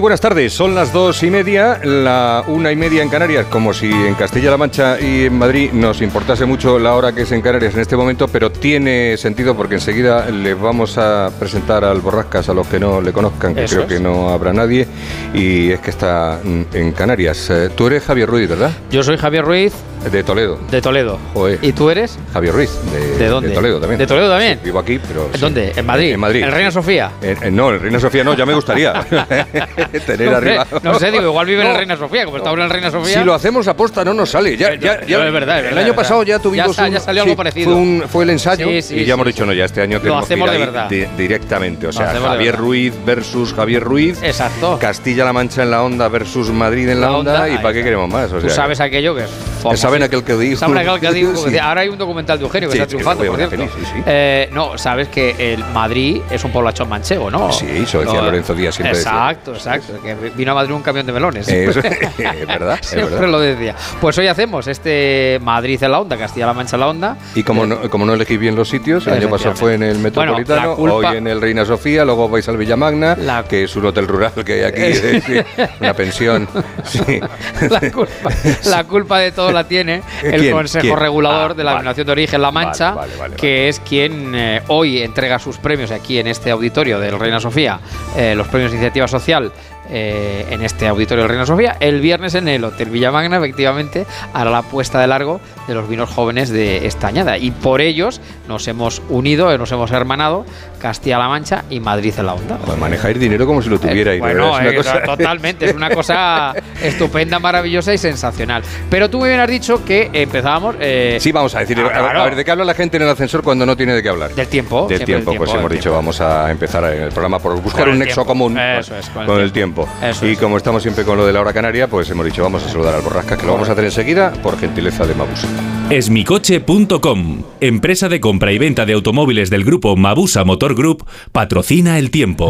Buenas 0.01 0.19
tardes. 0.19 0.51
Son 0.51 0.73
las 0.75 0.91
dos 0.91 1.21
y 1.23 1.29
media, 1.29 1.79
la 1.83 2.43
una 2.47 2.71
y 2.71 2.75
media 2.75 3.03
en 3.03 3.09
Canarias, 3.09 3.45
como 3.45 3.71
si 3.73 3.89
en 3.91 4.15
Castilla-La 4.15 4.57
Mancha 4.57 4.99
y 4.99 5.25
en 5.25 5.37
Madrid 5.37 5.71
nos 5.73 6.01
importase 6.01 6.45
mucho 6.45 6.79
la 6.79 6.95
hora 6.95 7.13
que 7.13 7.21
es 7.21 7.31
en 7.31 7.41
Canarias 7.41 7.75
en 7.75 7.81
este 7.81 7.95
momento, 7.95 8.27
pero 8.27 8.51
tiene 8.51 9.15
sentido 9.17 9.55
porque 9.55 9.75
enseguida 9.75 10.29
les 10.31 10.59
vamos 10.59 10.97
a 10.97 11.29
presentar 11.39 11.85
al 11.85 12.01
Borrascas 12.01 12.49
a 12.49 12.53
los 12.53 12.67
que 12.67 12.79
no 12.79 12.99
le 12.99 13.13
conozcan, 13.13 13.53
que 13.53 13.63
Eso 13.65 13.75
creo 13.75 13.87
es. 13.87 13.93
que 13.93 13.99
no 13.99 14.29
habrá 14.29 14.51
nadie, 14.53 14.87
y 15.35 15.71
es 15.71 15.79
que 15.79 15.91
está 15.91 16.39
en 16.43 16.91
Canarias. 16.93 17.49
Eh, 17.51 17.69
Tú 17.75 17.87
eres 17.87 18.03
Javier 18.03 18.27
Ruiz, 18.27 18.49
¿verdad? 18.49 18.71
Yo 18.89 19.03
soy 19.03 19.17
Javier 19.17 19.45
Ruiz 19.45 19.73
De 20.09 20.23
Toledo. 20.23 20.57
de 20.71 20.81
Toledo. 20.81 21.19
Joder. 21.33 21.59
¿Y 21.61 21.73
tú 21.73 21.89
eres? 21.89 22.17
Javier 22.33 22.53
Ruiz, 22.55 22.71
de, 22.91 23.17
¿De 23.17 23.27
dónde? 23.27 23.49
Toledo 23.51 23.79
también. 23.79 23.99
¿De 23.99 24.07
Toledo 24.07 24.29
también? 24.29 24.53
Sí, 24.55 24.65
vivo 24.65 24.79
aquí, 24.79 24.99
pero... 25.07 25.29
sí. 25.33 25.39
¿Dónde? 25.39 25.73
¿En 25.75 25.85
Madrid? 25.85 26.13
En 26.13 26.19
Madrid. 26.19 26.43
¿En 26.43 26.51
Reina 26.51 26.71
Sofía? 26.71 27.11
Eh, 27.21 27.35
eh, 27.41 27.51
no, 27.51 27.71
en 27.73 27.79
Reina 27.81 27.99
Sofía 27.99 28.23
no, 28.23 28.33
ya 28.33 28.45
me 28.45 28.53
gustaría 28.53 28.93
tener 30.05 30.31
no, 30.31 30.37
arriba. 30.37 30.65
Sé, 30.65 30.75
no 30.83 30.99
sé, 30.99 31.11
digo, 31.11 31.23
igual 31.25 31.45
vive 31.45 31.61
en 31.61 31.67
No. 31.71 31.77
Reina 31.77 31.97
Sofía, 31.97 32.25
como 32.25 32.37
estamos 32.37 32.59
en 32.59 32.69
Reina 32.69 32.89
Sofía. 32.91 33.19
Si 33.19 33.23
lo 33.23 33.33
hacemos 33.33 33.67
a 33.67 33.75
posta 33.75 34.03
no 34.03 34.13
nos 34.13 34.29
sale. 34.31 34.57
Ya, 34.57 34.73
ya, 34.75 35.05
ya- 35.05 35.17
no, 35.19 35.23
es 35.25 35.33
verdad, 35.33 35.57
es 35.59 35.63
el 35.65 35.69
verdad, 35.69 35.83
año 35.85 35.95
pasado 35.95 36.23
ya 36.23 36.39
tuvimos 36.39 36.67
Ya 36.75 36.83
sa- 36.83 36.89
ya 36.89 36.99
salió 36.99 37.23
algo 37.23 37.35
parecido. 37.35 37.65
Fue, 37.65 37.75
un- 37.75 38.03
fue 38.09 38.23
el 38.23 38.31
ensayo 38.31 38.69
y 38.69 39.05
ya 39.05 39.13
hemos 39.13 39.27
dicho, 39.27 39.45
no, 39.45 39.53
ya 39.53 39.65
este 39.65 39.81
año 39.81 39.99
tenemos 39.99 40.25
que 40.27 40.33
ir 40.33 40.41
hacemos 40.41 40.51
de 40.51 40.57
verdad. 40.57 40.89
di- 40.89 41.05
directamente. 41.17 41.85
O 41.85 41.89
Lo 41.89 41.93
sea, 41.93 42.09
hacemos 42.09 42.29
de 42.31 42.35
Javier. 42.37 42.55
Ruiz 42.57 42.93
versus 43.05 43.53
Javier 43.53 43.83
Ruiz. 43.83 44.21
Exacto. 44.23 44.77
Castilla-La 44.79 45.33
Mancha 45.33 45.63
en 45.63 45.71
la 45.71 45.83
onda 45.83 46.07
versus 46.07 46.49
Madrid 46.49 46.89
en 46.89 47.01
la, 47.01 47.11
onda. 47.15 47.47
¿Y 47.49 47.57
para 47.57 47.73
qué 47.73 47.83
queremos 47.83 48.09
más? 48.09 48.29
Tú 48.31 48.49
sabes 48.49 48.79
aquello 48.79 49.15
que 49.15 49.23
es 49.23 49.29
saben 49.75 50.03
aquel 50.03 50.23
que 50.23 50.35
digo. 50.35 50.57
Saben 50.57 50.77
aquel 50.77 50.99
que 50.99 51.11
digo. 51.11 51.35
Sí. 51.35 51.57
Ahora 51.57 51.81
hay 51.81 51.89
un 51.89 51.97
documental 51.97 52.37
de 52.39 52.45
Eugenio 52.45 52.69
que 52.69 52.75
Sí, 52.75 52.81
está 52.81 52.87
triunfando, 52.89 53.25
por 53.25 53.37
cierto. 53.37 53.55
sí. 53.57 54.03
Eh, 54.05 54.49
no, 54.53 54.77
sabes 54.77 55.07
que 55.09 55.53
el 55.53 55.63
Madrid 55.73 56.21
es 56.29 56.43
un 56.43 56.51
poblachón 56.51 56.89
manchego, 56.89 57.29
¿no? 57.29 57.51
Sí, 57.51 57.67
eso 57.69 57.99
decía 57.99 58.19
No, 58.19 58.25
Lorenzo 58.25 58.53
Díaz, 58.53 58.75
siempre 58.75 58.97
decía. 58.97 59.11
Exacto, 59.11 59.53
exacto. 59.53 59.93
Que 60.01 60.15
vino 60.35 60.51
a 60.51 60.55
Madrid 60.55 60.73
un 60.73 60.81
camión 60.81 61.05
de 61.05 61.11
melones. 61.13 61.47
Eh, 61.47 61.65
eso- 61.65 61.79
es 61.81 62.47
verdad, 62.47 62.79
Siempre 62.81 63.15
verdad. 63.15 63.29
lo 63.29 63.39
decía. 63.39 63.75
Pues 63.99 64.17
hoy 64.17 64.27
hacemos 64.27 64.67
este 64.67 65.39
Madrid 65.41 65.81
en 65.83 65.91
la 65.91 65.99
onda, 65.99 66.17
Castilla-La 66.17 66.53
Mancha 66.53 66.75
en 66.75 66.79
la 66.79 66.87
onda. 66.87 67.17
Y 67.35 67.43
como 67.43 67.65
no, 67.65 67.89
como 67.89 68.05
no 68.05 68.13
elegís 68.13 68.39
bien 68.39 68.55
los 68.55 68.69
sitios, 68.69 69.05
el 69.07 69.13
año 69.13 69.29
pasado 69.29 69.55
fue 69.55 69.75
en 69.75 69.83
el 69.83 69.99
Metropolitano, 69.99 70.75
la 70.85 70.93
hoy 70.93 71.17
en 71.17 71.27
el 71.27 71.41
Reina 71.41 71.65
Sofía, 71.65 72.05
luego 72.05 72.29
vais 72.29 72.47
al 72.49 72.57
Villamagna, 72.57 73.17
que 73.47 73.63
es 73.63 73.75
un 73.75 73.85
hotel 73.85 74.07
rural 74.07 74.31
que 74.45 74.53
hay 74.53 74.61
aquí, 74.63 74.81
eh, 75.37 75.45
una 75.79 75.93
pensión. 75.93 76.47
la, 77.69 77.91
culpa, 77.91 78.29
la 78.65 78.83
culpa 78.83 79.19
de 79.19 79.31
todo 79.31 79.50
la 79.53 79.63
tiene 79.67 80.01
el 80.23 80.41
¿Quién? 80.41 80.51
Consejo 80.53 80.81
¿Quién? 80.87 80.97
Regulador 80.99 81.51
Ah, 81.51 81.53
de 81.53 81.63
la 81.63 81.71
vale. 81.71 81.83
Denominación 81.83 82.05
de 82.07 82.11
Origen 82.11 82.41
La 82.41 82.51
Mancha, 82.51 82.91
Vale, 82.91 83.11
vale, 83.11 83.19
vale, 83.19 83.35
que 83.35 83.69
es 83.69 83.79
quien 83.79 84.33
eh, 84.35 84.61
hoy 84.67 85.01
entrega 85.01 85.39
sus 85.39 85.57
premios 85.57 85.91
aquí 85.91 86.19
en 86.19 86.27
este 86.27 86.51
auditorio 86.51 86.99
del 86.99 87.17
Reina 87.19 87.39
Sofía, 87.39 87.79
eh, 88.17 88.33
los 88.35 88.47
premios 88.47 88.71
de 88.71 88.77
iniciativa 88.77 89.07
social. 89.07 89.51
eh, 89.93 90.45
en 90.49 90.61
este 90.61 90.87
auditorio 90.87 91.23
del 91.23 91.29
Reina 91.29 91.45
Sofía, 91.45 91.75
el 91.81 91.99
viernes 91.99 92.33
en 92.35 92.47
el 92.47 92.63
Hotel 92.63 92.89
Villamagna, 92.89 93.35
efectivamente, 93.37 94.05
hará 94.33 94.49
la 94.49 94.61
puesta 94.61 95.01
de 95.01 95.07
largo 95.07 95.41
de 95.67 95.73
los 95.75 95.87
vinos 95.87 96.09
jóvenes 96.09 96.49
de 96.49 96.85
esta 96.87 97.07
añada. 97.07 97.37
Y 97.37 97.51
por 97.51 97.81
ellos 97.81 98.21
nos 98.47 98.67
hemos 98.67 99.01
unido, 99.09 99.51
eh, 99.51 99.57
nos 99.57 99.71
hemos 99.71 99.91
hermanado 99.91 100.45
Castilla-La 100.79 101.27
Mancha 101.27 101.63
y 101.69 101.79
Madrid 101.79 102.13
en 102.17 102.25
la 102.25 102.33
onda. 102.33 102.57
Pues 102.65 102.77
manejáis 102.77 103.19
dinero 103.19 103.45
como 103.45 103.61
si 103.61 103.69
lo 103.69 103.79
tuvierais. 103.79 104.15
de 104.15 104.19
Bueno, 104.19 104.55
es 104.57 104.61
una 104.61 104.69
eh, 104.71 104.75
cosa- 104.75 105.03
totalmente, 105.03 105.65
es 105.65 105.73
una 105.75 105.89
cosa 105.91 106.53
estupenda, 106.81 107.39
maravillosa 107.39 107.93
y 107.93 107.97
sensacional. 107.97 108.63
Pero 108.89 109.09
tú 109.09 109.19
muy 109.19 109.29
bien 109.29 109.39
has 109.41 109.49
dicho 109.49 109.83
que 109.85 110.09
empezábamos. 110.13 110.75
eh, 110.79 111.17
Sí, 111.21 111.31
vamos 111.31 111.53
a 111.55 111.59
decir, 111.59 111.79
Ah, 111.79 112.09
a- 112.21 112.23
ver, 112.25 112.35
¿de 112.35 112.43
qué 112.45 112.51
habla 112.51 112.65
la 112.65 112.73
gente 112.73 112.97
en 112.97 113.03
el 113.03 113.09
ascensor 113.09 113.43
cuando 113.43 113.65
no 113.65 113.75
tiene 113.77 113.93
de 113.93 114.01
qué 114.03 114.09
hablar? 114.09 114.33
Del 114.33 114.47
tiempo. 114.47 114.87
Del 114.87 115.03
tiempo, 115.05 115.33
pues 115.35 115.53
hemos 115.53 115.71
dicho, 115.71 115.91
vamos 115.93 116.19
a 116.21 116.49
empezar 116.51 116.83
el 116.85 117.09
programa 117.09 117.39
por 117.39 117.59
buscar 117.61 117.87
un 117.89 117.99
nexo 117.99 118.25
común 118.25 118.57
Eso 118.57 118.91
con, 118.91 118.99
es, 118.99 119.09
con 119.27 119.39
el 119.39 119.51
tiempo. 119.51 119.87
Eso 120.01 120.25
y 120.25 120.31
es. 120.33 120.39
como 120.39 120.57
estamos 120.57 120.81
siempre 120.81 121.03
con 121.05 121.17
lo 121.17 121.25
de 121.25 121.33
la 121.33 121.41
hora 121.41 121.53
canaria, 121.53 121.87
pues 121.87 122.09
hemos 122.09 122.25
dicho, 122.25 122.41
vamos 122.43 122.63
a 122.65 122.69
saludar 122.69 122.95
al 122.95 123.01
Borrascas, 123.01 123.37
que 123.37 123.45
lo 123.45 123.53
vamos 123.53 123.69
a 123.69 123.73
hacer 123.73 123.85
enseguida 123.85 124.31
por 124.41 124.59
gentileza 124.59 125.05
de 125.05 125.13
Mabus. 125.15 125.45
Esmicoche.com, 125.91 127.43
empresa 127.59 128.07
de 128.07 128.21
compra 128.21 128.53
y 128.53 128.57
venta 128.57 128.85
de 128.85 128.93
automóviles 128.93 129.49
del 129.49 129.65
grupo 129.65 129.97
Mabusa 129.97 130.45
Motor 130.45 130.73
Group, 130.73 131.05
patrocina 131.33 131.99
el 131.99 132.11
tiempo. 132.11 132.47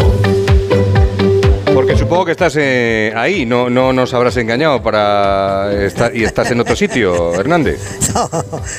Porque 1.81 1.97
supongo 1.97 2.25
que 2.25 2.33
estás 2.33 2.53
eh, 2.59 3.11
ahí, 3.15 3.43
no, 3.43 3.67
no 3.67 3.91
nos 3.91 4.13
habrás 4.13 4.37
engañado 4.37 4.83
para 4.83 5.73
estar 5.83 6.15
y 6.15 6.23
estás 6.23 6.51
en 6.51 6.59
otro 6.59 6.75
sitio, 6.75 7.33
Hernández. 7.39 7.79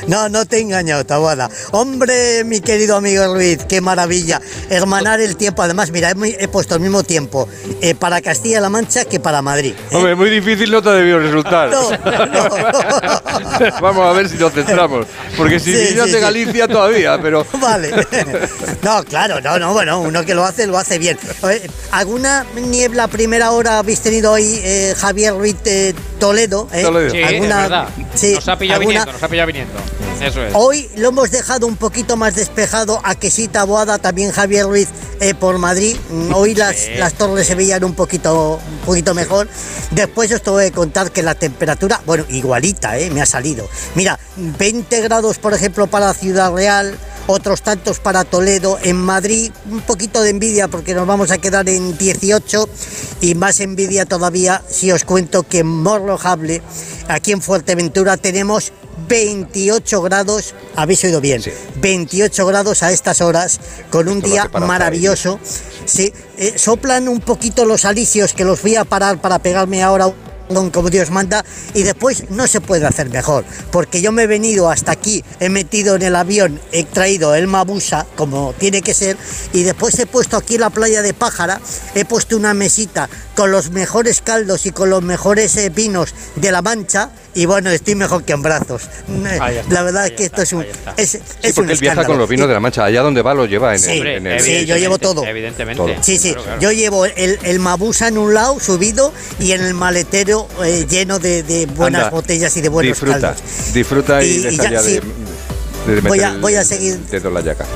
No, 0.07 0.29
no 0.29 0.47
te 0.47 0.59
he 0.59 0.61
engañado, 0.61 1.05
Taboada. 1.05 1.51
Hombre, 1.73 2.45
mi 2.45 2.61
querido 2.61 2.95
amigo 2.95 3.35
Ruiz, 3.35 3.65
qué 3.69 3.81
maravilla. 3.81 4.41
Hermanar 4.71 5.21
el 5.21 5.37
tiempo. 5.37 5.63
Además, 5.63 5.91
mira, 5.91 6.13
he, 6.13 6.47
puesto 6.47 6.77
el 6.77 6.81
mismo 6.81 7.03
tiempo 7.03 7.49
eh, 7.81 7.97
para 7.97 8.21
Castilla-La 8.21 8.71
Mancha 8.71 9.05
que 9.05 9.19
para 9.19 9.43
Madrid. 9.43 9.75
Hombre, 9.91 10.15
muy 10.15 10.31
difícil 10.31 10.71
no 10.71 10.81
te 10.81 10.91
ha 10.91 10.93
debido 10.93 11.19
resultar. 11.19 11.71
Vamos 13.81 14.07
a 14.07 14.13
ver 14.13 14.29
si 14.29 14.37
nos 14.37 14.53
centramos. 14.53 15.09
Porque 15.37 15.59
si 15.59 15.75
Sí, 15.75 15.91
niños 15.91 16.07
sí, 16.07 16.13
de 16.13 16.19
sí. 16.19 16.23
Galicia 16.23 16.69
todavía, 16.69 17.19
pero. 17.21 17.45
Vale. 17.61 17.91
No, 18.83 19.03
claro, 19.03 19.41
no, 19.41 19.59
no, 19.59 19.73
bueno, 19.73 20.01
uno 20.01 20.25
que 20.25 20.37
lo 20.37 20.45
hace, 20.45 20.69
lo 20.69 20.79
hace 20.79 20.99
bien. 20.99 21.19
¿Alguna 21.91 22.47
niebla 22.55 22.92
a 23.01 23.09
primera 23.09 23.51
hora 23.53 23.79
habéis 23.79 24.01
tenido 24.01 24.33
hoy, 24.33 24.61
eh, 24.63 24.95
Javier 24.97 25.35
Ruiz 25.35 25.57
de 25.63 25.95
Toledo? 26.19 26.69
eh? 26.73 26.83
Sí, 27.11 27.19
es 27.19 27.41
verdad. 27.41 27.89
sí, 28.15 28.35
nos 28.35 28.49
ha 28.49 28.59
pillado 28.59 28.81
alguna- 28.81 29.01
viniendo, 29.01 29.13
nos 29.13 29.23
ha 29.23 29.29
pillado 29.29 29.47
viniendo. 29.47 29.75
Eso 30.21 30.45
es. 30.45 30.53
Hoy 30.55 30.89
lo 30.97 31.09
hemos 31.09 31.31
dejado 31.31 31.67
un 31.67 31.77
poquito 31.77 32.17
más 32.17 32.35
despejado 32.37 33.01
a 33.03 33.15
Quesita 33.17 33.65
Boada, 33.65 33.99
también 33.99 34.31
Javier 34.31 34.67
Ruiz 34.67 34.89
eh, 35.21 35.35
por 35.35 35.59
Madrid. 35.59 35.97
Mm, 36.11 36.33
Hoy 36.35 36.55
las, 36.55 36.77
las 36.97 37.15
torres 37.15 37.47
se 37.47 37.55
veían 37.57 37.83
un 37.85 37.95
poquito, 37.95 38.61
un 38.65 38.79
poquito 38.87 39.15
mejor. 39.15 39.49
Después 39.91 40.31
os 40.33 40.43
tengo 40.43 40.59
que 40.59 40.71
contar 40.71 41.11
que 41.11 41.23
la 41.23 41.35
temperatura, 41.35 42.01
bueno, 42.07 42.25
igualita, 42.29 42.99
eh, 42.99 43.11
me 43.11 43.21
ha 43.21 43.27
salido. 43.27 43.69
Mira, 43.97 44.19
20 44.37 45.01
grados, 45.01 45.39
por 45.39 45.55
ejemplo, 45.55 45.87
para 45.89 46.13
Ciudad 46.15 46.53
Real. 46.53 46.97
Otros 47.27 47.63
tantos 47.63 48.01
para 48.01 48.25
Toledo, 48.25 48.79
en 48.83 48.97
Madrid. 48.97 49.53
Un 49.71 49.81
poquito 49.81 50.23
de 50.23 50.31
envidia 50.31 50.69
porque 50.69 50.95
nos 50.95 51.07
vamos 51.07 51.31
a 51.31 51.39
quedar 51.39 51.69
en 51.69 51.97
18 51.97 52.69
y 53.21 53.35
más 53.35 53.61
envidia 53.61 54.07
todavía 54.07 54.63
si 54.69 54.91
os 54.91 55.05
cuento 55.05 55.45
que 55.45 55.61
en 55.61 55.69
Morrojable, 55.69 56.63
aquí 57.09 57.33
en 57.33 57.41
Fuerteventura, 57.41 58.17
tenemos 58.17 58.73
28 59.09 60.03
grados, 60.03 60.55
habéis 60.77 61.05
oído 61.05 61.21
bien, 61.21 61.43
28 61.77 62.47
grados 62.47 62.83
a 62.83 62.93
estas 62.93 63.21
horas, 63.21 63.61
con 63.91 64.09
un 64.09 64.19
Esto 64.19 64.29
día 64.29 64.51
maravilloso. 64.61 65.39
Sí, 65.85 66.13
eh, 66.37 66.55
soplan 66.57 67.09
un 67.09 67.21
poquito 67.21 67.65
los 67.65 67.85
alicios 67.85 68.33
que 68.33 68.45
los 68.45 68.63
voy 68.63 68.77
a 68.77 68.85
parar 68.85 69.21
para 69.21 69.39
pegarme 69.39 69.83
ahora 69.83 70.13
como 70.53 70.91
Dios 70.91 71.11
manda 71.11 71.45
y 71.75 71.83
después 71.83 72.31
no 72.31 72.47
se 72.47 72.61
puede 72.61 72.87
hacer 72.87 73.09
mejor 73.11 73.45
porque 73.71 74.03
yo 74.03 74.13
me 74.13 74.25
he 74.25 74.27
venido 74.27 74.71
hasta 74.71 74.93
aquí 74.93 75.25
he 75.41 75.49
metido 75.49 75.97
en 75.97 76.03
el 76.03 76.17
avión 76.17 76.61
he 76.73 76.85
traído 76.85 77.35
el 77.35 77.47
mabusa 77.47 78.07
como 78.17 78.55
tiene 78.59 78.83
que 78.83 78.95
ser 78.95 79.17
y 79.53 79.63
después 79.63 79.99
he 79.99 80.07
puesto 80.07 80.37
aquí 80.37 80.59
la 80.59 80.71
playa 80.71 81.03
de 81.03 81.15
Pájara 81.15 81.61
he 81.95 82.05
puesto 82.05 82.37
una 82.37 82.55
mesita 82.55 83.09
con 83.35 83.51
los 83.51 83.71
mejores 83.71 84.21
caldos 84.21 84.67
y 84.67 84.73
con 84.73 84.91
los 84.91 85.03
mejores 85.03 85.57
eh, 85.57 85.71
vinos 85.71 86.15
de 86.37 86.53
la 86.53 86.63
Mancha 86.63 87.11
y 87.35 87.47
bueno 87.47 87.71
estoy 87.71 87.95
mejor 87.95 88.25
que 88.25 88.33
en 88.33 88.43
brazos 88.43 88.83
la 89.71 89.83
verdad 89.83 90.07
es 90.07 90.13
que 90.13 90.25
esto 90.25 90.43
es 90.43 90.53
un 90.53 90.65
es, 90.97 91.11
Sí, 91.11 91.19
es 91.43 91.55
porque 91.55 91.61
un 91.61 91.71
él 91.71 91.79
viaja 91.81 92.05
con 92.05 92.19
los 92.19 92.29
vinos 92.29 92.49
de 92.49 92.55
la 92.55 92.61
Mancha. 92.61 92.85
Allá 92.85 93.03
donde 93.03 93.23
va 93.23 93.35
lo 93.35 93.47
lleva 93.47 93.73
en 93.75 93.79
Sí, 93.81 93.91
el... 93.99 94.07
en 94.07 94.27
el- 94.27 94.41
sí, 94.41 94.67
yo 94.67 94.77
llevo 94.77 94.99
todo. 94.99 95.25
Evidentemente. 95.25 95.99
Sí, 96.03 96.19
sí. 96.19 96.35
Yo 96.61 96.73
llevo 96.73 97.07
el, 97.07 97.39
el 97.43 97.59
Mabusa 97.59 98.09
en 98.09 98.19
un 98.19 98.35
lado 98.35 98.59
subido 98.61 99.13
y 99.39 99.53
en 99.53 99.63
el 99.63 99.75
maletero 99.75 100.49
eh, 100.65 100.87
lleno 100.89 101.19
de, 101.19 101.43
de 101.43 101.67
buenas 101.67 102.05
Anda, 102.05 102.11
botellas 102.11 102.57
y 102.57 102.61
de 102.61 102.69
buenos 102.69 102.93
disfruta, 102.99 103.21
caldos. 103.35 103.43
Disfruta 103.73 104.23
y, 104.25 104.29
Y- 104.47 104.57
ya, 104.57 104.83
sí. 104.83 105.01
de, 105.87 105.95
de 105.95 106.01
Voy 106.03 106.21
a- 106.21 106.35
voy 106.39 106.55
a 106.55 106.65
seguir. 106.65 106.99
en 107.11 107.35
la 107.35 107.41
llaga. 107.41 107.67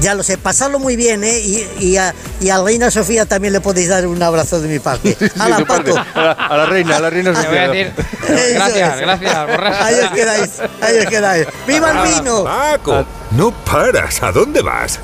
Ya 0.00 0.14
lo 0.14 0.22
sé, 0.22 0.36
pasarlo 0.36 0.78
muy 0.78 0.96
bien, 0.96 1.24
¿eh? 1.24 1.38
Y, 1.40 1.66
y 1.80 1.96
a, 1.96 2.14
y 2.40 2.50
a 2.50 2.62
Reina 2.62 2.90
Sofía 2.90 3.24
también 3.26 3.52
le 3.54 3.60
podéis 3.60 3.88
dar 3.88 4.06
un 4.06 4.22
abrazo 4.22 4.60
de 4.60 4.68
mi 4.68 4.78
parte. 4.78 5.16
A 5.38 5.48
la 5.48 5.64
parte. 5.64 5.92
A 5.92 6.20
la, 6.20 6.32
a 6.32 6.56
la 6.58 6.66
reina, 6.66 6.96
a 6.96 7.00
la 7.00 7.10
reina 7.10 7.30
voy 7.32 7.42
Sofía. 7.42 7.62
a 7.62 7.68
decir, 7.68 7.92
Gracias, 8.54 9.00
gracias, 9.00 9.46
borracho. 9.46 9.84
Ahí 9.84 9.94
os 10.04 10.10
quedáis, 10.10 10.50
ahí 10.82 10.98
os 10.98 11.06
quedáis. 11.06 11.46
¡Viva 11.66 11.90
el 11.90 12.14
vino! 12.14 12.44
Paco, 12.44 13.06
no 13.30 13.50
paras. 13.64 14.22
¿A 14.22 14.32
dónde 14.32 14.60
vas? 14.62 14.98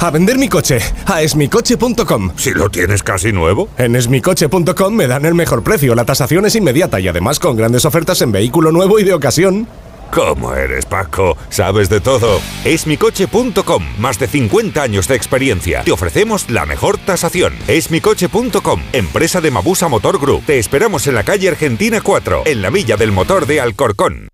A 0.00 0.10
vender 0.10 0.38
mi 0.38 0.48
coche, 0.48 0.78
a 1.06 1.20
esmicoche.com. 1.22 2.32
Si 2.36 2.52
lo 2.52 2.70
tienes 2.70 3.02
casi 3.02 3.32
nuevo. 3.32 3.68
En 3.76 3.96
esmicoche.com 3.96 4.94
me 4.94 5.06
dan 5.08 5.24
el 5.26 5.34
mejor 5.34 5.62
precio, 5.62 5.94
la 5.94 6.04
tasación 6.04 6.46
es 6.46 6.54
inmediata 6.54 7.00
y 7.00 7.08
además 7.08 7.38
con 7.38 7.56
grandes 7.56 7.84
ofertas 7.84 8.22
en 8.22 8.32
vehículo 8.32 8.70
nuevo 8.72 8.98
y 8.98 9.04
de 9.04 9.12
ocasión. 9.14 9.68
¿Cómo 10.12 10.54
eres, 10.54 10.86
Paco? 10.86 11.36
Sabes 11.50 11.88
de 11.88 12.00
todo. 12.00 12.40
Esmicoche.com. 12.64 13.84
Más 13.98 14.18
de 14.18 14.26
50 14.26 14.82
años 14.82 15.08
de 15.08 15.14
experiencia. 15.14 15.82
Te 15.84 15.92
ofrecemos 15.92 16.48
la 16.50 16.66
mejor 16.66 16.98
tasación. 16.98 17.54
Esmicoche.com. 17.66 18.80
Empresa 18.92 19.40
de 19.40 19.50
Mabusa 19.50 19.88
Motor 19.88 20.18
Group. 20.18 20.44
Te 20.46 20.58
esperamos 20.58 21.06
en 21.06 21.14
la 21.14 21.24
calle 21.24 21.48
Argentina 21.48 22.00
4, 22.00 22.42
en 22.46 22.62
la 22.62 22.70
Villa 22.70 22.96
del 22.96 23.12
Motor 23.12 23.46
de 23.46 23.60
Alcorcón. 23.60 24.28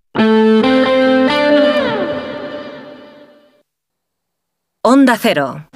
Onda 4.87 5.19
Cero. 5.21 5.67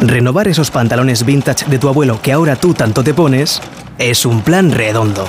Renovar 0.00 0.48
esos 0.48 0.70
pantalones 0.70 1.26
vintage 1.26 1.66
de 1.66 1.78
tu 1.78 1.88
abuelo 1.88 2.20
que 2.22 2.32
ahora 2.32 2.56
tú 2.56 2.72
tanto 2.72 3.04
te 3.04 3.12
pones 3.12 3.60
es 3.98 4.24
un 4.24 4.40
plan 4.40 4.70
redondo. 4.72 5.26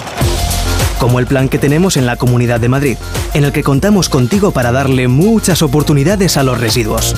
Como 1.01 1.17
el 1.17 1.25
plan 1.25 1.49
que 1.49 1.57
tenemos 1.57 1.97
en 1.97 2.05
la 2.05 2.15
Comunidad 2.15 2.59
de 2.59 2.69
Madrid, 2.69 2.95
en 3.33 3.43
el 3.43 3.51
que 3.51 3.63
contamos 3.63 4.07
contigo 4.07 4.51
para 4.51 4.71
darle 4.71 5.07
muchas 5.07 5.63
oportunidades 5.63 6.37
a 6.37 6.43
los 6.43 6.61
residuos. 6.61 7.15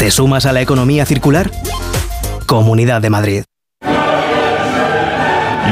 ¿Te 0.00 0.10
sumas 0.10 0.44
a 0.44 0.52
la 0.52 0.60
economía 0.60 1.06
circular? 1.06 1.52
Comunidad 2.46 3.00
de 3.00 3.10
Madrid. 3.10 3.44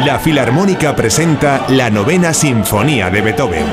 La 0.05 0.20
Filarmónica 0.22 0.94
presenta 0.94 1.66
la 1.70 1.90
novena 1.90 2.32
Sinfonía 2.32 3.11
de 3.11 3.20
Beethoven. 3.20 3.66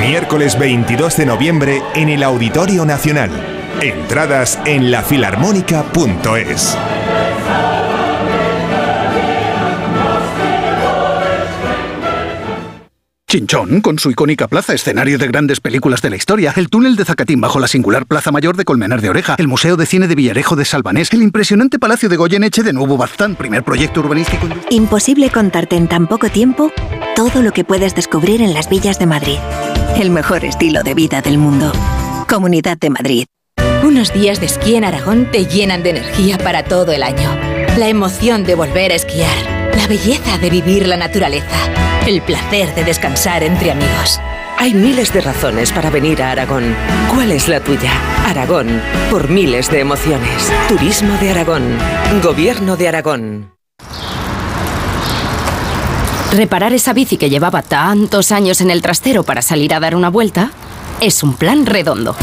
Miércoles 0.00 0.58
22 0.58 1.16
de 1.18 1.26
noviembre 1.26 1.82
en 1.94 2.08
el 2.08 2.24
Auditorio 2.24 2.84
Nacional. 2.84 3.30
Entradas 3.80 4.58
en 4.64 4.90
lafilarmónica.es. 4.90 6.76
Chinchón, 13.30 13.82
con 13.82 13.98
su 13.98 14.10
icónica 14.10 14.48
plaza, 14.48 14.72
escenario 14.72 15.18
de 15.18 15.26
grandes 15.26 15.60
películas 15.60 16.00
de 16.00 16.08
la 16.08 16.16
historia, 16.16 16.54
el 16.56 16.70
túnel 16.70 16.96
de 16.96 17.04
Zacatín 17.04 17.42
bajo 17.42 17.60
la 17.60 17.68
singular 17.68 18.06
Plaza 18.06 18.32
Mayor 18.32 18.56
de 18.56 18.64
Colmenar 18.64 19.02
de 19.02 19.10
Oreja, 19.10 19.36
el 19.36 19.48
Museo 19.48 19.76
de 19.76 19.84
Cine 19.84 20.08
de 20.08 20.14
Villarejo 20.14 20.56
de 20.56 20.64
Salvanés, 20.64 21.12
el 21.12 21.22
impresionante 21.22 21.78
Palacio 21.78 22.08
de 22.08 22.16
Goyeneche 22.16 22.62
de 22.62 22.72
Nuevo 22.72 22.96
Baztán, 22.96 23.36
primer 23.36 23.64
proyecto 23.64 24.00
urbanístico. 24.00 24.48
Imposible 24.70 25.28
contarte 25.28 25.76
en 25.76 25.88
tan 25.88 26.06
poco 26.06 26.30
tiempo 26.30 26.72
todo 27.14 27.42
lo 27.42 27.52
que 27.52 27.64
puedes 27.64 27.94
descubrir 27.94 28.40
en 28.40 28.54
las 28.54 28.70
villas 28.70 28.98
de 28.98 29.04
Madrid. 29.04 29.36
El 30.00 30.08
mejor 30.08 30.46
estilo 30.46 30.82
de 30.82 30.94
vida 30.94 31.20
del 31.20 31.36
mundo. 31.36 31.70
Comunidad 32.30 32.78
de 32.78 32.88
Madrid. 32.88 33.26
Unos 33.82 34.10
días 34.14 34.40
de 34.40 34.46
esquí 34.46 34.76
en 34.76 34.84
Aragón 34.84 35.30
te 35.30 35.44
llenan 35.44 35.82
de 35.82 35.90
energía 35.90 36.38
para 36.38 36.64
todo 36.64 36.92
el 36.92 37.02
año. 37.02 37.28
La 37.76 37.88
emoción 37.88 38.44
de 38.44 38.54
volver 38.54 38.90
a 38.90 38.94
esquiar, 38.94 39.57
la 39.78 39.86
belleza 39.86 40.38
de 40.38 40.50
vivir 40.50 40.88
la 40.88 40.96
naturaleza, 40.96 41.56
el 42.04 42.20
placer 42.20 42.74
de 42.74 42.82
descansar 42.82 43.44
entre 43.44 43.70
amigos. 43.70 44.18
Hay 44.56 44.74
miles 44.74 45.12
de 45.12 45.20
razones 45.20 45.70
para 45.70 45.88
venir 45.88 46.20
a 46.20 46.32
Aragón. 46.32 46.74
¿Cuál 47.14 47.30
es 47.30 47.46
la 47.46 47.60
tuya? 47.60 47.92
Aragón, 48.26 48.82
por 49.08 49.28
miles 49.28 49.70
de 49.70 49.78
emociones. 49.78 50.50
Turismo 50.68 51.16
de 51.18 51.30
Aragón. 51.30 51.78
Gobierno 52.20 52.76
de 52.76 52.88
Aragón. 52.88 53.52
Reparar 56.32 56.72
esa 56.72 56.92
bici 56.92 57.16
que 57.16 57.30
llevaba 57.30 57.62
tantos 57.62 58.32
años 58.32 58.60
en 58.60 58.72
el 58.72 58.82
trastero 58.82 59.22
para 59.22 59.42
salir 59.42 59.72
a 59.74 59.80
dar 59.80 59.94
una 59.94 60.10
vuelta 60.10 60.50
es 61.00 61.22
un 61.22 61.34
plan 61.34 61.66
redondo. 61.66 62.16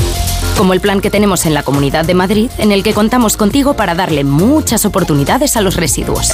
Como 0.57 0.73
el 0.73 0.81
plan 0.81 0.99
que 0.99 1.09
tenemos 1.09 1.45
en 1.45 1.53
la 1.53 1.63
Comunidad 1.63 2.03
de 2.03 2.15
Madrid, 2.15 2.51
en 2.57 2.73
el 2.73 2.83
que 2.83 2.93
contamos 2.93 3.37
contigo 3.37 3.75
para 3.75 3.95
darle 3.95 4.25
muchas 4.25 4.83
oportunidades 4.83 5.55
a 5.55 5.61
los 5.61 5.77
residuos. 5.77 6.33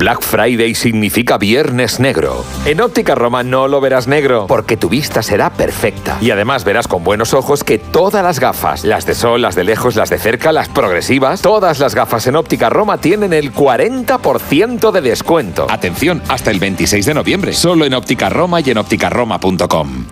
Black 0.00 0.22
Friday 0.22 0.74
significa 0.74 1.36
Viernes 1.36 2.00
Negro. 2.00 2.42
En 2.64 2.80
Óptica 2.80 3.14
Roma 3.14 3.42
no 3.42 3.68
lo 3.68 3.82
verás 3.82 4.08
negro, 4.08 4.46
porque 4.46 4.78
tu 4.78 4.88
vista 4.88 5.22
será 5.22 5.52
perfecta. 5.52 6.16
Y 6.22 6.30
además 6.30 6.64
verás 6.64 6.88
con 6.88 7.04
buenos 7.04 7.34
ojos 7.34 7.64
que 7.64 7.76
todas 7.76 8.24
las 8.24 8.40
gafas, 8.40 8.82
las 8.82 9.04
de 9.04 9.14
sol, 9.14 9.42
las 9.42 9.56
de 9.56 9.64
lejos, 9.64 9.96
las 9.96 10.08
de 10.08 10.18
cerca, 10.18 10.52
las 10.52 10.70
progresivas, 10.70 11.42
todas 11.42 11.80
las 11.80 11.94
gafas 11.94 12.26
en 12.26 12.36
Óptica 12.36 12.70
Roma 12.70 12.96
tienen 12.96 13.34
el 13.34 13.52
40% 13.52 14.90
de 14.90 15.02
descuento. 15.02 15.66
Atención, 15.68 16.22
hasta 16.28 16.50
el 16.50 16.60
26 16.60 17.04
de 17.04 17.12
noviembre, 17.12 17.52
solo 17.52 17.84
en 17.84 17.92
Óptica 17.92 18.30
Roma 18.30 18.62
y 18.62 18.70
en 18.70 18.78
ópticaroma.com. 18.78 20.06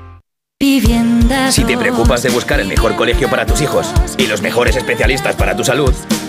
Si 1.48 1.64
te 1.64 1.78
preocupas 1.78 2.22
de 2.22 2.28
buscar 2.28 2.60
el 2.60 2.68
mejor 2.68 2.94
colegio 2.94 3.30
para 3.30 3.46
tus 3.46 3.62
hijos 3.62 3.90
y 4.18 4.26
los 4.26 4.42
mejores 4.42 4.76
especialistas 4.76 5.34
para 5.34 5.56
tu 5.56 5.64
salud, 5.64 5.94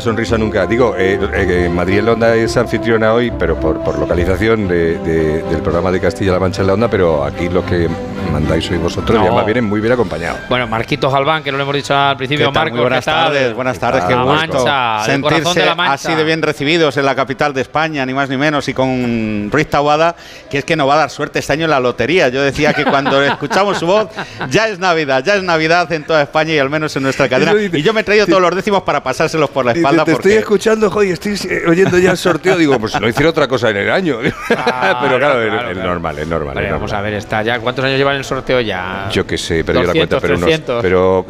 Sonrisa 0.00 0.36
nunca. 0.38 0.66
Digo, 0.66 0.94
eh, 0.96 1.18
eh, 1.34 1.68
Madrid 1.72 1.98
en 1.98 2.06
la 2.06 2.12
Onda 2.12 2.34
es 2.36 2.56
anfitriona 2.56 3.12
hoy, 3.14 3.30
pero 3.38 3.58
por, 3.58 3.80
por 3.82 3.98
localización 3.98 4.66
de- 4.68 4.98
de- 4.98 5.42
del 5.42 5.60
programa 5.62 5.90
de 5.92 6.00
Castilla-La 6.00 6.38
Mancha 6.38 6.62
en 6.62 6.66
la 6.68 6.74
Onda, 6.74 6.88
pero 6.88 7.24
aquí 7.24 7.48
lo 7.48 7.64
que 7.64 7.88
mandáis 8.32 8.64
sois 8.64 8.80
vosotros 8.80 9.16
No. 9.18 9.24
y 9.24 9.26
además 9.26 9.44
vienen 9.44 9.64
muy 9.64 9.80
bien 9.80 9.92
acompañados. 9.92 10.40
Bueno, 10.48 10.66
Marquitos 10.68 11.12
Galván, 11.12 11.42
que 11.42 11.50
no 11.50 11.56
lo 11.58 11.62
hemos 11.64 11.74
dicho 11.74 11.96
al 11.96 12.16
principio, 12.16 12.46
¿Qué 12.48 12.52
tal? 12.52 12.62
Marcos. 12.64 12.72
Muy 12.76 12.80
buenas 12.82 13.04
¿qué 13.04 13.10
tal? 13.10 13.24
tardes, 13.24 13.54
buenas 13.54 13.78
tardes, 13.78 14.04
qué 14.04 14.14
La 14.14 14.22
gusto 14.22 14.64
Mancha, 14.64 15.04
sentirse 15.04 15.60
de 15.60 15.66
la 15.66 15.74
Mancha. 15.74 15.92
así 15.94 16.14
de 16.14 16.24
bien 16.24 16.42
recibidos 16.42 16.96
en 16.96 17.04
la 17.06 17.14
capital 17.14 17.52
de 17.54 17.60
España, 17.62 18.04
ni 18.06 18.14
más 18.14 18.28
ni 18.28 18.36
menos, 18.36 18.68
y 18.68 18.74
con 18.74 19.48
Ruiz 19.50 19.68
Taboada, 19.68 20.14
que 20.50 20.58
es 20.58 20.64
que 20.64 20.76
nos 20.76 20.88
va 20.88 20.94
a 20.94 20.98
dar 20.98 21.10
suerte 21.10 21.38
este 21.38 21.52
año 21.52 21.64
en 21.64 21.70
la 21.70 21.80
lotería. 21.80 22.28
Yo 22.28 22.42
decía 22.42 22.72
que 22.72 22.84
cuando 22.84 23.22
escuchamos 23.24 23.78
su 23.78 23.86
voz, 23.86 24.08
ya 24.50 24.68
es 24.68 24.78
Navidad, 24.78 25.24
ya 25.24 25.34
es 25.36 25.42
Navidad 25.42 25.90
en 25.92 26.04
toda 26.04 26.22
España 26.22 26.52
y 26.54 26.58
al 26.58 26.70
menos 26.70 26.94
en 26.96 27.02
nuestra 27.02 27.28
cadena. 27.28 27.52
Y 27.60 27.82
yo 27.82 27.92
me 27.92 28.00
he 28.02 28.04
traído 28.04 28.26
todos 28.26 28.42
los 28.42 28.54
décimos 28.54 28.82
para 28.82 29.02
pasárselos 29.02 29.50
por 29.50 29.64
la 29.64 29.72
espalda. 29.72 30.04
te 30.04 30.12
estoy 30.12 30.32
escuchando, 30.34 30.90
joder, 30.90 31.12
estoy 31.12 31.34
eh, 31.48 31.62
oyendo 31.68 31.98
ya 31.98 32.12
el 32.12 32.16
sorteo. 32.18 32.56
Digo, 32.56 32.78
pues 32.78 32.92
si 32.92 33.00
no 33.00 33.08
hiciera 33.08 33.30
otra 33.30 33.48
cosa 33.48 33.70
en 33.70 33.76
el 33.78 33.90
año. 33.90 34.18
pero 34.48 35.18
claro, 35.18 35.42
es- 35.42 35.76
es, 35.76 35.84
normal, 35.84 36.18
es 36.18 36.26
normal. 36.28 36.54
Vale, 36.54 36.66
es 36.66 36.72
vamos 36.72 36.92
a 36.92 37.00
ver, 37.00 37.14
está 37.14 37.42
ya. 37.42 37.58
¿Cuántos 37.60 37.84
años 37.84 37.96
lleva 37.98 38.09
en 38.12 38.18
el 38.18 38.24
sorteo 38.24 38.60
ya? 38.60 39.08
Yo 39.12 39.26
qué 39.26 39.36
sé, 39.38 39.64
pero 39.64 39.80
yo 39.80 39.86
la 39.86 39.92
200, 39.92 40.08
cuenta, 40.08 40.20
pero, 40.20 40.34
unos- 40.36 40.46
300. 40.46 40.82
pero 40.82 41.26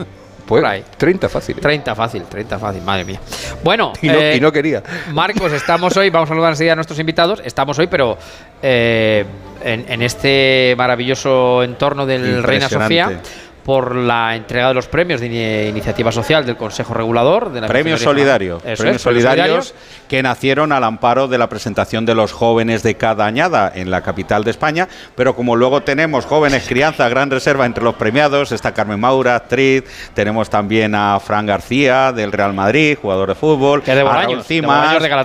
pues, 0.47 0.63
Por 0.63 0.67
ahí. 0.71 0.85
30 0.97 1.29
fácil. 1.29 1.57
30 1.57 1.95
fácil, 1.95 2.23
30 2.25 2.59
fácil, 2.59 2.83
madre 2.83 3.05
mía. 3.05 3.21
Bueno, 3.63 3.93
Y 4.03 4.09
no- 4.09 4.15
eh, 4.15 4.37
y 4.37 4.41
no 4.41 4.51
quería. 4.51 4.83
Marcos, 5.13 5.53
estamos 5.53 5.97
hoy, 5.97 6.11
vamos 6.11 6.29
a 6.29 6.31
saludar 6.31 6.51
enseguida 6.51 6.73
a 6.73 6.77
nuestros 6.77 6.99
invitados. 6.99 7.41
Estamos 7.45 7.79
hoy, 7.79 7.87
pero 7.87 8.19
eh, 8.63 9.25
en, 9.63 9.85
en 9.89 10.03
este 10.03 10.75
maravilloso 10.77 11.63
entorno 11.63 12.05
del 12.05 12.43
Reina. 12.43 12.69
Sofía 12.69 13.21
por 13.65 13.95
la 13.95 14.35
entrega 14.37 14.69
de 14.69 14.75
los 14.75 14.87
premios 14.89 15.21
de 15.21 15.29
ini- 15.29 15.69
iniciativa 15.71 16.11
social 16.13 16.47
del 16.47 16.57
Consejo 16.57 16.95
Regulador 16.95 17.53
de 17.53 17.61
la 17.61 17.67
Premios 17.67 18.01
solidarios, 18.01 18.63
es, 18.65 18.79
premios 18.79 19.03
solidarios. 19.03 19.75
Que 20.09 20.23
nacieron 20.23 20.73
al 20.73 20.83
amparo 20.85 21.29
de 21.29 21.39
la 21.39 21.49
presentación 21.49 22.05
de 22.05 22.15
los 22.15 22.33
jóvenes 22.33 22.83
de 22.83 22.97
cada 22.97 23.27
añada 23.27 23.71
en 23.75 23.91
la 23.91 24.01
capital 24.03 24.43
de 24.45 24.51
España, 24.51 24.89
pero 25.15 25.37
como 25.37 25.55
luego 25.57 25.83
tenemos 25.83 26.27
jóvenes 26.27 26.67
crianza, 26.67 27.09
gran 27.09 27.31
reserva 27.31 27.65
entre 27.67 27.85
los 27.85 27.95
premiados, 27.95 28.51
está 28.53 28.75
Carmen 28.75 28.99
Maura, 28.99 29.37
actriz, 29.37 29.85
tenemos 30.15 30.51
también 30.51 30.95
a 30.95 31.21
Fran 31.21 31.47
García 31.47 32.13
del 32.13 32.33
Real 32.33 32.53
Madrid, 32.55 32.99
jugador 33.01 33.29
de 33.29 33.35
fútbol, 33.37 33.83
Que 33.83 33.93
es 33.93 33.97
de 33.97 34.03
Bolaños, 34.03 34.47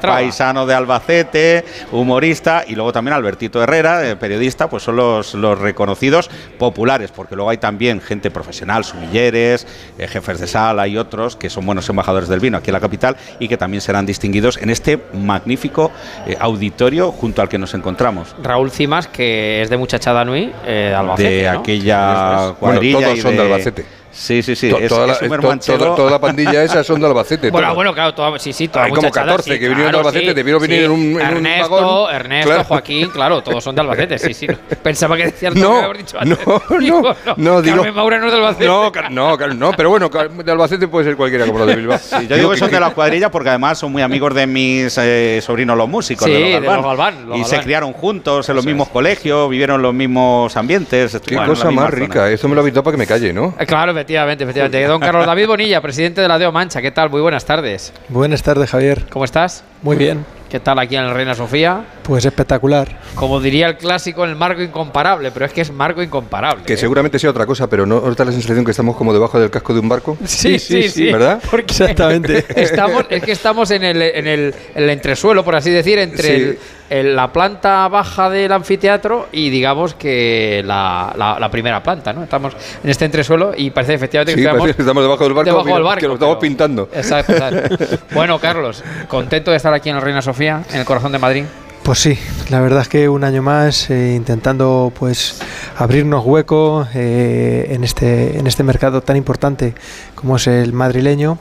paisano 0.02 0.66
de 0.66 0.74
Albacete, 0.76 1.66
humorista, 1.92 2.64
y 2.68 2.76
luego 2.76 2.92
también 2.92 3.14
Albertito 3.16 3.62
Herrera, 3.64 4.08
eh, 4.08 4.16
periodista, 4.16 4.70
pues 4.70 4.84
son 4.84 4.96
los, 4.98 5.34
los 5.34 5.58
reconocidos 5.58 6.30
populares, 6.60 7.12
porque 7.12 7.36
luego 7.36 7.50
hay 7.50 7.58
también 7.58 8.02
gente 8.02 8.24
profesional, 8.32 8.84
sumilleres, 8.84 9.67
eh, 9.97 10.07
jefes 10.07 10.39
de 10.39 10.47
sala 10.47 10.88
y 10.88 10.97
otros 10.97 11.36
que 11.36 11.49
son 11.49 11.65
buenos 11.65 11.88
embajadores 11.89 12.30
del 12.30 12.39
vino 12.39 12.57
aquí 12.57 12.69
en 12.69 12.73
la 12.73 12.80
capital 12.80 13.17
y 13.39 13.47
que 13.47 13.57
también 13.57 13.82
serán 13.82 14.05
distinguidos 14.05 14.57
en 14.57 14.69
este 14.69 14.99
magnífico 15.13 15.91
eh, 16.28 16.36
auditorio 16.39 17.11
junto 17.11 17.41
al 17.41 17.49
que 17.49 17.57
nos 17.57 17.73
encontramos. 17.73 18.36
Raúl 18.41 18.71
Cimas, 18.71 19.07
que 19.07 19.61
es 19.61 19.69
de 19.69 19.78
Muchachada 19.78 20.26
Nui, 20.26 20.51
eh, 20.65 20.88
de 20.89 20.95
Albacete. 20.95 21.30
de 21.30 21.43
¿no? 21.43 21.59
aquella 21.59 22.36
Bueno, 22.38 22.55
cuadrilla 22.59 22.99
todos 22.99 23.17
y 23.17 23.21
son 23.21 23.36
de 23.36 23.41
Albacete. 23.41 23.86
Sí, 24.16 24.41
sí, 24.41 24.55
sí. 24.55 24.70
To- 24.70 24.78
es- 24.80 24.88
toda, 24.89 25.07
la, 25.07 25.13
es 25.13 25.22
un 25.22 25.28
to- 25.28 25.34
hermanchero. 25.36 25.78
toda- 25.78 25.95
toda 25.95 26.11
la 26.11 26.20
pandilla 26.20 26.63
esa 26.63 26.84
son 26.84 27.01
de 27.01 27.07
Albacete. 27.07 27.51
Bueno, 27.55 27.76
bueno, 27.76 27.93
claro, 27.93 28.13
toda- 28.13 28.39
sí, 28.39 28.53
sí, 28.53 28.68
toda 28.70 28.86
Hay 28.86 28.91
como 28.91 29.01
muchachada, 29.01 29.26
14 29.34 29.53
sí, 29.53 29.59
que 29.59 29.68
vinieron 29.70 29.91
de 29.91 29.97
Albacete, 29.97 30.28
sí, 30.30 30.34
debieron 30.34 30.61
venir 30.61 30.80
sí. 30.80 30.86
en 30.86 30.91
un- 30.91 30.99
en 31.01 31.16
un 31.16 31.22
Ernesto, 31.22 31.70
vagón. 31.70 32.16
Ernesto, 32.16 32.49
Claro. 32.49 32.63
Joaquín, 32.63 33.09
claro, 33.09 33.43
todos 33.43 33.63
son 33.63 33.76
de 33.76 33.82
Albacete, 33.82 34.18
sí, 34.20 34.34
sí. 34.34 34.47
Pensaba 34.84 35.18
que 35.18 35.26
decías 35.26 35.53
No, 35.55 35.82
lo 35.82 35.91
que 35.91 35.97
dicho 35.99 36.18
antes. 36.20 36.38
no, 36.47 36.61
Digo, 36.80 37.16
no, 37.38 37.61
digo- 37.61 37.76
Carmen 37.78 37.93
Maura 37.95 38.20
no 38.20 38.26
es 38.28 38.32
de 38.32 38.38
Albacete. 38.38 38.66
No, 38.66 38.91
no, 39.09 39.38
no, 39.53 39.72
pero 39.74 39.89
bueno, 39.89 40.09
de 40.09 40.51
Albacete 40.51 40.88
puede 40.88 41.05
ser 41.05 41.16
cualquiera 41.18 41.45
como 41.45 41.59
lo 41.59 41.66
de 41.66 41.76
Bilbao. 41.76 41.97
Sí, 41.99 42.28
yo 42.28 42.36
digo 42.38 42.51
que 42.51 42.57
son 42.57 42.72
de 42.72 42.80
la 42.80 42.91
cuadrilla 42.91 43.30
porque 43.30 43.49
además 43.49 43.78
son 43.80 43.91
muy 43.91 44.01
amigos 44.01 44.34
de 44.34 44.47
mis 44.47 44.97
eh, 44.97 45.39
sobrinos 45.43 45.78
los 45.78 45.89
músicos, 45.89 46.26
Sí, 46.26 46.32
de 46.34 46.59
los 46.61 46.84
Galván. 46.84 47.16
los 47.28 47.38
los 47.38 47.38
y 47.39 47.43
se 47.43 47.59
criaron 47.59 47.91
juntos 47.93 48.47
en 48.49 48.55
los 48.55 48.66
mismos 48.66 48.89
colegios, 48.89 49.49
vivieron 49.49 49.82
los 49.82 49.93
mismos 49.93 50.55
ambientes. 50.55 51.20
Qué 51.26 51.36
cosa 51.36 51.72
más 51.72 51.91
rica. 51.91 52.30
Esto 52.30 52.47
me 52.47 52.55
lo 52.55 52.61
ha 52.61 52.66
para 52.84 52.91
que 52.91 52.97
me 52.97 53.07
calle, 53.07 53.34
¿no? 53.34 53.53
Eh, 53.59 53.66
Claro, 53.66 53.93
efectivamente, 54.06 54.43
efectivamente. 54.43 54.84
Don 54.86 55.01
Carlos 55.01 55.26
David 55.26 55.47
Bonilla, 55.47 55.82
presidente 55.82 56.22
de 56.22 56.28
la 56.28 56.38
Deo 56.38 56.51
Mancha, 56.51 56.80
¿qué 56.82 56.91
tal? 56.91 57.10
Muy 57.10 57.22
buenas 57.22 57.43
tardes. 57.43 57.91
Buenas 58.10 58.43
tardes, 58.43 58.70
Javier. 58.70 59.06
¿Cómo 59.10 59.26
estás? 59.26 59.64
Muy 59.82 59.97
bien. 59.97 60.24
¿Qué 60.49 60.60
tal 60.60 60.78
aquí 60.78 60.95
en 60.95 61.03
el 61.06 61.14
Reina 61.14 61.34
Sofía? 61.34 61.84
Pues 62.03 62.24
espectacular. 62.24 62.99
Como 63.16 63.41
diría 63.41 63.68
el 63.68 63.78
clásico, 63.78 64.24
en 64.24 64.30
el 64.30 64.36
marco 64.36 64.62
incomparable, 64.62 65.32
pero 65.32 65.47
es 65.47 65.51
que 65.51 65.62
es 65.62 65.72
marco 65.72 66.03
incomparable. 66.03 66.64
Que 66.66 66.74
¿eh? 66.74 66.78
seguramente 66.78 67.18
sea 67.18 67.32
otra 67.32 67.47
cosa, 67.47 67.68
pero 67.68 67.86
¿no 67.88 67.99
da 67.99 68.26
la 68.26 68.32
sensación 68.32 68.64
que 68.64 68.72
estamos 68.72 68.95
como 68.95 69.12
debajo 69.12 69.39
del 69.39 69.49
casco 69.49 69.74
de 69.74 69.80
un 69.80 69.89
barco? 69.89 70.18
Sí, 70.26 70.60
sí, 70.60 70.88
sí. 70.88 71.12
¿Verdad? 71.12 71.41
Porque 71.49 71.72
Exactamente. 71.72 72.45
Estamos, 72.56 73.06
es 73.10 73.24
que 73.24 73.32
estamos 73.32 73.72
en 73.72 73.84
el, 73.84 74.01
en, 74.01 74.28
el, 74.28 74.56
en 74.76 74.84
el 74.84 74.89
entresuelo, 74.91 75.43
por 75.43 75.56
así 75.56 75.72
decir, 75.72 75.97
entre 75.97 76.24
Sí. 76.24 76.34
el- 76.43 76.60
el- 76.90 77.16
la 77.16 77.32
planta 77.34 77.88
baja 77.88 78.30
del 78.30 78.52
anfiteatro 78.52 79.28
y 79.32 79.50
digamos 79.50 79.94
que 79.96 80.62
la, 80.66 81.14
la- 81.18 81.40
la 81.40 81.50
primera 81.52 81.82
planta, 81.82 82.14
¿no? 82.14 82.24
Estamos 82.24 82.54
en 82.84 82.90
este 82.90 83.06
entresuelo 83.06 83.54
y 83.56 83.72
parece 83.72 83.94
efectivamente 83.96 84.34
que 84.34 84.38
Sí, 84.38 84.44
estamos, 84.44 84.60
parece 84.62 84.76
que 84.78 84.82
estamos 84.84 85.04
debajo 85.04 85.24
del 85.24 85.34
barco, 85.34 85.50
debajo 85.50 85.66
mira, 85.66 85.76
del 85.78 85.84
barco, 85.84 86.00
que 86.02 86.08
lo 86.08 86.14
estamos 86.16 86.36
pero- 86.36 86.42
pintando. 86.42 86.90
Exacto, 86.94 87.34
exacto. 87.34 87.86
Bueno, 88.14 88.40
Carlos, 88.40 88.84
contento 89.08 89.52
de 89.52 89.58
estar 89.58 89.74
aquí 89.74 89.90
en 89.90 89.96
el 89.98 90.02
Reina 90.02 90.22
Sofía, 90.22 90.64
en 90.72 90.80
el 90.80 90.86
corazón 90.86 91.12
de 91.12 91.20
Madrid. 91.20 91.46
Pues 91.86 92.00
sí, 92.00 92.18
la 92.50 92.62
verdad 92.62 92.82
es 92.82 92.88
que 92.88 93.08
un 93.10 93.24
año 93.24 93.44
más 93.44 93.92
eh, 93.92 94.16
intentando 94.16 94.92
pues 94.98 95.40
abrirnos 95.78 96.26
hueco 96.26 96.88
eh, 96.96 97.68
en 97.70 97.84
este 97.84 98.40
en 98.40 98.48
este 98.48 98.64
mercado 98.64 99.02
tan 99.02 99.18
importante 99.18 99.76
como 100.16 100.38
es 100.38 100.48
el 100.48 100.74
madrileño 100.74 101.38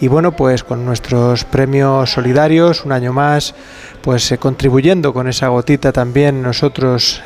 y 0.00 0.08
bueno 0.08 0.34
pues 0.34 0.64
con 0.64 0.86
nuestros 0.86 1.44
premios 1.44 2.10
solidarios 2.10 2.86
un 2.86 2.92
año 2.92 3.12
más 3.12 3.54
pues 4.00 4.32
eh, 4.32 4.38
contribuyendo 4.38 5.12
con 5.12 5.28
esa 5.28 5.48
gotita 5.48 5.92
también 5.92 6.40
nosotros 6.40 7.22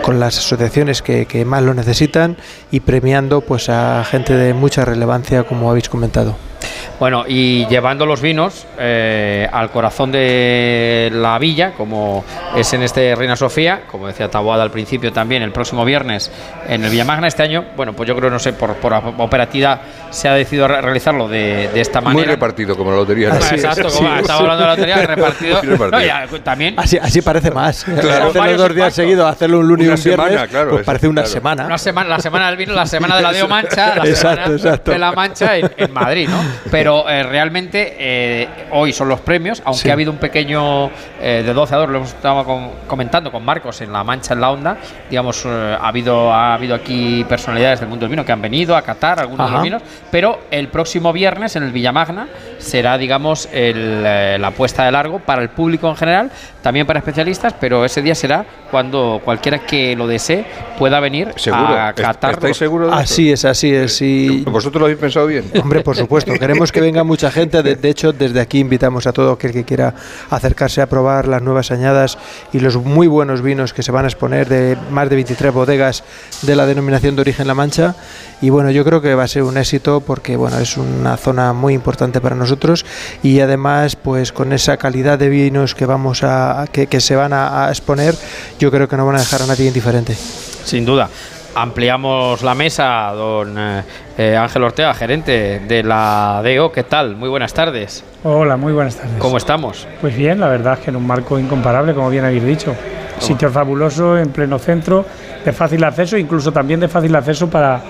con 0.00 0.18
las 0.18 0.38
asociaciones 0.38 1.02
que, 1.02 1.26
que 1.26 1.44
más 1.44 1.62
lo 1.62 1.74
necesitan 1.74 2.38
y 2.70 2.80
premiando 2.80 3.42
pues 3.42 3.68
a 3.68 4.02
gente 4.04 4.32
de 4.32 4.54
mucha 4.54 4.86
relevancia 4.86 5.42
como 5.42 5.70
habéis 5.70 5.90
comentado. 5.90 6.49
Bueno, 6.98 7.24
y 7.26 7.66
llevando 7.66 8.04
los 8.04 8.20
vinos 8.20 8.66
eh, 8.78 9.48
al 9.50 9.70
corazón 9.70 10.12
de 10.12 11.10
la 11.12 11.38
villa, 11.38 11.72
como 11.76 12.24
es 12.54 12.72
en 12.74 12.82
este 12.82 13.14
Reina 13.14 13.36
Sofía, 13.36 13.82
como 13.90 14.06
decía 14.06 14.28
Taboada 14.30 14.62
al 14.62 14.70
principio 14.70 15.10
también, 15.12 15.42
el 15.42 15.50
próximo 15.52 15.84
viernes 15.84 16.30
en 16.68 16.84
el 16.84 16.90
Villamagna 16.90 17.26
este 17.28 17.42
año, 17.42 17.64
bueno, 17.74 17.94
pues 17.94 18.06
yo 18.06 18.14
creo, 18.16 18.28
no 18.28 18.38
sé, 18.38 18.52
por, 18.52 18.74
por 18.74 18.92
operatividad 18.92 19.80
se 20.10 20.28
ha 20.28 20.34
decidido 20.34 20.68
re- 20.68 20.82
realizarlo 20.82 21.26
de, 21.26 21.68
de 21.72 21.80
esta 21.80 22.00
Muy 22.02 22.12
manera. 22.14 22.32
repartido, 22.32 22.76
como 22.76 22.90
la 22.90 22.98
lotería. 22.98 23.28
exacto, 23.30 23.88
como 23.88 24.14
estaba 24.16 24.40
hablando 24.40 24.62
de 24.62 24.68
la 24.68 24.74
lotería, 24.76 24.96
repartido. 25.06 25.56
Muy 25.62 25.68
repartido. 25.72 26.00
No, 26.00 26.06
ya, 26.06 26.26
también. 26.44 26.74
Así, 26.76 26.98
así 26.98 27.22
parece 27.22 27.50
más. 27.50 27.84
Claro. 27.84 28.08
Hacerlo 28.08 28.32
Varios 28.40 28.58
dos 28.58 28.74
días 28.74 28.94
seguidos, 28.94 29.30
hacerlo 29.30 29.60
un 29.60 29.68
lunes 29.68 29.86
y 29.86 29.88
un 29.88 29.94
viernes, 30.16 30.28
semana, 30.32 30.46
claro, 30.48 30.70
pues 30.72 30.84
parece 30.84 31.08
una 31.08 31.22
claro. 31.22 31.32
semana. 31.32 31.64
Una 31.66 31.78
semana, 31.78 32.08
la 32.10 32.18
semana 32.18 32.46
del 32.48 32.56
vino, 32.56 32.74
la 32.74 32.86
semana 32.86 33.16
de 33.16 33.22
la 33.22 33.32
Deo 33.32 33.48
Mancha, 33.48 33.94
la 33.96 34.04
Exacto, 34.06 34.36
semana 34.44 34.54
exacto. 34.56 34.90
de 34.90 34.98
la 34.98 35.12
Mancha 35.12 35.56
en, 35.56 35.70
en 35.76 35.92
Madrid, 35.92 36.28
¿no? 36.28 36.40
Pero 36.70 37.08
eh, 37.08 37.22
realmente 37.22 37.96
eh, 37.98 38.48
hoy 38.72 38.92
son 38.92 39.08
los 39.08 39.20
premios, 39.20 39.62
aunque 39.64 39.82
Sí. 39.82 39.90
ha 39.90 39.92
habido 39.94 40.10
un 40.12 40.18
pequeño 40.18 40.90
eh, 41.20 41.42
de 41.44 41.52
12 41.52 41.74
a 41.74 41.78
2, 41.78 41.88
lo 41.90 41.96
hemos 41.98 42.08
estado 42.10 42.44
con- 42.44 42.70
comentando 42.86 43.30
con 43.32 43.44
Marcos 43.44 43.80
en 43.80 43.92
la 43.92 44.04
Mancha 44.04 44.34
en 44.34 44.40
la 44.40 44.50
Onda, 44.50 44.76
digamos, 45.08 45.44
eh, 45.46 45.76
ha 45.80 45.88
habido 45.88 46.32
ha 46.32 46.54
habido 46.54 46.74
aquí 46.74 47.24
personalidades 47.28 47.80
del 47.80 47.88
mundo 47.88 48.04
del 48.04 48.10
vino 48.10 48.24
que 48.24 48.32
han 48.32 48.42
venido 48.42 48.76
a 48.76 48.82
catar 48.82 49.20
algunos 49.20 49.46
de 49.46 49.50
los 49.52 49.54
Ajá. 49.58 49.62
vinos, 49.64 49.82
pero 50.10 50.40
el 50.50 50.68
próximo 50.68 51.12
viernes 51.12 51.56
en 51.56 51.62
el 51.62 51.72
Villamagna 51.72 52.28
será, 52.58 52.96
digamos, 52.98 53.48
el, 53.52 54.02
eh, 54.06 54.36
la 54.40 54.50
puesta 54.52 54.84
de 54.84 54.92
largo 54.92 55.18
para 55.20 55.42
el 55.42 55.48
público 55.50 55.88
en 55.88 55.96
general, 55.96 56.30
también 56.62 56.86
para 56.86 56.98
especialistas, 56.98 57.54
pero 57.58 57.84
ese 57.84 58.02
día 58.02 58.14
será 58.14 58.44
cuando 58.70 59.20
cualquiera 59.24 59.58
que 59.60 59.96
lo 59.96 60.06
desee 60.06 60.44
pueda 60.78 61.00
venir 61.00 61.32
¿Seguro? 61.36 61.68
a 61.68 61.90
¿Est- 61.90 62.00
catar. 62.00 62.32
¿Estáis 62.34 62.56
seguros? 62.56 62.92
Así 62.92 63.32
es, 63.32 63.44
así 63.44 63.72
es. 63.74 64.00
Y 64.02 64.42
¿Vosotros 64.44 64.80
lo 64.80 64.86
habéis 64.86 64.98
pensado 65.00 65.26
bien? 65.26 65.44
Hombre, 65.62 65.80
por 65.80 65.96
supuesto, 65.96 66.32
queremos 66.40 66.72
que 66.72 66.80
venga 66.80 67.04
mucha 67.04 67.30
gente. 67.30 67.62
De, 67.62 67.88
hecho, 67.88 68.12
desde 68.12 68.40
aquí 68.40 68.58
invitamos 68.58 69.06
a 69.06 69.12
todo 69.12 69.32
aquel 69.32 69.52
que 69.52 69.64
quiera 69.64 69.94
acercarse 70.30 70.82
a 70.82 70.88
probar 70.88 71.28
las 71.28 71.42
nuevas 71.42 71.70
añadas 71.70 72.18
y 72.52 72.58
los 72.58 72.76
muy 72.76 73.06
buenos 73.06 73.42
vinos 73.42 73.72
que 73.72 73.84
se 73.84 73.92
van 73.92 74.06
a 74.06 74.08
exponer 74.08 74.48
de 74.48 74.76
más 74.90 75.08
de 75.08 75.14
23 75.14 75.52
bodegas 75.52 76.02
de 76.42 76.56
la 76.56 76.66
denominación 76.66 77.14
de 77.14 77.20
origen 77.20 77.46
La 77.46 77.54
Mancha. 77.54 77.94
Y 78.40 78.50
bueno, 78.50 78.72
yo 78.72 78.84
creo 78.84 79.00
que 79.00 79.14
va 79.14 79.24
a 79.24 79.28
ser 79.28 79.44
un 79.44 79.56
éxito 79.56 80.00
porque 80.00 80.36
bueno, 80.36 80.58
es 80.58 80.76
una 80.76 81.16
zona 81.16 81.52
muy 81.52 81.74
importante 81.74 82.20
para 82.20 82.34
nosotros 82.34 82.84
y 83.22 83.38
además, 83.38 83.94
pues 83.94 84.32
con 84.32 84.52
esa 84.52 84.78
calidad 84.78 85.18
de 85.18 85.28
vinos 85.28 85.74
que 85.74 85.86
vamos 85.86 86.24
a 86.24 86.66
que 86.72 87.00
se 87.00 87.14
van 87.14 87.32
a, 87.32 87.66
a 87.66 87.68
exponer, 87.68 88.16
yo 88.58 88.70
creo 88.70 88.88
que 88.88 88.96
no 88.96 89.06
van 89.06 89.16
a 89.16 89.20
dejar 89.20 89.42
a 89.42 89.46
nadie 89.46 89.68
indiferente. 89.68 90.16
Sin 90.64 90.84
duda. 90.84 91.08
Ampliamos 91.54 92.42
la 92.42 92.54
mesa, 92.54 93.10
don 93.12 93.58
eh, 93.58 93.82
eh, 94.16 94.36
Ángel 94.36 94.62
Ortega, 94.62 94.94
gerente 94.94 95.60
de 95.66 95.82
la 95.82 96.40
DEO. 96.44 96.70
¿Qué 96.70 96.84
tal? 96.84 97.16
Muy 97.16 97.28
buenas 97.28 97.52
tardes. 97.52 98.04
Hola, 98.22 98.56
muy 98.56 98.72
buenas 98.72 98.96
tardes. 98.96 99.18
¿Cómo 99.18 99.36
estamos? 99.36 99.88
Pues 100.00 100.16
bien, 100.16 100.38
la 100.38 100.48
verdad 100.48 100.74
es 100.74 100.84
que 100.84 100.90
en 100.90 100.96
un 100.96 101.06
marco 101.06 101.40
incomparable, 101.40 101.92
como 101.92 102.08
bien 102.08 102.24
habéis 102.24 102.44
dicho. 102.44 102.74
Sitio 103.18 103.50
fabuloso, 103.50 104.16
en 104.16 104.30
pleno 104.30 104.60
centro, 104.60 105.04
de 105.44 105.52
fácil 105.52 105.82
acceso, 105.82 106.16
incluso 106.16 106.52
también 106.52 106.78
de 106.78 106.86
fácil 106.86 107.14
acceso 107.16 107.50
para, 107.50 107.80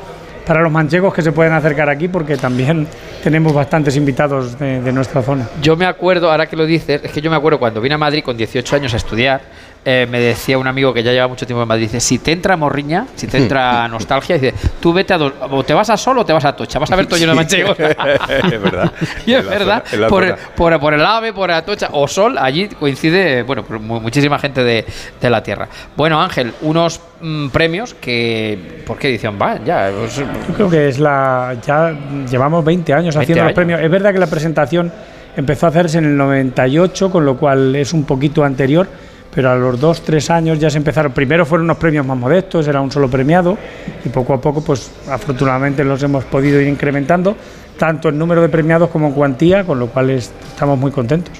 para 0.46 0.62
los 0.62 0.72
manchegos 0.72 1.12
que 1.12 1.20
se 1.20 1.30
pueden 1.30 1.52
acercar 1.52 1.90
aquí, 1.90 2.08
porque 2.08 2.38
también 2.38 2.88
tenemos 3.22 3.52
bastantes 3.52 3.94
invitados 3.94 4.58
de, 4.58 4.80
de 4.80 4.92
nuestra 4.92 5.22
zona. 5.22 5.46
Yo 5.60 5.76
me 5.76 5.84
acuerdo, 5.84 6.30
ahora 6.30 6.46
que 6.46 6.56
lo 6.56 6.64
dices, 6.64 7.02
es 7.04 7.12
que 7.12 7.20
yo 7.20 7.30
me 7.30 7.36
acuerdo 7.36 7.58
cuando 7.58 7.80
vine 7.82 7.94
a 7.94 7.98
Madrid 7.98 8.24
con 8.24 8.36
18 8.36 8.76
años 8.76 8.94
a 8.94 8.96
estudiar, 8.96 9.42
eh, 9.84 10.06
me 10.10 10.20
decía 10.20 10.58
un 10.58 10.66
amigo 10.66 10.92
que 10.92 11.02
ya 11.02 11.10
lleva 11.12 11.26
mucho 11.28 11.46
tiempo 11.46 11.62
en 11.62 11.68
Madrid, 11.68 11.84
dice, 11.84 12.00
si 12.00 12.18
te 12.18 12.32
entra 12.32 12.56
morriña, 12.56 13.06
si 13.14 13.26
te 13.26 13.38
entra 13.38 13.88
nostalgia, 13.88 14.36
dice, 14.36 14.52
tú 14.80 14.92
vete 14.92 15.14
a 15.14 15.18
dos, 15.18 15.32
o 15.50 15.62
te 15.64 15.72
vas 15.72 15.88
a 15.90 15.96
Sol 15.96 16.18
o 16.18 16.24
te 16.26 16.32
vas 16.34 16.44
a 16.44 16.54
Tocha, 16.54 16.78
vas 16.78 16.90
a 16.92 16.96
ver 16.96 17.06
todo 17.06 17.18
lleno 17.18 17.32
de 17.32 17.36
manchegos. 17.36 17.78
es 17.80 18.60
verdad. 18.62 18.92
y 19.26 19.32
es 19.32 19.48
verdad, 19.48 19.82
zona- 19.88 20.08
por, 20.08 20.36
por, 20.54 20.78
por 20.80 20.94
el 20.94 21.04
AVE, 21.04 21.32
por 21.32 21.50
Atocha 21.50 21.88
o 21.92 22.06
Sol, 22.06 22.36
allí 22.38 22.68
coincide, 22.68 23.42
bueno, 23.42 23.64
mu- 23.80 24.00
muchísima 24.00 24.38
gente 24.38 24.62
de, 24.62 24.84
de 25.20 25.30
la 25.30 25.42
Tierra. 25.42 25.68
Bueno, 25.96 26.20
Ángel, 26.20 26.52
unos 26.60 27.00
mm, 27.20 27.48
premios 27.48 27.94
que, 27.94 28.82
¿por 28.86 28.98
qué 28.98 29.08
edición 29.08 29.38
van? 29.38 29.64
Ya, 29.64 29.90
pues, 29.98 30.16
Yo 30.16 30.24
creo 30.56 30.68
que 30.70 30.88
es 30.88 30.98
la. 30.98 31.56
Ya 31.66 31.94
llevamos 32.30 32.64
20 32.64 32.92
años 32.92 33.14
20 33.14 33.18
haciendo 33.22 33.42
años. 33.44 33.50
los 33.50 33.54
premios. 33.54 33.80
Es 33.80 33.90
verdad 33.90 34.12
que 34.12 34.18
la 34.18 34.26
presentación 34.26 34.92
empezó 35.36 35.66
a 35.66 35.68
hacerse 35.70 35.98
en 35.98 36.04
el 36.04 36.16
98, 36.16 37.10
con 37.10 37.24
lo 37.24 37.36
cual 37.36 37.74
es 37.76 37.92
un 37.92 38.04
poquito 38.04 38.44
anterior, 38.44 38.86
pero 39.34 39.50
a 39.50 39.56
los 39.56 39.78
dos, 39.80 40.02
tres 40.02 40.28
años 40.30 40.58
ya 40.58 40.70
se 40.70 40.78
empezaron. 40.78 41.12
Primero 41.12 41.46
fueron 41.46 41.64
unos 41.66 41.76
premios 41.78 42.04
más 42.06 42.16
modestos, 42.18 42.66
era 42.66 42.80
un 42.80 42.90
solo 42.90 43.08
premiado, 43.08 43.56
y 44.04 44.08
poco 44.08 44.34
a 44.34 44.40
poco, 44.40 44.62
pues 44.62 44.90
afortunadamente 45.08 45.84
los 45.84 46.02
hemos 46.02 46.24
podido 46.24 46.60
ir 46.60 46.66
incrementando, 46.68 47.36
tanto 47.78 48.08
en 48.10 48.18
número 48.18 48.42
de 48.42 48.48
premiados 48.48 48.90
como 48.90 49.06
en 49.08 49.12
cuantía, 49.14 49.64
con 49.64 49.78
lo 49.78 49.86
cual 49.86 50.10
es- 50.10 50.32
estamos 50.50 50.78
muy 50.78 50.90
contentos. 50.90 51.32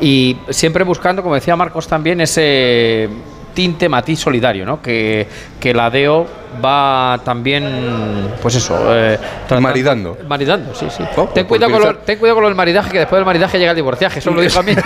Y 0.00 0.36
siempre 0.50 0.84
buscando, 0.84 1.22
como 1.22 1.34
decía 1.34 1.56
Marcos 1.56 1.86
también, 1.88 2.20
ese 2.20 3.08
tinte 3.54 3.88
matiz 3.88 4.18
solidario, 4.20 4.64
¿no? 4.66 4.80
Que, 4.82 5.26
que 5.58 5.72
la 5.74 5.88
DEO 5.90 6.26
va 6.64 7.18
también, 7.24 8.30
pues 8.42 8.54
eso, 8.56 8.78
eh, 8.96 9.18
Maridando. 9.60 10.16
Maridando, 10.28 10.74
sí, 10.74 10.86
sí. 10.90 11.02
Oh, 11.16 11.24
ten, 11.28 11.46
pues 11.46 11.58
cuidado 11.60 11.72
con 11.72 11.82
lo, 11.82 11.96
ten 11.98 12.18
cuidado 12.18 12.36
con 12.36 12.42
lo 12.42 12.48
del 12.48 12.56
maridaje, 12.56 12.90
que 12.90 12.98
después 13.00 13.18
del 13.18 13.26
maridaje 13.26 13.58
llega 13.58 13.70
el 13.72 13.76
divorciaje. 13.76 14.18
Eso 14.18 14.30
me 14.30 14.36
lo 14.36 14.42
dijo 14.42 14.58
a 14.58 14.62
mí. 14.62 14.74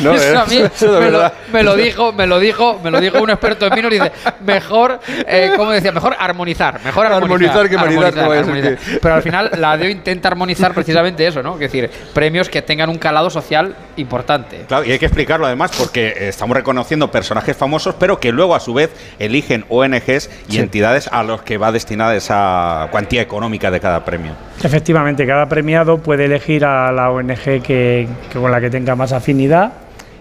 No, 0.00 0.12
Eso 0.14 0.38
a 0.40 0.46
mí 0.46 0.56
eso 0.58 0.92
de 0.92 1.00
me, 1.00 1.10
lo, 1.10 1.18
verdad. 1.18 1.32
me 1.52 1.62
lo 1.62 1.74
dijo, 1.76 2.12
me 2.12 2.26
lo 2.26 2.38
dijo, 2.38 2.78
me 2.82 2.90
lo 2.90 3.00
dijo 3.00 3.20
un 3.20 3.30
experto 3.30 3.66
en 3.66 3.74
vino. 3.74 3.88
Dice, 3.90 4.12
mejor, 4.44 5.00
eh, 5.26 5.52
como 5.56 5.70
decía, 5.72 5.92
mejor 5.92 6.14
armonizar, 6.18 6.80
mejor 6.84 7.06
armonizar, 7.06 7.58
Armonizar 7.58 7.68
que 7.68 7.76
maridar, 7.76 8.14
no 8.14 8.30
armonizar. 8.32 8.76
que- 8.76 8.98
Pero 9.00 9.14
al 9.14 9.22
final 9.22 9.50
la 9.56 9.76
DEO 9.76 9.88
intenta 9.88 10.28
armonizar 10.28 10.72
precisamente 10.74 11.26
eso, 11.26 11.42
¿no? 11.42 11.54
Es 11.54 11.60
decir, 11.60 11.90
premios 12.14 12.48
que 12.48 12.62
tengan 12.62 12.88
un 12.90 12.98
calado 12.98 13.30
social 13.30 13.74
importante. 13.96 14.64
Claro, 14.68 14.84
y 14.84 14.92
hay 14.92 14.98
que 14.98 15.06
explicarlo 15.06 15.46
además 15.46 15.72
porque 15.76 16.08
eh, 16.08 16.28
estamos 16.28 16.56
reconociendo 16.56 17.10
personajes 17.10 17.56
famosos, 17.56 17.94
pero 17.98 18.20
que 18.20 18.30
luego 18.32 18.54
a 18.54 18.60
su 18.60 18.74
vez 18.74 18.90
eligen 19.18 19.64
ONGs 19.78 20.30
y 20.48 20.52
Sí. 20.52 20.58
entidades 20.58 21.08
a 21.12 21.22
los 21.22 21.42
que 21.42 21.58
va 21.58 21.72
destinada 21.72 22.14
esa 22.14 22.88
cuantía 22.90 23.22
económica 23.22 23.70
de 23.70 23.80
cada 23.80 24.04
premio. 24.04 24.32
Efectivamente, 24.62 25.26
cada 25.26 25.48
premiado 25.48 25.98
puede 25.98 26.26
elegir 26.26 26.64
a 26.64 26.92
la 26.92 27.10
ONG 27.10 27.62
que, 27.62 28.08
que 28.32 28.38
con 28.38 28.50
la 28.50 28.60
que 28.60 28.70
tenga 28.70 28.94
más 28.94 29.12
afinidad 29.12 29.72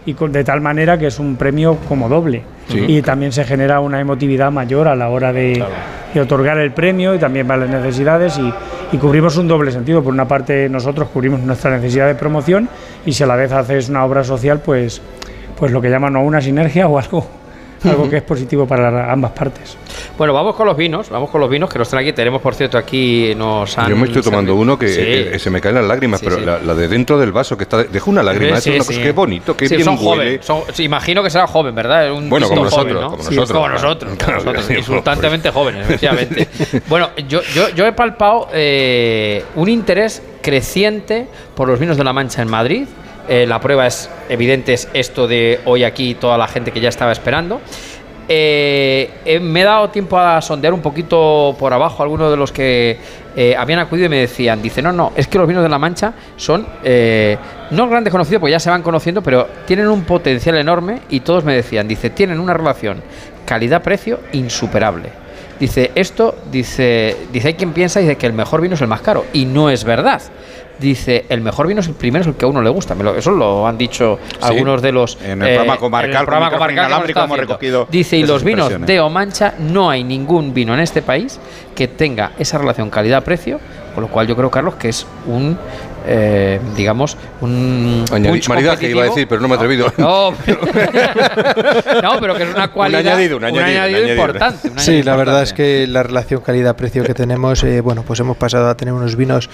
y 0.05 0.13
con- 0.13 0.31
de 0.31 0.43
tal 0.43 0.61
manera 0.61 0.97
que 0.97 1.07
es 1.07 1.19
un 1.19 1.35
premio 1.35 1.77
como 1.89 2.07
doble. 2.07 2.43
Sí. 2.69 2.83
Y 2.87 3.01
también 3.01 3.31
se 3.31 3.43
genera 3.43 3.79
una 3.81 3.99
emotividad 3.99 4.51
mayor 4.51 4.87
a 4.87 4.95
la 4.95 5.09
hora 5.09 5.31
de, 5.33 5.63
de 6.13 6.21
otorgar 6.21 6.57
el 6.59 6.71
premio 6.71 7.13
y 7.15 7.17
también 7.19 7.45
para 7.47 7.61
las 7.65 7.69
necesidades 7.69 8.37
y, 8.37 8.53
y 8.91 8.97
cubrimos 8.97 9.35
un 9.37 9.47
doble 9.47 9.71
sentido. 9.71 10.01
Por 10.03 10.13
una 10.13 10.27
parte 10.27 10.69
nosotros 10.69 11.09
cubrimos 11.09 11.39
nuestra 11.41 11.71
necesidad 11.75 12.07
de 12.07 12.15
promoción 12.15 12.69
y 13.05 13.13
si 13.13 13.23
a 13.23 13.27
la 13.27 13.35
vez 13.35 13.51
haces 13.51 13.89
una 13.89 14.03
obra 14.05 14.23
social, 14.23 14.59
pues, 14.63 15.01
pues 15.57 15.71
lo 15.71 15.81
que 15.81 15.89
llaman 15.89 16.15
una 16.17 16.39
sinergia 16.41 16.87
o 16.87 16.99
algo, 16.99 17.25
algo 17.87 18.09
que 18.09 18.17
es 18.17 18.23
positivo 18.23 18.65
para 18.67 19.11
ambas 19.11 19.31
partes. 19.31 19.77
Bueno, 20.17 20.33
vamos 20.33 20.55
con 20.55 20.65
los 20.67 20.75
vinos, 20.77 21.09
vamos 21.09 21.29
con 21.29 21.41
los 21.41 21.49
vinos 21.49 21.69
que 21.69 21.79
nos 21.79 21.89
traen 21.89 22.07
aquí. 22.07 22.15
Tenemos, 22.15 22.41
por 22.41 22.53
cierto, 22.55 22.77
aquí 22.77 23.33
nos 23.35 23.77
han. 23.77 23.89
Yo 23.89 23.95
me 23.95 24.05
estoy 24.07 24.21
tomando 24.21 24.53
servido- 24.53 24.61
uno 24.61 24.77
que 24.79 24.87
Sí. 24.87 25.01
eh, 25.01 25.39
se 25.39 25.49
me 25.49 25.61
caen 25.61 25.75
las 25.75 25.85
lágrimas, 25.85 26.19
Sí, 26.19 26.25
pero 26.25 26.39
sí. 26.39 26.45
La, 26.45 26.59
la 26.59 26.73
de 26.75 26.87
dentro 26.87 27.17
del 27.19 27.31
vaso 27.31 27.57
que 27.57 27.63
está. 27.63 27.83
Dejo 27.83 28.09
una 28.11 28.23
lágrima, 28.23 28.57
es 28.57 28.65
una 28.67 28.83
sí. 28.83 28.87
cosa 28.87 29.01
que 29.01 29.11
bonito, 29.11 29.55
que 29.57 29.67
Sí, 29.69 29.75
bien 29.75 29.85
son 29.85 29.95
huele. 29.95 30.05
jóvenes. 30.39 30.45
son- 30.45 30.61
sí, 30.73 30.83
imagino 30.83 31.21
que 31.23 31.29
será 31.29 31.47
joven, 31.47 31.73
¿verdad? 31.75 32.11
Un 32.11 32.29
Bueno, 32.29 32.47
como 32.47 32.63
distinto 32.63 32.81
joven, 32.81 32.93
nosotros, 32.93 33.01
¿no? 33.01 33.17
como 33.17 33.29
Sí, 33.29 33.35
nosotros. 33.35 33.57
como 33.57 33.69
nosotros, 33.69 34.11
como 34.17 34.17
Claro, 34.25 34.43
nosotros, 34.53 34.77
insultantemente 34.77 35.51
jóvenes, 35.51 35.81
efectivamente. 35.89 36.47
bueno, 36.87 37.09
yo, 37.27 37.41
yo, 37.53 37.69
yo 37.69 37.85
he 37.85 37.91
palpado 37.93 38.47
eh, 38.53 39.43
un 39.55 39.69
interés 39.69 40.21
creciente 40.41 41.27
por 41.55 41.67
los 41.67 41.79
vinos 41.79 41.97
de 41.97 42.03
la 42.03 42.13
Mancha 42.13 42.41
en 42.41 42.49
Madrid. 42.49 42.85
Eh, 43.27 43.45
la 43.45 43.59
prueba 43.59 43.87
es 43.87 44.09
evidente, 44.29 44.73
es 44.73 44.87
esto 44.93 45.27
de 45.27 45.59
hoy 45.65 45.83
aquí, 45.83 46.15
toda 46.15 46.37
la 46.37 46.47
gente 46.47 46.71
que 46.71 46.79
ya 46.79 46.89
estaba 46.89 47.11
esperando. 47.11 47.61
Eh, 48.29 49.09
eh, 49.25 49.39
me 49.39 49.61
he 49.61 49.63
dado 49.63 49.89
tiempo 49.89 50.17
a 50.17 50.41
sondear 50.41 50.73
un 50.73 50.81
poquito 50.81 51.55
por 51.57 51.71
abajo 51.71 52.03
algunos 52.03 52.29
de 52.29 52.37
los 52.37 52.51
que 52.51 53.27
habían 53.55 53.77
acudido 53.77 54.07
y 54.07 54.09
me 54.09 54.17
decían, 54.17 54.63
dice, 54.63 54.81
no, 54.81 54.91
no, 54.91 55.11
es 55.15 55.27
que 55.27 55.37
los 55.37 55.47
vinos 55.47 55.61
de 55.61 55.69
la 55.69 55.77
Mancha 55.77 56.11
son 56.37 56.65
no 57.69 57.87
grandes 57.87 58.11
conocidos, 58.11 58.39
porque 58.39 58.51
ya 58.51 58.59
se 58.59 58.71
van 58.71 58.81
conociendo, 58.81 59.21
pero 59.21 59.47
tienen 59.67 59.87
un 59.89 60.05
potencial 60.05 60.57
enorme 60.57 61.01
y 61.09 61.19
todos 61.19 61.43
me 61.43 61.53
decían, 61.53 61.87
dice, 61.87 62.09
tienen 62.09 62.39
una 62.39 62.55
relación 62.55 63.03
calidad-precio 63.45 64.21
insuperable. 64.33 65.09
Dice, 65.59 65.91
esto, 65.95 66.35
dice, 66.51 67.15
dice, 67.31 67.47
hay 67.47 67.53
quien 67.55 67.73
piensa 67.73 67.99
dice, 67.99 68.15
que 68.15 68.27
el 68.27 68.33
mejor 68.33 68.61
vino 68.61 68.75
es 68.75 68.81
el 68.81 68.87
más 68.87 69.01
caro 69.01 69.25
y 69.33 69.45
no 69.45 69.69
es 69.69 69.83
verdad. 69.83 70.21
Dice, 70.79 71.25
el 71.29 71.41
mejor 71.41 71.67
vino 71.67 71.81
es 71.81 71.87
el 71.87 71.93
primero, 71.93 72.21
es 72.21 72.27
el 72.27 72.35
que 72.35 72.45
a 72.45 72.47
uno 72.47 72.61
le 72.61 72.69
gusta. 72.69 72.95
Eso 73.17 73.31
lo 73.31 73.67
han 73.67 73.77
dicho 73.77 74.19
algunos 74.41 74.81
de 74.81 74.91
los... 74.91 75.17
En 75.23 75.41
el 75.41 75.55
programa 75.55 75.77
comarcal, 75.77 76.11
en 76.11 76.17
el 76.17 76.25
programa 76.25 76.51
comarcal 76.51 77.03
que 77.05 77.19
hemos 77.19 77.37
recogido 77.37 77.87
Dice, 77.89 78.17
y 78.17 78.25
los 78.25 78.43
vinos 78.43 78.73
de 78.85 78.99
O 78.99 79.09
Mancha, 79.09 79.53
no 79.59 79.89
hay 79.89 80.03
ningún 80.03 80.53
vino 80.53 80.73
en 80.73 80.79
este 80.79 81.01
país 81.01 81.39
que 81.75 81.87
tenga 81.87 82.31
esa 82.37 82.57
relación 82.57 82.89
calidad-precio, 82.89 83.59
con 83.93 84.03
lo 84.03 84.09
cual 84.09 84.27
yo 84.27 84.35
creo, 84.35 84.51
Carlos, 84.51 84.75
que 84.75 84.89
es 84.89 85.05
un, 85.25 85.57
eh, 86.07 86.59
digamos, 86.75 87.17
un... 87.41 88.05
Añadi- 88.09 88.47
maridaje 88.49 88.89
iba 88.89 89.03
a 89.03 89.05
decir, 89.07 89.27
pero 89.27 89.41
no 89.41 89.47
me 89.47 89.53
he 89.55 89.57
atrevido. 89.57 89.91
No, 89.97 90.31
no, 92.01 92.19
pero 92.19 92.35
que 92.35 92.43
es 92.43 92.49
una 92.55 92.69
cualidad... 92.69 92.99
añadido, 93.01 93.37
un 93.37 93.43
añadido, 93.43 93.67
un 93.67 93.85
añadido. 93.85 94.09
importante. 94.09 94.69
un 94.69 94.79
Sí, 94.79 95.03
la 95.03 95.15
verdad 95.15 95.43
es 95.43 95.53
que 95.53 95.85
la 95.87 96.03
relación 96.03 96.41
calidad-precio 96.41 97.03
que 97.03 97.13
tenemos, 97.13 97.63
eh, 97.63 97.81
bueno, 97.81 98.03
pues 98.03 98.19
hemos 98.19 98.37
pasado 98.37 98.69
a 98.69 98.75
tener 98.77 98.93
unos 98.93 99.15
vinos 99.15 99.49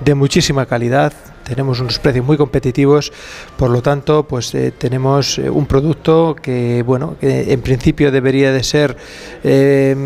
de 0.00 0.14
muchísima 0.14 0.66
calidad, 0.66 1.12
tenemos 1.48 1.80
unos 1.80 1.98
precios 1.98 2.24
muy 2.24 2.36
competitivos, 2.36 3.12
por 3.56 3.70
lo 3.70 3.82
tanto, 3.82 4.24
pues 4.24 4.54
eh, 4.54 4.72
tenemos 4.76 5.38
eh, 5.38 5.48
un 5.50 5.66
producto 5.66 6.36
que, 6.40 6.82
bueno, 6.82 7.16
que 7.20 7.52
en 7.52 7.60
principio 7.62 8.12
debería 8.12 8.52
de 8.52 8.62
ser 8.62 8.96
eh, 9.42 9.96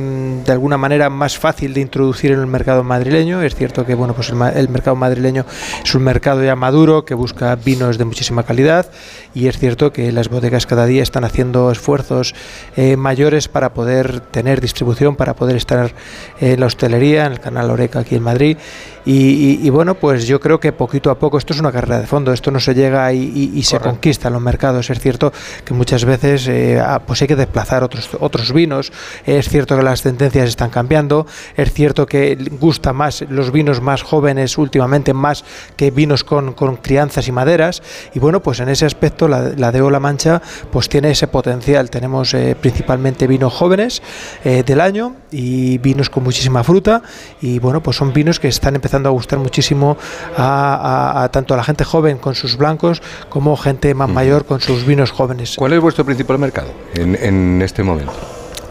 de 0.45 0.53
alguna 0.53 0.79
manera 0.79 1.11
más 1.11 1.37
fácil 1.39 1.75
de 1.75 1.81
introducir 1.81 2.31
en 2.33 2.41
el 2.41 2.47
mercado 2.47 2.85
madrileño. 2.85 3.43
Es 3.43 3.55
cierto 3.55 3.85
que, 3.85 3.95
bueno, 3.95 4.15
pues 4.15 4.31
el 4.31 4.69
mercado 4.69 4.97
madrileño 4.97 5.45
es 5.85 5.95
un 5.95 6.05
mercado 6.05 6.43
ya 6.45 6.57
maduro 6.57 7.05
que 7.05 7.15
busca 7.15 7.55
vinos 7.57 7.99
de 7.99 8.05
muchísima 8.05 8.45
calidad 8.45 8.91
y 9.35 9.47
es 9.49 9.59
cierto 9.59 9.93
que 9.93 10.13
las 10.13 10.29
bodegas 10.29 10.67
cada 10.67 10.87
día 10.87 11.03
están 11.03 11.25
haciendo 11.25 11.71
esfuerzos 11.71 12.35
eh, 12.77 12.97
mayores 12.97 13.49
para 13.49 13.73
poder 13.75 14.21
tener 14.21 14.61
distribución, 14.61 15.17
para 15.17 15.35
poder 15.35 15.57
estar 15.57 15.93
en 16.41 16.61
la 16.61 16.67
hostelería, 16.67 17.27
en 17.27 17.33
el 17.33 17.41
canal 17.41 17.71
Oreca 17.71 18.01
aquí 18.01 18.15
en 18.17 18.23
Madrid. 18.23 18.57
Y, 19.05 19.13
y- 19.13 19.61
y 19.67 19.71
bueno, 19.71 19.95
pues 19.97 20.27
yo 20.29 20.39
creo 20.39 20.61
que 20.61 20.71
poquito 20.73 21.11
a 21.11 21.19
poco 21.19 21.37
esto 21.37 21.53
es 21.53 21.59
una 21.61 21.73
carrera 21.73 22.01
de 22.01 22.07
fondo, 22.07 22.33
esto 22.33 22.51
no 22.53 22.61
se 22.61 22.73
llega 22.75 23.13
y, 23.13 23.61
se 23.65 23.79
conquista 23.81 24.29
en 24.29 24.35
los 24.35 24.43
mercados. 24.43 24.91
Es 24.91 25.01
cierto 25.01 25.33
que 25.65 25.75
muchas 25.75 26.05
veces 26.05 26.47
eh, 26.49 26.81
ah, 26.81 27.01
pues 27.05 27.21
hay 27.23 27.29
que 27.29 27.35
desplazar 27.37 27.83
otros, 27.83 28.11
otros 28.21 28.53
vinos, 28.53 28.93
es 29.27 29.49
cierto 29.49 29.77
que 29.77 29.83
las 29.83 30.03
tendencias 30.03 30.49
están 30.49 30.71
cambiando, 30.71 31.27
es 31.57 31.73
cierto 31.73 32.07
que 32.07 32.37
gusta 32.61 32.93
más 32.93 33.25
los 33.29 33.51
vinos 33.51 33.81
más 33.81 34.03
jóvenes 34.03 34.57
últimamente 34.57 35.13
más 35.15 35.45
que 35.77 35.91
vinos 35.91 36.23
con, 36.23 36.53
con 36.53 36.77
crianzas 36.77 37.27
y 37.27 37.33
maderas. 37.33 37.83
Y 38.15 38.21
bueno, 38.21 38.41
pues 38.41 38.61
en 38.61 38.69
ese 38.69 38.87
aspecto 38.87 39.22
la, 39.29 39.51
la 39.57 39.73
de 39.73 39.81
Ola 39.83 40.01
Mancha 40.01 40.41
pues 40.71 40.89
tiene 40.89 41.11
ese 41.11 41.27
potencial. 41.27 41.91
Tenemos 41.91 42.35
eh, 42.35 42.57
principalmente 42.61 43.27
vinos 43.27 43.53
jóvenes 43.53 44.03
eh, 44.45 44.63
del 44.65 44.81
año 44.81 45.17
y 45.31 45.79
vinos 45.79 46.11
con 46.11 46.23
muchísima 46.25 46.63
fruta 46.65 47.03
y 47.41 47.59
bueno, 47.59 47.83
pues 47.83 47.97
son 47.97 48.13
vinos 48.13 48.39
que 48.41 48.49
están 48.49 48.75
empezando 48.75 49.09
a 49.09 49.13
gustar 49.13 49.39
muchísimo 49.39 49.97
a, 50.37 50.75
a- 51.17 51.23
a 51.25 51.29
tanto 51.31 51.55
a 51.55 51.57
la 51.57 51.65
gente 51.65 51.85
joven 51.85 52.19
con 52.19 52.35
sus 52.35 52.57
blancos 52.57 53.03
como 53.29 53.57
gente 53.57 53.95
más 53.95 54.09
mayor 54.09 54.45
con 54.45 54.61
sus 54.61 54.85
vinos 54.87 55.11
jóvenes. 55.11 55.55
¿Cuál 55.57 55.73
es 55.73 55.81
vuestro 55.81 56.05
principal 56.05 56.39
mercado 56.39 56.69
en, 56.95 57.15
en 57.17 57.63
este 57.63 57.83
momento? 57.83 58.13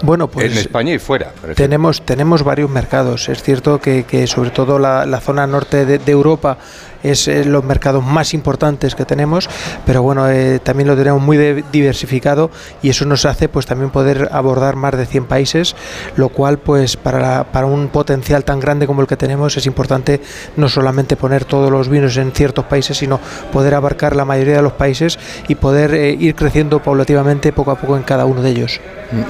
Bueno, 0.04 0.28
pues 0.28 0.52
en 0.52 0.58
España 0.58 0.94
y 0.96 0.98
fuera. 0.98 1.32
Tenemos, 1.56 2.02
tenemos 2.04 2.42
varios 2.44 2.72
mercados. 2.72 3.30
Es 3.30 3.44
cierto 3.44 3.80
que, 3.80 4.04
que 4.04 4.26
sobre 4.26 4.50
todo 4.50 4.80
la, 4.80 5.06
la 5.06 5.20
zona 5.20 5.46
norte 5.46 5.86
de, 5.86 6.00
de 6.00 6.12
Europa 6.12 6.58
es 7.04 7.28
los 7.46 7.64
mercados 7.64 8.04
más 8.04 8.34
importantes 8.34 8.96
que 8.96 9.06
tenemos, 9.06 9.50
pero 9.86 10.02
bueno, 10.04 10.30
eh, 10.30 10.60
también 10.64 10.88
lo 10.88 10.96
tenemos 10.96 11.22
muy 11.22 11.38
de- 11.38 11.64
diversificado 11.72 12.50
y 12.82 12.90
eso 12.90 13.06
nos 13.06 13.26
hace 13.26 13.50
pues 13.50 13.66
también 13.66 13.90
poder 13.92 14.30
abordar 14.32 14.76
más 14.76 14.96
de 14.98 15.06
100 15.06 15.26
países, 15.26 15.76
lo 16.16 16.30
cual 16.30 16.60
pues 16.60 16.98
para, 16.98 17.20
la- 17.20 17.44
para 17.46 17.66
un 17.66 17.88
potencial 17.90 18.44
tan 18.44 18.60
grande 18.60 18.88
como 18.88 19.02
el 19.02 19.08
que 19.08 19.18
tenemos 19.18 19.58
es 19.58 19.66
importante 19.66 20.22
no 20.58 20.70
solamente 20.70 21.16
poner 21.16 21.46
todos 21.46 21.72
los 21.72 21.90
vinos 21.90 22.18
en 22.18 22.32
ciertos 22.32 22.66
países, 22.66 22.98
sino 22.98 23.20
poder 23.52 23.76
abarcar 23.76 24.16
la 24.16 24.26
mayoría 24.26 24.58
de 24.58 24.62
los 24.62 24.74
países 24.74 25.18
y 25.48 25.56
poder 25.56 25.94
eh, 25.94 26.12
ir 26.20 26.36
creciendo 26.36 26.82
paulativamente 26.82 27.52
poco 27.54 27.72
a 27.72 27.76
poco 27.76 27.98
en 27.98 28.04
cada 28.04 28.26
uno 28.26 28.42
de 28.42 28.50
ellos. 28.52 28.80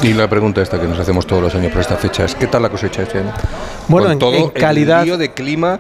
Y 0.04 0.14
la 0.14 0.30
pregunta 0.30 0.62
esta 0.62 0.80
que 0.80 0.88
nos 0.88 1.00
hacemos 1.00 1.26
todos 1.26 1.42
los 1.42 1.56
años 1.56 1.72
por 1.72 1.82
esta 1.82 1.96
fecha 1.96 2.26
es 2.26 2.36
¿qué 2.36 2.48
tal 2.48 2.62
la 2.62 2.70
cosecha 2.70 3.02
este 3.04 3.20
año? 3.20 3.32
Bueno, 3.88 4.06
Con 4.06 4.14
en- 4.14 4.20
todo 4.20 4.34
en 4.36 4.50
calidad- 4.50 5.00
el 5.00 5.06
lío 5.06 5.18
de 5.18 5.34
clima 5.34 5.80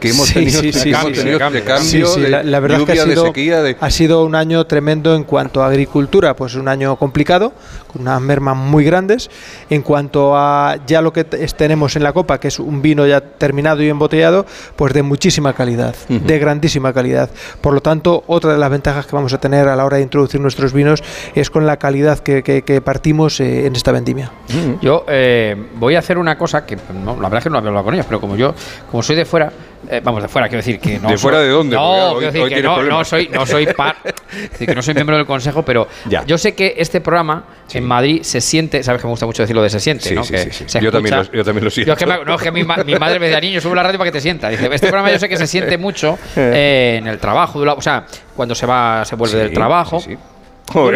que 0.00 0.08
hemos 0.10 0.26
Sí, 0.28 0.34
tenido, 0.34 0.60
sí, 0.60 0.72
sí, 0.72 0.82
que 0.84 0.90
hemos 0.90 1.04
sí, 1.06 1.12
tenido 1.12 1.38
sí. 1.38 1.52
de 1.54 1.62
cambio, 1.62 1.80
Sí, 1.90 2.02
sí, 2.14 2.20
de 2.22 2.28
la, 2.30 2.42
la 2.42 2.60
verdad 2.60 2.80
es 2.80 2.86
que 2.86 2.92
lluvia, 2.96 3.02
ha 3.02 3.06
sido, 3.06 3.22
de 3.22 3.28
sequía, 3.28 3.62
de... 3.62 3.76
ha 3.78 3.90
sido 3.90 4.24
un 4.24 4.34
año 4.34 4.64
tremendo 4.66 5.14
en 5.14 5.24
cuanto 5.24 5.62
a 5.62 5.66
agricultura, 5.68 6.34
pues 6.34 6.54
un 6.54 6.66
año 6.68 6.96
complicado, 6.96 7.52
con 7.92 8.02
unas 8.02 8.20
mermas 8.20 8.56
muy 8.56 8.84
grandes. 8.84 9.30
En 9.68 9.82
cuanto 9.82 10.36
a 10.36 10.76
ya 10.86 11.02
lo 11.02 11.12
que 11.12 11.24
tenemos 11.24 11.94
en 11.96 12.02
la 12.02 12.12
copa, 12.12 12.40
que 12.40 12.48
es 12.48 12.58
un 12.58 12.82
vino 12.82 13.06
ya 13.06 13.20
terminado 13.20 13.82
y 13.82 13.88
embotellado, 13.88 14.46
pues 14.76 14.92
de 14.94 15.02
muchísima 15.02 15.52
calidad, 15.52 15.94
Ujú. 16.08 16.24
de 16.26 16.38
grandísima 16.38 16.92
calidad. 16.92 17.28
Por 17.60 17.74
lo 17.74 17.80
tanto, 17.82 18.24
otra 18.26 18.52
de 18.52 18.58
las 18.58 18.70
ventajas 18.70 19.06
que 19.06 19.14
vamos 19.14 19.32
a 19.34 19.38
tener 19.38 19.68
a 19.68 19.76
la 19.76 19.84
hora 19.84 19.98
de 19.98 20.02
introducir 20.02 20.40
nuestros 20.40 20.72
vinos 20.72 21.02
es 21.34 21.50
con 21.50 21.66
la 21.66 21.76
calidad 21.78 22.18
que, 22.20 22.42
que- 22.42 22.62
que 22.62 22.80
partimos 22.80 23.38
eh, 23.40 23.66
en 23.66 23.76
esta 23.76 23.92
vendimia. 23.92 24.30
Yo 24.80 25.04
eh, 25.08 25.56
voy 25.76 25.94
a 25.96 25.98
hacer 25.98 26.16
una 26.18 26.38
cosa 26.38 26.64
que 26.64 26.76
no, 27.04 27.16
la 27.16 27.22
verdad 27.22 27.38
es 27.38 27.44
que 27.44 27.50
no 27.50 27.58
había 27.58 27.68
hablado 27.68 27.84
con 27.84 27.94
ellos, 27.94 28.06
pero 28.06 28.20
como 28.20 28.36
yo, 28.36 28.54
como 28.90 29.02
soy 29.02 29.16
de 29.16 29.24
fuera, 29.24 29.52
eh, 29.88 30.00
vamos 30.04 30.22
de 30.22 30.28
fuera, 30.28 30.48
quiero 30.48 30.58
decir 30.58 30.78
que 30.78 30.98
no. 30.98 31.08
¿De 31.08 31.16
fuera 31.18 31.38
de 31.40 31.48
dónde? 31.48 31.76
No, 31.76 32.12
hoy- 32.12 32.18
quiero 32.18 32.32
decir 32.32 32.48
que 32.56 32.62
no, 32.62 32.82
no 32.82 33.04
soy, 33.04 33.28
no 33.28 33.46
soy 33.46 33.66
par, 33.66 33.96
decir, 34.52 34.66
que 34.68 34.74
no 34.74 34.82
soy 34.82 34.94
miembro 34.94 35.16
del 35.16 35.26
consejo, 35.26 35.64
pero 35.64 35.88
yo 36.26 36.38
sé 36.38 36.54
que 36.54 36.74
este 36.78 37.00
programa 37.00 37.44
en 37.72 37.84
Madrid 37.84 38.22
se 38.22 38.40
siente, 38.40 38.82
sabes 38.82 39.00
que 39.00 39.06
me 39.06 39.10
gusta 39.12 39.26
mucho 39.26 39.42
decirlo 39.42 39.62
de 39.62 39.70
se 39.70 39.80
siente, 39.80 40.08
Sí, 40.08 40.14
¿no? 40.14 40.24
sí, 40.24 40.32
Que 40.34 40.50
se 40.52 40.80
Yo 40.80 40.90
también 40.92 41.16
lo- 41.16 41.32
yo 41.32 41.44
también 41.44 41.64
lo 41.64 41.70
siento. 41.70 41.88
Yo 41.88 41.92
es 41.94 41.98
que, 41.98 42.06
me- 42.06 42.24
no, 42.24 42.34
es 42.34 42.42
que 42.42 42.50
mi, 42.50 42.64
ma- 42.64 42.78
mi 42.84 42.94
madre 42.96 43.18
me 43.18 43.26
decía, 43.26 43.40
niño, 43.40 43.60
sube 43.60 43.74
la 43.76 43.82
radio 43.84 43.98
para 43.98 44.08
que 44.10 44.12
te 44.18 44.20
sienta. 44.20 44.48
Dice, 44.48 44.66
este 44.72 44.88
programa 44.88 45.10
yo 45.12 45.18
sé 45.18 45.28
que 45.28 45.36
se 45.36 45.46
siente 45.46 45.78
mucho 45.78 46.18
eh, 46.36 46.96
en 46.98 47.06
el 47.06 47.18
trabajo, 47.18 47.60
o 47.60 47.82
sea, 47.82 48.04
cuando 48.34 48.54
se 48.54 48.66
va, 48.66 49.04
se 49.04 49.16
vuelve 49.16 49.38
del 49.38 49.48
Sí, 49.48 49.54
trabajo. 49.54 50.02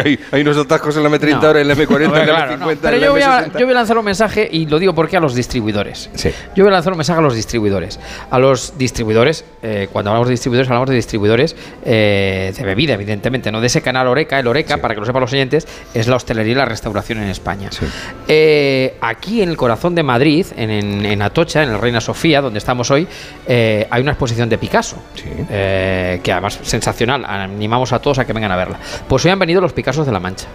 Hay, 0.05 0.19
hay 0.31 0.41
unos 0.41 0.57
atascos 0.57 0.95
en 0.97 1.03
la 1.03 1.09
M30 1.09 1.41
No. 1.41 1.47
ahora, 1.47 1.61
en 1.61 1.67
la 1.67 1.75
M40, 1.75 1.89
No, 1.89 1.95
en 2.05 2.11
la 2.11 2.23
claro, 2.25 2.51
M50, 2.53 2.59
no. 2.59 2.71
en 2.71 2.77
Pero 2.77 2.97
la 2.97 3.05
yo 3.05 3.11
voy, 3.11 3.21
a, 3.21 3.45
M60. 3.45 3.59
yo 3.59 3.65
voy 3.65 3.71
a 3.71 3.77
lanzar 3.77 3.97
un 3.97 4.05
mensaje 4.05 4.47
y 4.51 4.65
lo 4.67 4.79
digo 4.79 4.93
porque 4.95 5.17
a 5.17 5.19
los 5.19 5.35
distribuidores. 5.35 6.09
Yo 6.55 6.63
voy 6.63 6.67
a 6.71 6.73
lanzar 6.75 6.93
un 6.93 6.97
mensaje 6.97 7.19
a 7.19 7.21
los 7.23 7.35
distribuidores. 7.35 7.99
A 8.31 8.39
los 8.39 8.77
distribuidores, 8.77 9.45
eh, 9.61 9.87
cuando 9.91 10.11
hablamos 10.11 10.27
de 10.27 10.33
distribuidores, 10.33 10.69
hablamos 10.69 10.89
de 10.89 10.95
distribuidores 10.95 11.55
eh, 11.83 12.53
de 12.55 12.63
bebida, 12.63 12.93
evidentemente, 12.93 13.51
no 13.51 13.59
de 13.61 13.67
ese 13.67 13.81
canal 13.81 14.07
Oreca. 14.07 14.39
El 14.39 14.47
Oreca, 14.47 14.77
para 14.77 14.93
que 14.93 14.99
lo 14.99 15.05
sepan 15.05 15.21
los 15.21 15.33
oyentes, 15.33 15.67
es 15.93 16.07
la 16.07 16.15
hostelería 16.15 16.53
y 16.53 16.55
la 16.55 16.65
restauración 16.65 17.19
en 17.19 17.29
España. 17.29 17.69
Eh, 18.27 18.95
aquí 19.01 19.41
en 19.41 19.49
el 19.49 19.57
corazón 19.57 19.95
de 19.95 20.03
Madrid, 20.03 20.45
en, 20.55 20.69
en- 20.69 21.05
en 21.05 21.21
Atocha, 21.21 21.63
en 21.63 21.69
el 21.69 21.79
Reina 21.79 22.01
Sofía, 22.01 22.41
donde 22.41 22.59
estamos 22.59 22.89
hoy, 22.91 23.07
hay 23.47 24.01
una 24.01 24.11
exposición 24.11 24.49
de 24.49 24.57
Picasso, 24.57 24.97
que 25.47 26.31
además 26.31 26.59
es 26.61 26.67
sensacional. 26.67 27.25
Animamos 27.25 27.91
a 27.93 27.99
todos 27.99 28.19
a 28.19 28.25
que 28.25 28.33
vengan 28.33 28.51
a 28.51 28.55
verla. 28.55 28.77
Pues 29.07 29.23
hoy 29.25 29.31
han 29.31 29.39
venido 29.39 29.61
los 29.65 29.73
Picassos 29.73 30.05
de 30.05 30.11
la 30.11 30.19
Mancha. 30.19 30.47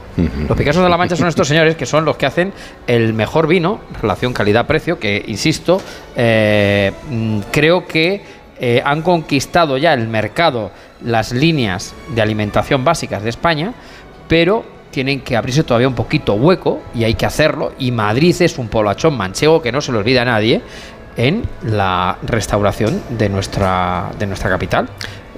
Los 0.49 0.57
Picassos 0.57 0.83
de 0.83 0.89
la 0.89 0.97
Mancha 0.97 1.17
son 1.17 1.29
estos 1.29 1.49
señores 1.49 1.75
que 1.75 1.85
son 1.85 2.05
los 2.05 2.17
que 2.17 2.27
hacen 2.27 2.53
el 2.87 3.13
mejor 3.13 3.47
vino, 3.47 3.81
relación 4.01 4.33
calidad-precio, 4.33 4.99
que, 4.99 5.23
insisto, 5.27 5.81
eh, 6.15 6.93
mm, 7.11 7.41
creo 7.51 7.87
que 7.87 8.23
eh, 8.59 8.81
han 8.85 9.03
conquistado 9.03 9.79
ya 9.79 9.95
el 9.95 10.07
mercado, 10.07 10.71
las 11.03 11.33
líneas 11.33 11.93
de 12.15 12.23
alimentación 12.23 12.85
básicas 12.85 13.23
de 13.23 13.31
España, 13.31 13.75
pero 14.29 14.65
tienen 14.91 15.23
que 15.23 15.37
abrirse 15.37 15.65
todavía 15.65 15.89
un 15.89 15.95
poquito 15.95 16.35
hueco 16.35 16.81
y 16.95 17.05
hay 17.05 17.15
que 17.15 17.27
hacerlo. 17.27 17.73
Y 17.79 17.91
Madrid 17.91 18.35
es 18.41 18.59
un 18.59 18.69
poblachón 18.69 19.17
manchego 19.17 19.61
que 19.61 19.73
no 19.73 19.81
se 19.81 19.93
le 19.93 19.99
olvida 19.99 20.23
a 20.23 20.25
nadie 20.25 20.63
en 21.17 21.43
la 21.65 22.17
restauración 22.23 23.03
de 23.11 23.29
nuestra, 23.29 24.11
de 24.19 24.27
nuestra 24.27 24.51
capital. 24.51 24.89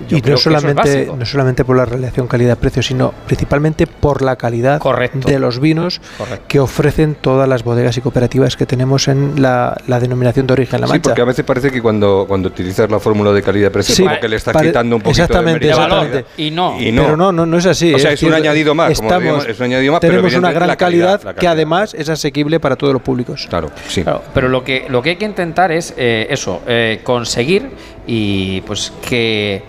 Yo 0.08 0.16
y 0.18 0.20
no 0.20 0.34
es 0.34 0.40
solamente, 0.40 1.10
no 1.18 1.24
solamente 1.26 1.64
por 1.64 1.76
la 1.76 1.84
relación 1.84 2.26
calidad-precio, 2.26 2.82
sino 2.82 3.12
principalmente 3.26 3.86
por 3.86 4.22
la 4.22 4.36
calidad 4.36 4.80
de 5.24 5.38
los 5.38 5.60
vinos 5.60 6.00
que 6.48 6.60
ofrecen 6.60 7.14
todas 7.20 7.48
las 7.48 7.62
bodegas 7.64 7.96
y 7.96 8.00
cooperativas 8.00 8.56
que 8.56 8.66
tenemos 8.66 9.08
en 9.08 9.40
la, 9.40 9.76
la 9.86 10.00
denominación 10.00 10.46
de 10.46 10.52
origen 10.54 10.80
La 10.80 10.86
Sí, 10.86 10.92
Mancha. 10.94 11.10
porque 11.10 11.22
a 11.22 11.24
veces 11.24 11.44
parece 11.44 11.70
que 11.70 11.80
cuando, 11.82 12.24
cuando 12.28 12.48
utilizas 12.48 12.90
la 12.90 12.98
fórmula 13.00 13.32
de 13.32 13.42
calidad-precio, 13.42 13.94
Sí, 13.94 14.02
como 14.04 14.18
que 14.20 14.28
le 14.28 14.36
estás 14.36 14.60
quitando 14.60 14.96
un 14.96 15.02
poquito 15.02 15.22
exactamente, 15.22 15.66
de 15.66 15.70
exactamente. 15.72 16.24
Y 16.36 16.50
no. 16.50 16.80
Y 16.80 16.92
no. 16.92 17.02
Pero 17.02 17.16
no, 17.16 17.32
no, 17.32 17.46
no 17.46 17.58
es 17.58 17.66
así. 17.66 17.94
O 17.94 17.98
sea, 17.98 18.12
es 18.12 18.22
un 18.22 18.34
añadido 18.34 18.74
más, 18.74 18.94
como 18.96 19.08
estamos- 19.08 19.22
digamos, 19.22 19.46
es 19.48 19.58
un 19.58 19.64
añadido 19.66 19.92
más, 19.92 20.00
pero 20.00 20.12
tenemos 20.14 20.34
una 20.34 20.52
gran 20.52 20.68
la 20.68 20.76
calidad, 20.76 21.20
calidad, 21.20 21.34
la 21.34 21.40
que 21.40 21.48
además 21.48 21.94
es 21.94 22.08
asequible 22.08 22.60
para 22.60 22.76
todos 22.76 22.92
los 22.92 23.02
públicos. 23.02 23.46
Claro, 23.48 23.70
sí. 23.88 24.02
Claro, 24.02 24.22
pero 24.34 24.48
lo 24.48 24.64
que, 24.64 24.86
lo 24.88 25.02
que 25.02 25.10
hay 25.10 25.16
que 25.16 25.24
intentar 25.24 25.72
es 25.72 25.94
eh, 25.96 26.26
eso, 26.30 26.60
eh, 26.66 27.00
conseguir 27.02 27.70
y 28.06 28.60
pues 28.62 28.92
que, 29.08 29.62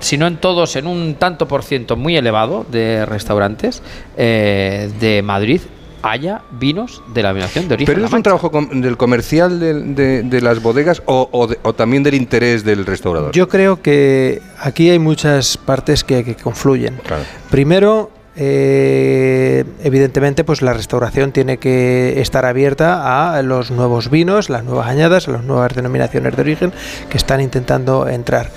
si 0.00 0.16
no 0.18 0.26
en 0.26 0.36
todos, 0.38 0.76
en 0.76 0.86
un 0.86 1.14
tanto 1.16 1.48
por 1.48 1.62
ciento 1.62 1.96
muy 1.96 2.16
elevado 2.16 2.64
de 2.70 3.04
restaurantes 3.06 3.82
eh, 4.16 4.90
de 5.00 5.22
Madrid 5.22 5.60
haya 6.00 6.42
vinos 6.52 7.02
de 7.12 7.22
la 7.22 7.30
denominación 7.30 7.66
de 7.66 7.74
origen. 7.74 7.94
Pero 7.94 8.06
es 8.06 8.12
un 8.12 8.22
trabajo 8.22 8.52
com- 8.52 8.68
del 8.80 8.96
comercial 8.96 9.58
de, 9.58 10.22
de 10.22 10.40
las 10.40 10.62
bodegas 10.62 11.02
o, 11.06 11.28
o 11.32 11.48
de- 11.48 11.58
o 11.62 11.72
también 11.72 12.04
del 12.04 12.14
interés 12.14 12.62
del 12.64 12.86
restaurador. 12.86 13.32
Yo 13.32 13.48
creo 13.48 13.82
que 13.82 14.40
aquí 14.60 14.88
hay 14.90 15.00
muchas 15.00 15.56
partes 15.56 16.04
que, 16.04 16.22
que 16.22 16.36
confluyen. 16.36 17.00
Claro. 17.04 17.24
Primero, 17.50 18.10
eh, 18.36 19.64
evidentemente, 19.82 20.44
pues 20.44 20.62
la 20.62 20.72
restauración 20.72 21.32
tiene 21.32 21.58
que 21.58 22.20
estar 22.20 22.44
abierta 22.46 23.34
a 23.36 23.42
los 23.42 23.72
nuevos 23.72 24.08
vinos, 24.08 24.50
las 24.50 24.62
nuevas 24.62 24.86
añadas, 24.86 25.26
a 25.26 25.32
las 25.32 25.42
nuevas 25.44 25.74
denominaciones 25.74 26.36
de 26.36 26.40
origen 26.42 26.72
que 27.10 27.16
están 27.16 27.40
intentando 27.40 28.06
entrar. 28.08 28.50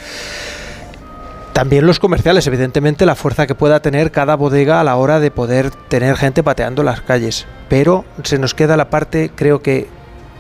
También 1.54 1.86
los 1.86 2.00
comerciales, 2.00 2.48
evidentemente, 2.48 3.06
la 3.06 3.16
fuerza 3.16 3.46
que 3.46 3.56
pueda 3.56 3.82
tener 3.82 4.12
cada 4.12 4.36
bodega 4.36 4.80
a 4.80 4.84
la 4.84 4.96
hora 4.96 5.20
de 5.20 5.32
poder 5.32 5.70
tener 5.70 6.16
gente 6.16 6.44
pateando 6.44 6.82
las 6.84 7.02
calles. 7.02 7.46
Pero 7.68 8.06
se 8.24 8.40
nos 8.40 8.54
queda 8.54 8.78
la 8.78 8.90
parte, 8.90 9.32
creo 9.36 9.62
que, 9.62 9.88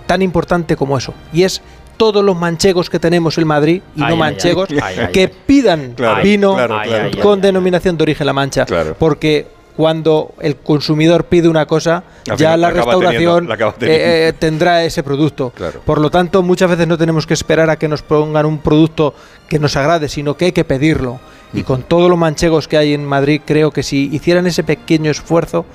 tan 0.08 0.22
importante 0.22 0.76
como 0.76 0.98
eso. 0.98 1.14
Y 1.34 1.44
es 1.44 1.62
todos 1.98 2.24
los 2.24 2.36
manchegos 2.38 2.90
que 2.90 2.98
tenemos 2.98 3.38
en 3.38 3.46
Madrid, 3.46 3.82
y 3.96 4.04
Ay, 4.04 4.10
no 4.10 4.16
manchegos, 4.16 4.70
ay. 4.72 4.80
Ay, 4.82 4.96
ay, 5.00 5.12
que 5.12 5.28
pidan 5.28 5.94
Claro, 5.96 6.24
vino 6.24 6.56
claro, 6.56 6.80
claro, 6.84 7.22
con 7.22 7.42
denominación 7.42 7.98
de 7.98 8.04
origen 8.04 8.26
La 8.26 8.34
Mancha. 8.34 8.66
Porque 8.98 9.48
cuando 9.76 10.34
el 10.40 10.58
consumidor 10.58 11.26
pide 11.26 11.48
una 11.48 11.66
cosa, 11.66 12.04
Al 12.30 12.38
ya 12.38 12.58
la 12.58 12.72
restauración 12.72 13.48
teniendo, 13.48 13.56
la 13.56 13.88
eh, 13.88 14.30
eh, 14.30 14.34
tendrá 14.38 14.84
ese 14.84 15.04
producto. 15.04 15.54
Por 15.86 16.00
lo 16.00 16.10
tanto, 16.10 16.42
muchas 16.44 16.70
veces 16.70 16.88
no 16.88 16.98
tenemos 16.98 17.26
que 17.26 17.34
esperar 17.34 17.70
a 17.70 17.78
que 17.78 17.88
nos 17.88 18.02
pongan 18.02 18.46
un 18.46 18.60
producto 18.60 19.14
que 19.48 19.60
nos 19.60 19.76
agrade, 19.76 20.10
sino 20.10 20.36
que 20.38 20.46
hay 20.46 20.52
que 20.52 20.64
pedirlo. 20.64 21.20
Y 21.54 21.64
con 21.64 21.84
todos 21.84 22.10
los 22.10 22.18
manchegos 22.18 22.68
que 22.68 22.78
hay 22.78 22.94
en 22.94 23.04
Madrid, 23.04 23.42
creo 23.46 23.72
que 23.72 23.84
si 23.84 24.10
hicieran 24.14 24.48
ese 24.48 24.64
pequeño 24.64 25.12
esfuerzo, 25.12 25.66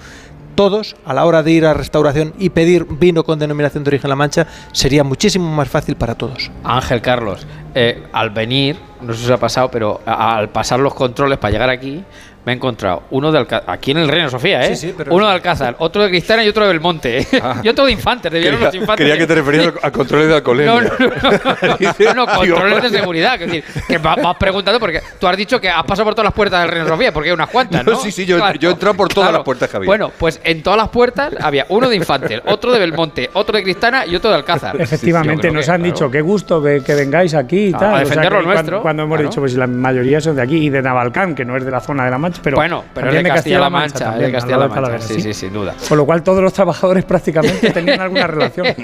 todos, 0.57 0.97
a 1.05 1.15
la 1.15 1.25
hora 1.27 1.43
de 1.43 1.53
ir 1.53 1.67
a 1.67 1.75
restauración 1.75 2.33
y 2.39 2.49
pedir 2.49 2.87
vino 2.89 3.23
con 3.25 3.39
denominación 3.39 3.85
de 3.85 3.91
origen 3.91 4.11
La 4.11 4.17
Mancha, 4.17 4.47
sería 4.73 5.05
muchísimo 5.05 5.55
más 5.55 5.69
fácil 5.69 5.97
para 5.97 6.17
todos. 6.17 6.51
Ángel 6.65 7.03
Carlos, 7.03 7.47
eh, 7.79 8.03
al 8.12 8.31
venir, 8.31 8.77
no 9.03 9.12
sé 9.12 9.18
si 9.20 9.24
os 9.27 9.31
ha 9.33 9.37
pasado, 9.39 9.70
pero 9.70 10.01
a- 10.07 10.37
al 10.39 10.49
pasar 10.49 10.81
los 10.81 10.95
controles 10.95 11.37
para 11.39 11.53
llegar 11.53 11.68
aquí, 11.70 12.03
me 12.47 12.53
he 12.53 12.55
encontrado 12.55 13.03
uno 13.11 13.33
de 13.33 13.39
Alcázar, 13.41 13.64
aquí 13.68 13.91
en 13.91 13.97
el 13.99 14.07
Reino 14.09 14.31
Sofía, 14.31 14.64
¿eh? 14.64 14.77
Sí, 14.77 14.87
sí, 14.87 14.95
pero- 14.97 15.12
uno 15.12 15.27
de 15.27 15.33
Alcázar, 15.33 15.74
otro 15.81 16.05
de 16.05 16.11
Cristana 16.11 16.45
y 16.45 16.49
otro 16.49 16.62
de 16.64 16.68
Belmonte. 16.68 17.18
¿eh? 17.18 17.27
y 17.64 17.68
otro 17.68 17.85
de 17.87 17.91
Infantes, 17.93 18.31
de 18.31 18.41
Quería, 18.41 18.59
los 18.59 18.72
Infantes. 18.72 18.97
quería 19.05 19.18
que 19.18 19.27
te 19.27 19.35
refieras 19.35 19.74
a 19.83 19.91
controles 19.91 20.29
de 20.29 20.35
alcoholemia. 20.37 20.74
No, 20.74 20.81
no, 20.81 20.91
no, 20.91 22.14
no, 22.14 22.14
no, 22.14 22.27
controles 22.37 22.83
de 22.85 22.99
seguridad. 23.01 23.37
Que, 23.37 23.47
decir, 23.47 23.64
que 23.89 23.99
va- 23.99 24.14
vas 24.14 24.37
preguntando 24.37 24.79
porque 24.79 25.03
tú 25.18 25.27
has 25.27 25.37
dicho 25.37 25.61
que 25.61 25.68
has 25.68 25.83
pasado 25.83 26.05
por 26.05 26.14
todas 26.14 26.27
las 26.27 26.35
puertas 26.35 26.61
del 26.62 26.70
Reino 26.70 26.87
Sofía, 26.87 27.12
porque 27.12 27.31
hay 27.31 27.35
unas 27.35 27.51
cuantas, 27.51 27.85
¿no? 27.85 27.93
No, 27.93 27.99
sí, 27.99 28.12
sí, 28.12 28.24
yo, 28.24 28.39
yo 28.61 28.68
he 28.70 28.72
entrado 28.72 28.95
por 28.95 29.09
todas 29.09 29.33
las 29.33 29.43
puertas 29.43 29.68
que 29.68 29.77
había. 29.79 29.87
Bueno, 29.89 30.12
pues 30.16 30.41
en 30.45 30.62
todas 30.62 30.77
las 30.79 30.89
puertas 30.91 31.35
había 31.41 31.66
uno 31.70 31.89
de 31.89 31.97
Infantes, 31.97 32.43
otro 32.47 32.70
de 32.72 32.79
Belmonte, 32.79 33.29
otro 33.33 33.57
de 33.57 33.64
Cristana 33.64 34.07
y 34.07 34.14
otro 34.14 34.31
de 34.31 34.37
Alcázar. 34.37 34.81
Efectivamente, 34.81 35.51
nos 35.51 35.64
que, 35.66 35.70
han 35.72 35.81
claro. 35.81 35.93
dicho 35.93 36.11
qué 36.12 36.20
gusto 36.20 36.62
que, 36.62 36.81
que 36.87 36.95
vengáis 36.95 37.35
aquí 37.35 37.66
y 37.69 37.75
A 37.75 37.79
tal. 37.79 37.89
O 37.89 37.97
sea, 37.97 38.05
defender 38.05 38.33
lo 38.33 38.39
que 38.39 38.45
cuando- 38.45 38.53
nuestro, 38.62 38.83
Cuando, 38.83 39.03
hemos 39.05 39.17
claro. 39.17 39.29
dicho, 39.31 39.41
pues 39.41 39.55
la 39.55 39.67
mayoría 39.67 40.21
son 40.21 40.37
de 40.37 40.43
aquí 40.43 40.57
y 40.57 40.69
de 40.71 40.83
Navalcán, 40.83 41.35
que 41.35 41.45
no 41.45 41.57
es 41.57 41.64
de 41.64 41.71
la 41.71 41.81
zona 41.81 42.05
de 42.05 42.11
la 42.11 42.19
Mancha, 42.19 42.41
pero. 42.43 42.57
Bueno, 42.57 42.85
pero 42.95 43.09
es 43.11 43.14
de 43.14 43.23
Castilla-La 43.25 43.71
Mancha, 43.71 44.12
de 44.17 44.33
Castilla-La 44.33 44.69
Mancha, 44.69 44.99
sí, 45.01 45.21
sí, 45.21 45.35
sin 45.35 45.53
duda. 45.53 45.75
Con 45.89 45.99
lo 45.99 46.05
cual 46.07 46.23
todos 46.23 46.43
los 46.43 46.53
trabajadores 46.53 47.05
prácticamente 47.07 47.71
tenían 47.71 48.01
alguna 48.01 48.27
relación. 48.27 48.67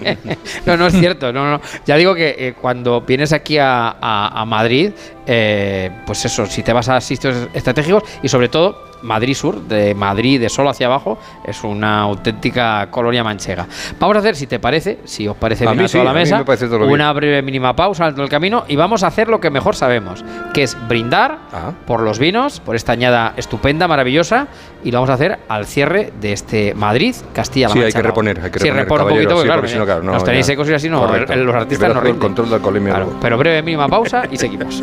No, 0.67 0.77
no 0.77 0.87
es 0.87 0.95
cierto. 0.95 1.33
No, 1.33 1.51
no. 1.51 1.61
Ya 1.87 1.97
digo 1.97 2.15
que 2.15 2.35
eh, 2.39 2.55
cuando 2.61 3.01
vienes 3.03 3.33
aquí 3.33 3.59
a, 3.59 3.89
a- 4.01 4.41
a 4.41 4.45
Madrid 4.45 4.93
eh, 5.27 5.91
pues 6.07 6.25
eso, 6.25 6.47
si 6.47 6.63
te 6.63 6.73
vas 6.73 6.89
a 6.89 7.01
sitios 7.01 7.49
estratégicos 7.55 8.03
y 8.23 8.29
sobre 8.29 8.49
todo 8.49 8.91
Madrid 9.03 9.35
Sur, 9.35 9.61
de 9.63 9.95
Madrid 9.97 10.41
de 10.41 10.49
solo 10.49 10.71
hacia 10.71 10.87
abajo, 10.87 11.19
es 11.45 11.65
una 11.65 12.03
auténtica 12.03 12.87
colonia 12.89 13.25
manchega. 13.25 13.67
Vamos 13.99 14.15
a 14.17 14.21
hacer, 14.21 14.37
si 14.37 14.47
te 14.47 14.61
parece, 14.61 15.01
si 15.05 15.27
os 15.27 15.37
parece 15.37 15.67
A 15.67 15.73
bien 15.73 15.87
a 15.87 15.89
sí, 15.89 15.99
la 15.99 16.13
mesa, 16.13 16.45
me 16.47 16.57
bien. 16.57 16.83
una 16.93 17.13
breve 17.13 17.43
mínima 17.43 17.75
pausa 17.75 18.05
dentro 18.07 18.23
del 18.23 18.31
camino 18.31 18.65
y 18.69 18.77
vamos 18.77 19.03
a 19.03 19.09
hacer 19.09 19.27
lo 19.29 19.41
que 19.41 19.51
mejor 19.51 19.75
sabemos, 19.75 20.25
que 20.55 20.63
es 20.63 20.77
brindar 20.89 21.39
Ah. 21.53 21.73
por 21.85 22.01
los 22.01 22.19
vinos, 22.21 22.61
por 22.61 22.77
esta 22.77 22.93
añada 22.93 23.35
estupenda, 23.37 23.89
maravillosa, 23.89 24.47
y 24.85 24.93
lo 24.93 24.99
vamos 24.99 25.11
a 25.11 25.15
hacer 25.15 25.39
al 25.49 25.67
cierre 25.67 26.13
de 26.21 26.33
este 26.33 26.73
Madrid, 26.75 27.15
Castilla-La 27.33 27.73
Sí, 27.73 27.79
Mancha. 27.81 27.87
hay 27.99 28.03
que 28.03 28.09
reponer, 28.09 28.41
hay 28.41 28.51
que 28.53 28.59
Sí, 28.61 28.71
reponer, 28.71 28.85
repone 28.85 29.03
un 29.03 29.09
poquito, 29.09 29.41
sí, 29.67 29.75
claro, 29.85 30.03
no, 30.05 30.13
nos 30.13 30.25
tenéis 30.25 30.47
secos 30.47 30.69
y 30.71 30.75
así 30.75 30.89
no, 30.89 31.13
el- 31.15 31.45
los 31.45 31.55
artistas 31.57 31.89
no 31.93 31.99
el 31.99 32.05
rinden. 32.07 32.21
control 32.21 32.49
de 32.51 32.55
alcoholemia 32.55 32.95
Claro, 32.95 33.13
pero 33.21 33.37
breve 33.37 33.63
mínima 33.63 33.89
pausa 33.89 34.23
y 34.31 34.37
seguimos. 34.37 34.83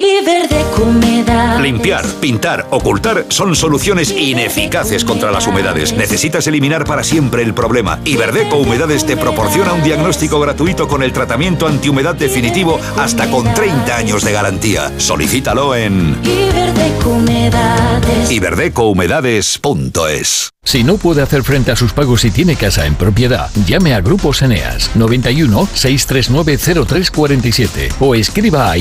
Y 0.00 0.24
verde 0.24 0.64
humedad. 0.80 1.60
Limpiar, 1.60 2.06
pintar, 2.20 2.68
ocultar 2.70 3.26
son 3.30 3.56
soluciones 3.56 4.12
ineficaces 4.12 5.04
contra 5.04 5.32
las 5.32 5.48
humedades. 5.48 5.92
Necesitas 5.92 6.46
eliminar 6.46 6.84
para 6.84 7.02
siempre 7.02 7.42
el 7.42 7.52
problema. 7.52 7.98
Iberdeco 8.04 8.58
Humedades 8.58 9.04
te 9.04 9.16
proporciona 9.16 9.72
un 9.72 9.82
diagnóstico 9.82 10.38
gratuito 10.38 10.86
con 10.86 11.02
el 11.02 11.12
tratamiento 11.12 11.66
antihumedad 11.66 12.14
definitivo 12.14 12.78
hasta 12.96 13.28
con 13.28 13.52
30 13.52 13.96
años 13.96 14.22
de 14.22 14.30
garantía. 14.30 14.92
Solicítalo 14.98 15.74
en 15.74 16.16
iberdecohumedades.es. 18.30 20.50
Si 20.62 20.84
no 20.84 20.98
puede 20.98 21.22
hacer 21.22 21.42
frente 21.44 21.72
a 21.72 21.76
sus 21.76 21.94
pagos 21.94 22.26
y 22.26 22.30
tiene 22.30 22.54
casa 22.54 22.84
en 22.84 22.94
propiedad, 22.94 23.50
llame 23.66 23.94
a 23.94 24.02
Grupos 24.02 24.42
Eneas 24.42 24.90
91 24.96 25.66
639 25.72 26.58
0347 26.86 27.88
o 28.00 28.14
escriba 28.14 28.70
a 28.70 28.76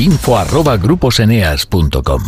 info@gruposeneas.com. 1.07 2.21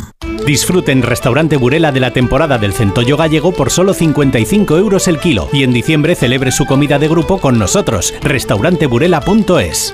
Disfrute 0.45 0.91
en 0.91 1.01
Restaurante 1.03 1.57
Burela 1.57 1.91
de 1.91 1.99
la 1.99 2.11
temporada 2.11 2.57
del 2.57 2.73
centollo 2.73 3.17
gallego 3.17 3.51
por 3.51 3.69
solo 3.69 3.93
55 3.93 4.77
euros 4.77 5.07
el 5.07 5.19
kilo 5.19 5.49
y 5.51 5.63
en 5.63 5.73
diciembre 5.73 6.15
celebre 6.15 6.51
su 6.51 6.65
comida 6.65 6.97
de 6.97 7.07
grupo 7.07 7.39
con 7.39 7.59
nosotros. 7.59 8.13
Restauranteburela.es. 8.21 9.93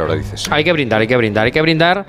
Ahora, 0.00 0.14
dices. 0.14 0.46
Hay 0.50 0.64
que 0.64 0.72
brindar, 0.72 1.00
hay 1.00 1.06
que 1.06 1.16
brindar, 1.16 1.46
hay 1.46 1.52
que 1.52 1.62
brindar 1.62 2.06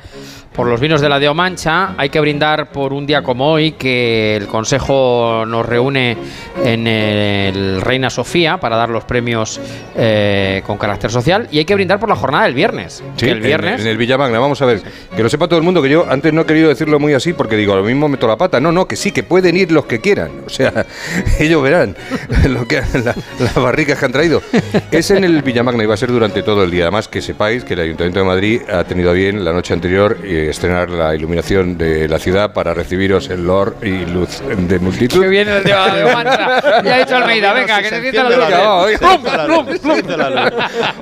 por 0.58 0.66
los 0.68 0.80
vinos 0.82 1.02
de 1.02 1.08
la 1.08 1.20
Deo 1.20 1.36
Mancha, 1.36 1.94
hay 1.98 2.10
que 2.10 2.20
brindar 2.20 2.72
por 2.72 2.92
un 2.92 3.06
día 3.06 3.22
como 3.22 3.52
hoy 3.52 3.74
que 3.74 4.36
el 4.36 4.48
Consejo 4.48 5.46
nos 5.48 5.64
reúne 5.64 6.18
en 6.66 6.88
el 6.88 7.80
Reina 7.82 8.10
Sofía 8.10 8.58
para 8.58 8.76
dar 8.76 8.90
los 8.90 9.04
premios 9.04 9.62
eh, 9.96 10.64
con 10.66 10.80
carácter 10.80 11.12
social 11.12 11.48
y 11.52 11.60
hay 11.60 11.66
que 11.66 11.76
brindar 11.76 12.00
por 12.00 12.10
la 12.10 12.16
jornada 12.16 12.46
del 12.46 12.56
viernes. 12.56 13.04
Sí, 13.18 13.28
el 13.30 13.38
en- 13.38 13.44
viernes 13.44 13.82
En, 13.82 13.88
el 13.88 13.98
Villamagna, 13.98 14.40
vamos 14.40 14.60
a 14.64 14.66
ver. 14.66 14.82
Que 15.16 15.22
lo 15.22 15.30
sepa 15.30 15.48
todo 15.48 15.60
el 15.60 15.64
mundo, 15.64 15.80
que 15.82 15.90
yo 15.90 16.08
antes 16.10 16.34
no 16.34 16.42
he 16.42 16.46
querido 16.46 16.70
decirlo 16.70 17.00
muy 17.00 17.14
así 17.14 17.34
porque 17.34 17.56
digo, 17.56 17.74
a 17.74 17.76
lo 17.76 17.84
mismo 17.84 18.10
meto 18.10 18.28
la 18.28 18.36
pata. 18.36 18.60
No, 18.60 18.72
no, 18.72 18.88
que 18.88 18.96
sí, 18.96 19.12
que 19.12 19.22
pueden 19.22 19.56
ir 19.58 19.72
los 19.72 19.86
que 19.86 20.02
quieran. 20.02 20.32
O 20.48 20.50
sea, 20.50 20.88
ellos 21.40 21.62
verán 21.62 21.96
lo 22.50 22.68
que 22.68 22.82
la- 22.96 23.16
las 23.40 23.54
barricas 23.54 24.00
que 24.00 24.06
han 24.06 24.12
traído. 24.12 24.42
Es 24.90 25.12
en 25.12 25.24
el 25.24 25.44
Villamagna 25.44 25.84
y 25.84 25.86
va 25.86 25.94
a 25.94 25.98
ser 25.98 26.10
durante 26.12 26.42
todo 26.42 26.64
el 26.64 26.72
día. 26.72 26.86
Además, 26.86 27.08
que 27.08 27.22
sepáis 27.22 27.64
que 27.64 27.76
el 27.76 27.82
Ayuntamiento 27.82 28.20
de 28.22 28.26
Madrid 28.26 28.62
ha 28.74 28.84
tenido 28.86 29.12
a 29.12 29.14
bien 29.14 29.46
la 29.46 29.54
noche 29.54 29.74
anterior 29.76 30.18
eh, 30.24 30.46
estrenar 30.50 30.90
la 30.90 31.16
iluminación 31.16 31.78
de 31.78 32.08
la 32.08 32.20
ciudad 32.20 32.54
para 32.54 32.74
recibiros 32.74 33.30
el 33.30 33.46
lor 33.46 33.76
y 33.82 34.06
luz 34.06 34.42
de 34.46 34.80
multitud. 34.80 35.22
Que 35.22 35.28
viene 35.28 35.58
el 35.58 35.64
de 35.64 35.74
Mancha. 36.14 36.84
Ya 36.84 36.96
ha 36.96 36.98
dicho 37.00 37.16
Almeida, 37.16 37.54
venga, 37.54 37.82
que 37.82 37.90
se 37.90 38.02
sienta 38.02 38.24
la 38.30 38.86
luz. 38.88 39.00
Plum, 39.00 39.24
plum, 39.24 39.78
plum. 39.80 40.08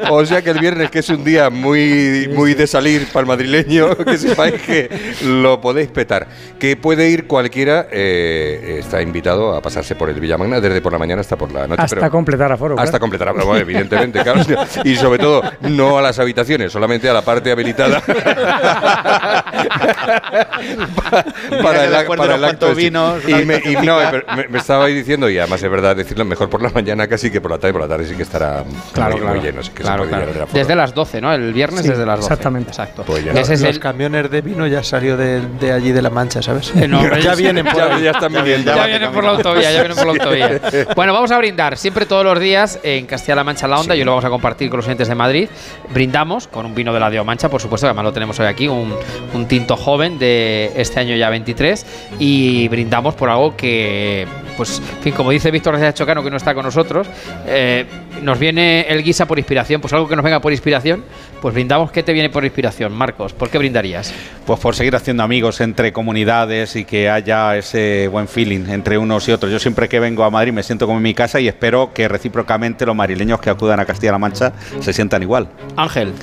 O 0.09 0.25
sea 0.25 0.41
que 0.41 0.49
el 0.51 0.59
viernes, 0.59 0.89
que 0.91 0.99
es 0.99 1.09
un 1.09 1.23
día 1.23 1.49
muy, 1.49 2.29
muy 2.33 2.53
de 2.53 2.67
salir 2.67 3.07
para 3.07 3.21
el 3.21 3.27
madrileño, 3.27 3.95
que 4.05 4.17
sepáis 4.17 4.61
que 4.61 4.89
lo 5.23 5.61
podéis 5.61 5.89
petar. 5.89 6.27
Que 6.59 6.75
puede 6.75 7.09
ir 7.09 7.27
cualquiera, 7.27 7.87
eh, 7.91 8.77
está 8.79 9.01
invitado 9.01 9.55
a 9.55 9.61
pasarse 9.61 9.95
por 9.95 10.09
el 10.09 10.19
Villamagna 10.19 10.59
desde 10.59 10.81
por 10.81 10.91
la 10.91 10.99
mañana 10.99 11.21
hasta 11.21 11.35
por 11.35 11.51
la 11.51 11.67
noche. 11.67 11.81
Hasta 11.81 11.95
pero- 11.97 12.11
completar 12.11 12.51
aforo. 12.51 12.75
hasta 12.75 12.91
claro. 12.91 12.99
completar 13.01 13.29
aforo, 13.29 13.45
bueno, 13.45 13.61
evidentemente, 13.61 14.21
claro. 14.21 14.41
Y 14.83 14.95
sobre 14.95 15.19
todo, 15.19 15.41
no 15.61 15.97
a 15.97 16.01
las 16.01 16.19
habitaciones, 16.19 16.71
solamente 16.71 17.09
a 17.09 17.13
la 17.13 17.21
parte 17.21 17.51
habilitada. 17.51 18.01
para 21.61 21.85
el, 22.01 22.05
para 22.17 22.35
acto 22.47 22.69
sí. 22.69 22.75
vinos, 22.75 23.21
y, 23.27 23.33
me, 23.45 23.59
no, 23.83 23.97
me, 24.35 24.47
me 24.49 24.57
estaba 24.57 24.85
ahí 24.85 24.93
diciendo, 24.93 25.29
y 25.29 25.37
además 25.37 25.61
es 25.63 25.69
verdad 25.69 25.95
decirlo, 25.95 26.25
mejor 26.25 26.49
por 26.49 26.61
la 26.61 26.69
mañana 26.69 27.07
casi 27.07 27.31
que 27.31 27.41
por 27.41 27.51
la 27.51 27.57
tarde, 27.57 27.73
por 27.73 27.81
la 27.81 27.87
tarde 27.87 28.05
sí 28.05 28.15
que 28.15 28.23
estará 28.23 28.63
Claro, 28.93 29.11
muy, 29.13 29.21
claro. 29.21 29.35
muy 29.39 29.45
lleno, 29.45 29.63
sí 29.63 29.71
que 29.71 29.81
Claro, 29.83 30.03
se 30.03 30.09
puede 30.09 30.23
claro. 30.23 30.31
llenar 30.33 30.47
de 30.47 30.53
la. 30.53 30.59
Desde 30.59 30.75
las 30.75 30.93
12, 30.93 31.21
¿no? 31.21 31.33
El 31.33 31.53
viernes 31.53 31.81
Sí, 31.81 31.89
desde 31.89 32.05
las 32.05 32.19
12. 32.19 32.33
exactamente. 32.33 32.69
Exacto. 32.69 33.03
Pues 33.05 33.23
ya. 33.23 33.31
Ese 33.33 33.53
es 33.55 33.61
los 33.61 33.69
el, 33.71 33.79
camiones 33.79 34.29
de 34.29 34.41
vino 34.41 34.67
ya 34.67 34.83
salió 34.83 35.17
de, 35.17 35.41
de 35.59 35.71
allí 35.71 35.91
de 35.91 36.01
la 36.01 36.09
Mancha, 36.09 36.41
¿sabes? 36.41 36.71
Eh, 36.75 36.87
no, 36.87 37.01
ya 37.19 37.35
sí. 37.35 37.43
vienen 37.43 37.65
por 37.65 37.75
Ya- 37.75 37.99
ya 37.99 38.11
están 38.11 38.33
viniendo. 38.33 38.75
Ya 38.75 38.85
vienen 38.85 39.11
por 39.11 39.23
la 39.23 39.31
autovía, 39.31 39.71
ya 39.71 39.79
vienen 39.81 39.97
por 39.97 40.05
la 40.07 40.11
autovía. 40.13 40.61
Bueno, 40.95 41.13
vamos 41.13 41.31
a 41.31 41.37
brindar 41.37 41.77
siempre 41.77 42.05
todos 42.05 42.23
los 42.23 42.39
días 42.39 42.79
en 42.83 43.05
Castilla-La 43.05 43.43
Mancha 43.43 43.67
la 43.67 43.79
Onda 43.79 43.95
y 43.95 43.99
hoy 43.99 44.05
lo 44.05 44.11
vamos 44.11 44.25
a 44.25 44.29
compartir 44.29 44.69
con 44.69 44.77
los 44.77 44.85
oyentes 44.85 45.07
de 45.07 45.15
Madrid. 45.15 45.49
Brindamos 45.93 46.47
con 46.47 46.65
un 46.65 46.75
vino 46.75 46.93
de 46.93 46.99
la 46.99 47.09
Dio 47.09 47.23
Mancha, 47.23 47.49
por 47.49 47.61
supuesto, 47.61 47.85
que 47.85 47.89
además 47.89 48.05
lo 48.05 48.13
tenemos 48.13 48.39
hoy 48.39 48.45
aquí, 48.47 48.67
un, 48.67 48.93
un 49.33 49.47
tinto 49.47 49.75
joven 49.75 50.19
de 50.19 50.71
este 50.75 50.99
año 50.99 51.15
ya 51.15 51.29
23 51.29 51.85
y 52.19 52.67
brindamos 52.67 53.15
por 53.15 53.29
algo 53.29 53.55
que, 53.55 54.27
pues, 54.57 54.79
en 54.79 55.03
fin, 55.03 55.13
como 55.13 55.31
dice 55.31 55.51
Víctor 55.51 55.73
García 55.73 55.93
Chocano, 55.93 56.23
que 56.23 56.29
no 56.29 56.37
está 56.37 56.53
con 56.53 56.65
nosotros, 56.65 57.07
eh, 57.47 57.85
nos 58.21 58.39
viene 58.39 58.81
el 58.89 59.03
guisa 59.03 59.27
por 59.27 59.37
inspiración, 59.37 59.81
pues 59.81 59.93
algo 59.93 60.07
que 60.07 60.15
nos 60.15 60.23
venga 60.23 60.39
por 60.39 60.51
inspiración, 60.51 61.03
pues 61.41 61.53
brindamos. 61.53 61.91
¿Qué 61.91 62.03
te 62.03 62.13
viene 62.13 62.29
por 62.29 62.43
inspiración, 62.43 62.93
Marcos? 62.93 63.33
¿Por 63.33 63.49
qué 63.49 63.57
brindarías? 63.57 64.13
Pues 64.45 64.59
por 64.59 64.75
seguir 64.75 64.95
haciendo 64.95 65.23
amigos 65.23 65.61
entre 65.61 65.93
comunidades 65.93 66.75
y 66.75 66.85
que 66.85 67.09
haya 67.09 67.55
ese 67.57 68.07
buen 68.07 68.27
feeling 68.27 68.69
entre 68.69 68.97
unos 68.97 69.27
y 69.27 69.31
otros. 69.31 69.51
Yo 69.51 69.59
siempre 69.59 69.89
que 69.89 69.99
vengo 69.99 70.23
a 70.23 70.29
Madrid 70.29 70.53
me 70.53 70.63
siento 70.63 70.85
como 70.85 70.97
en 70.97 71.03
mi 71.03 71.13
casa 71.13 71.39
y 71.39 71.47
espero 71.47 71.93
que 71.93 72.07
recíprocamente 72.07 72.85
los 72.85 72.95
madrileños 72.95 73.39
que 73.39 73.49
acudan 73.49 73.79
a 73.79 73.85
Castilla-La 73.85 74.17
Mancha 74.17 74.53
se 74.79 74.93
sientan 74.93 75.21
igual. 75.21 75.49
Ángel. 75.75 76.13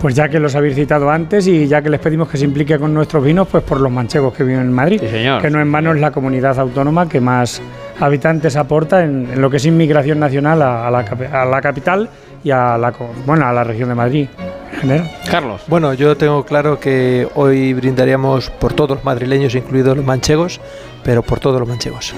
Pues 0.00 0.14
ya 0.14 0.28
que 0.28 0.38
los 0.38 0.54
habéis 0.54 0.74
citado 0.76 1.10
antes 1.10 1.46
y 1.46 1.66
ya 1.66 1.82
que 1.82 1.90
les 1.90 2.00
pedimos 2.00 2.28
que 2.28 2.36
se 2.36 2.44
implique 2.44 2.78
con 2.78 2.94
nuestros 2.94 3.24
vinos, 3.24 3.48
pues 3.50 3.62
por 3.64 3.80
los 3.80 3.90
manchegos 3.90 4.32
que 4.32 4.44
viven 4.44 4.62
en 4.62 4.72
Madrid. 4.72 5.00
Sí, 5.00 5.08
señor. 5.08 5.42
Que 5.42 5.50
no 5.50 5.60
en 5.60 5.70
vano 5.72 5.92
es 5.92 6.00
la 6.00 6.10
comunidad 6.12 6.58
autónoma 6.58 7.08
que 7.08 7.20
más 7.20 7.60
habitantes 8.00 8.56
aporta 8.56 9.02
en, 9.04 9.28
en 9.32 9.40
lo 9.40 9.50
que 9.50 9.56
es 9.58 9.66
inmigración 9.66 10.20
nacional 10.20 10.62
a, 10.62 10.86
a 10.86 10.90
la, 10.90 10.98
a 11.32 11.44
la 11.44 11.60
capital 11.60 12.08
y 12.44 12.50
a 12.50 12.78
la, 12.78 12.92
bueno, 13.26 13.46
a 13.46 13.52
la 13.52 13.64
región 13.64 13.88
de 13.88 13.94
Madrid 13.94 14.28
en 14.74 14.80
general. 14.80 15.10
Carlos. 15.30 15.62
Bueno, 15.66 15.94
yo 15.94 16.16
tengo 16.16 16.44
claro 16.44 16.78
que 16.80 17.28
hoy 17.34 17.74
brindaríamos 17.74 18.50
por 18.50 18.72
todos 18.72 18.96
los 18.96 19.04
madrileños, 19.04 19.54
incluidos 19.54 19.96
los 19.96 20.06
manchegos, 20.06 20.60
pero 21.04 21.22
por 21.22 21.38
todos 21.40 21.58
los 21.60 21.68
manchegos. 21.68 22.14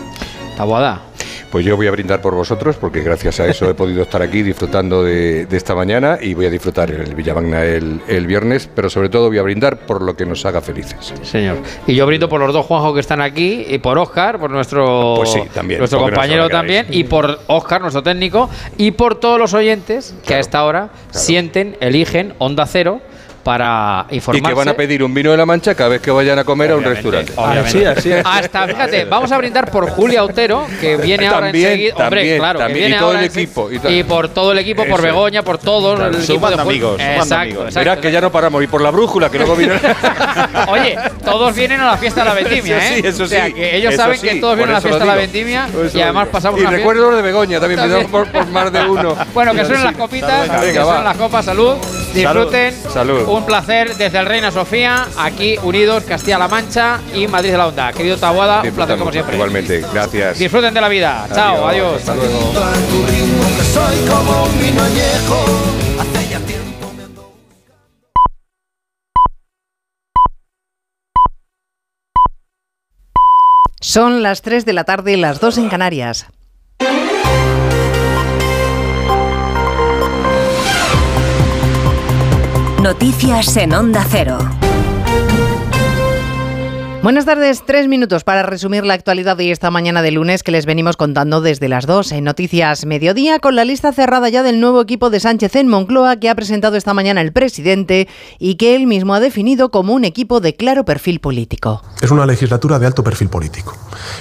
Taboada. 0.57 1.01
Pues 1.51 1.65
yo 1.65 1.77
voy 1.77 1.87
a 1.87 1.93
brindar 1.93 2.21
por 2.21 2.35
vosotros, 2.35 2.75
porque 2.75 3.01
gracias 3.01 3.39
a 3.39 3.47
eso 3.47 3.71
he 3.71 3.75
podido 3.75 4.03
estar 4.03 4.21
aquí 4.21 4.43
disfrutando 4.43 5.05
de, 5.05 5.47
de 5.47 5.57
esta 5.57 5.77
mañana 5.77 6.19
y 6.21 6.35
voy 6.35 6.47
a 6.47 6.51
disfrutar 6.51 6.91
en 6.91 7.01
el 7.03 7.15
Villamagna 7.15 7.65
el, 7.65 8.01
el 8.09 8.27
viernes, 8.27 8.69
pero 8.75 8.91
sobre 8.91 9.09
todo 9.09 9.29
voy 9.29 9.39
a 9.39 9.43
brindar 9.43 9.79
por 9.87 10.03
lo 10.03 10.17
que 10.17 10.27
nos 10.27 10.45
haga 10.47 10.61
felices. 10.61 11.15
Señor. 11.23 11.59
Y 11.87 11.95
yo 11.95 12.07
brindo 12.07 12.29
por 12.29 12.41
los 12.41 12.53
dos 12.53 12.67
Juanjo 12.67 12.93
que 12.93 12.99
están 12.99 13.21
aquí 13.21 13.67
y 13.69 13.79
por 13.79 13.99
Oscar, 13.99 14.41
por 14.41 14.51
nuestro, 14.51 15.15
Pues 15.19 15.31
sí, 15.31 15.43
también, 15.55 15.79
nuestro 15.79 16.01
compañero 16.01 16.49
también, 16.49 16.87
y 16.91 17.05
por 17.05 17.39
Oscar, 17.47 17.81
nuestro 17.83 18.03
técnico, 18.03 18.51
y 18.77 18.91
por 18.91 19.21
todos 19.21 19.39
los 19.39 19.55
oyentes 19.55 20.13
que 20.27 20.35
a 20.35 20.41
esta 20.41 20.65
hora 20.65 20.91
sienten, 21.13 21.77
eligen 21.81 22.35
Onda 22.39 22.67
Cero 22.67 23.01
para 23.45 24.07
Y 24.11 24.17
informarse. 24.17 24.49
que 24.49 24.55
van 24.55 24.69
a 24.69 24.75
pedir 24.75 25.03
un 25.05 25.13
vino 25.15 25.31
de 25.31 25.37
la 25.37 25.45
Mancha 25.47 25.75
cada 25.75 25.91
vez 25.91 26.01
que 26.01 26.11
vayan 26.11 26.39
a 26.39 26.45
comer 26.45 26.73
a 26.73 26.77
un 26.77 26.85
restaurante. 26.85 27.33
Obviamente. 27.37 28.23
Hasta, 28.25 28.67
fíjate, 28.67 29.05
vamos 29.05 29.31
a 29.31 29.39
brindar 29.39 29.71
por 29.71 29.89
Julia 29.91 30.25
Otero, 30.25 30.67
que 30.81 30.97
viene 30.97 31.27
ahora 31.27 31.41
También, 31.47 31.67
enseguida. 31.73 31.95
Hombre, 31.97 32.21
también, 32.21 32.39
claro, 32.39 32.59
que 32.59 32.65
también. 32.65 32.81
viene 32.87 32.97
Y 32.97 32.99
todo 32.99 33.09
ahora 33.09 33.19
el 33.21 33.25
equipo, 33.27 33.71
y. 33.71 33.81
Y 33.99 34.03
por 34.05 34.29
todo 34.31 34.53
el 34.53 34.59
equipo, 34.59 34.83
por 34.87 34.95
Eso. 34.99 35.03
Begoña, 35.03 35.43
por 35.43 35.59
todo 35.59 35.95
Claro. 35.95 36.17
el 36.17 36.23
equipo 36.23 36.49
de 36.49 36.55
amigos, 36.61 37.01
Exacto, 37.01 37.35
amigos. 37.35 37.65
exacto. 37.67 37.79
Verás 37.81 37.99
que 37.99 38.11
ya 38.13 38.21
no 38.21 38.33
paramos, 38.33 38.63
y 38.65 38.67
por 38.67 38.81
la 38.81 38.91
brújula, 38.91 39.31
que 39.31 39.39
luego 39.39 39.55
viene. 39.57 39.75
Oye, 40.69 40.97
todos 41.25 41.55
vienen 41.55 41.81
a 41.81 41.87
la 41.93 41.97
fiesta 41.99 42.23
de 42.23 42.29
la 42.31 42.35
vendimia, 42.35 42.79
Eso 42.79 42.95
¿eh? 42.95 43.01
sí, 43.03 43.07
eso 43.07 43.23
o 43.25 43.27
sea, 43.27 43.47
sí. 43.47 43.53
que 43.53 43.77
ellos 43.77 43.93
Eso 43.93 44.03
saben 44.03 44.19
sí, 44.19 44.29
que 44.29 44.35
todos 44.37 44.57
vienen 44.57 44.71
a 44.71 44.73
la 44.75 44.79
eso 44.79 44.89
fiesta 44.89 45.05
de 45.05 45.11
la 45.11 45.17
vendimia 45.17 45.69
eso 45.85 45.99
y 45.99 46.01
además 46.01 46.29
pasamos 46.29 46.61
Y 46.61 46.65
recuerdo 46.65 47.11
lo 47.11 47.17
de 47.17 47.23
Begoña, 47.23 47.61
también, 47.61 48.07
por, 48.11 48.31
por 48.31 48.47
más 48.49 48.73
de 48.73 48.83
uno. 48.89 49.15
Bueno, 49.35 49.53
que 49.53 49.59
Eso 49.61 49.69
suenen 49.69 49.85
las 49.85 49.97
copitas, 49.97 50.49
Venga, 50.49 50.61
que 50.63 50.75
suenen 50.81 51.05
las 51.05 51.17
copas, 51.17 51.45
salud. 51.45 51.77
Disfruten. 52.15 52.75
Salud. 52.93 53.29
Un 53.29 53.45
placer 53.45 53.97
desde 53.97 54.19
el 54.19 54.27
Reina 54.27 54.51
Sofía, 54.51 55.07
aquí 55.19 55.57
unidos 55.63 56.05
Castilla-La 56.05 56.49
Mancha 56.49 57.01
y 57.15 57.27
Madrid 57.27 57.51
de 57.51 57.59
la 57.59 57.67
Onda. 57.67 57.93
Querido 57.93 58.17
Tabuada, 58.17 58.63
un 58.63 58.71
placer 58.71 58.99
como 58.99 59.11
siempre. 59.11 59.35
Igualmente, 59.35 59.85
gracias. 59.93 60.39
Disfruten 60.39 60.73
de 60.73 60.81
la 60.81 60.89
vida. 60.89 61.27
Chao, 61.35 61.67
adiós. 61.67 61.97
Hasta 61.97 62.15
luego. 62.15 62.53
Son 73.81 74.23
las 74.23 74.43
3 74.43 74.65
de 74.65 74.73
la 74.73 74.85
tarde 74.85 75.13
y 75.13 75.17
las 75.17 75.41
2 75.41 75.59
en 75.59 75.69
Canarias. 75.69 76.27
Noticias 82.85 83.57
en 83.57 83.73
Onda 83.73 84.05
Cero. 84.11 84.37
Buenas 87.03 87.25
tardes, 87.25 87.63
tres 87.67 87.89
minutos 87.89 88.25
para 88.25 88.43
resumir 88.43 88.85
la 88.85 88.93
actualidad 88.93 89.39
de 89.39 89.51
esta 89.51 89.71
mañana 89.71 90.03
de 90.03 90.11
lunes 90.11 90.43
que 90.43 90.53
les 90.53 90.67
venimos 90.67 90.99
contando 90.99 91.41
desde 91.41 91.69
las 91.69 91.87
2 91.87 92.13
en 92.13 92.25
Noticias 92.25 92.85
Mediodía 92.85 93.39
con 93.39 93.57
la 93.57 93.65
lista 93.65 93.93
cerrada 93.95 94.29
ya 94.29 94.43
del 94.43 94.61
nuevo 94.61 94.83
equipo 94.83 95.09
de 95.09 95.21
Sánchez 95.21 95.57
en 95.57 95.69
Moncloa 95.69 96.17
que 96.17 96.29
ha 96.29 96.35
presentado 96.35 96.77
esta 96.77 96.93
mañana 96.93 97.23
el 97.23 97.33
presidente 97.33 98.07
y 98.39 98.57
que 98.57 98.77
él 98.77 98.87
mismo 98.87 99.15
ha 99.15 99.21
definido 99.21 99.71
como 99.71 99.95
un 99.95 100.05
equipo 100.05 100.41
de 100.41 100.55
claro 100.55 100.85
perfil 100.85 101.21
político. 101.21 101.83
Es 102.03 102.11
una 102.11 102.27
legislatura 102.27 102.79
de 102.79 102.87
alto 102.87 103.03
perfil 103.03 103.31
político 103.31 103.75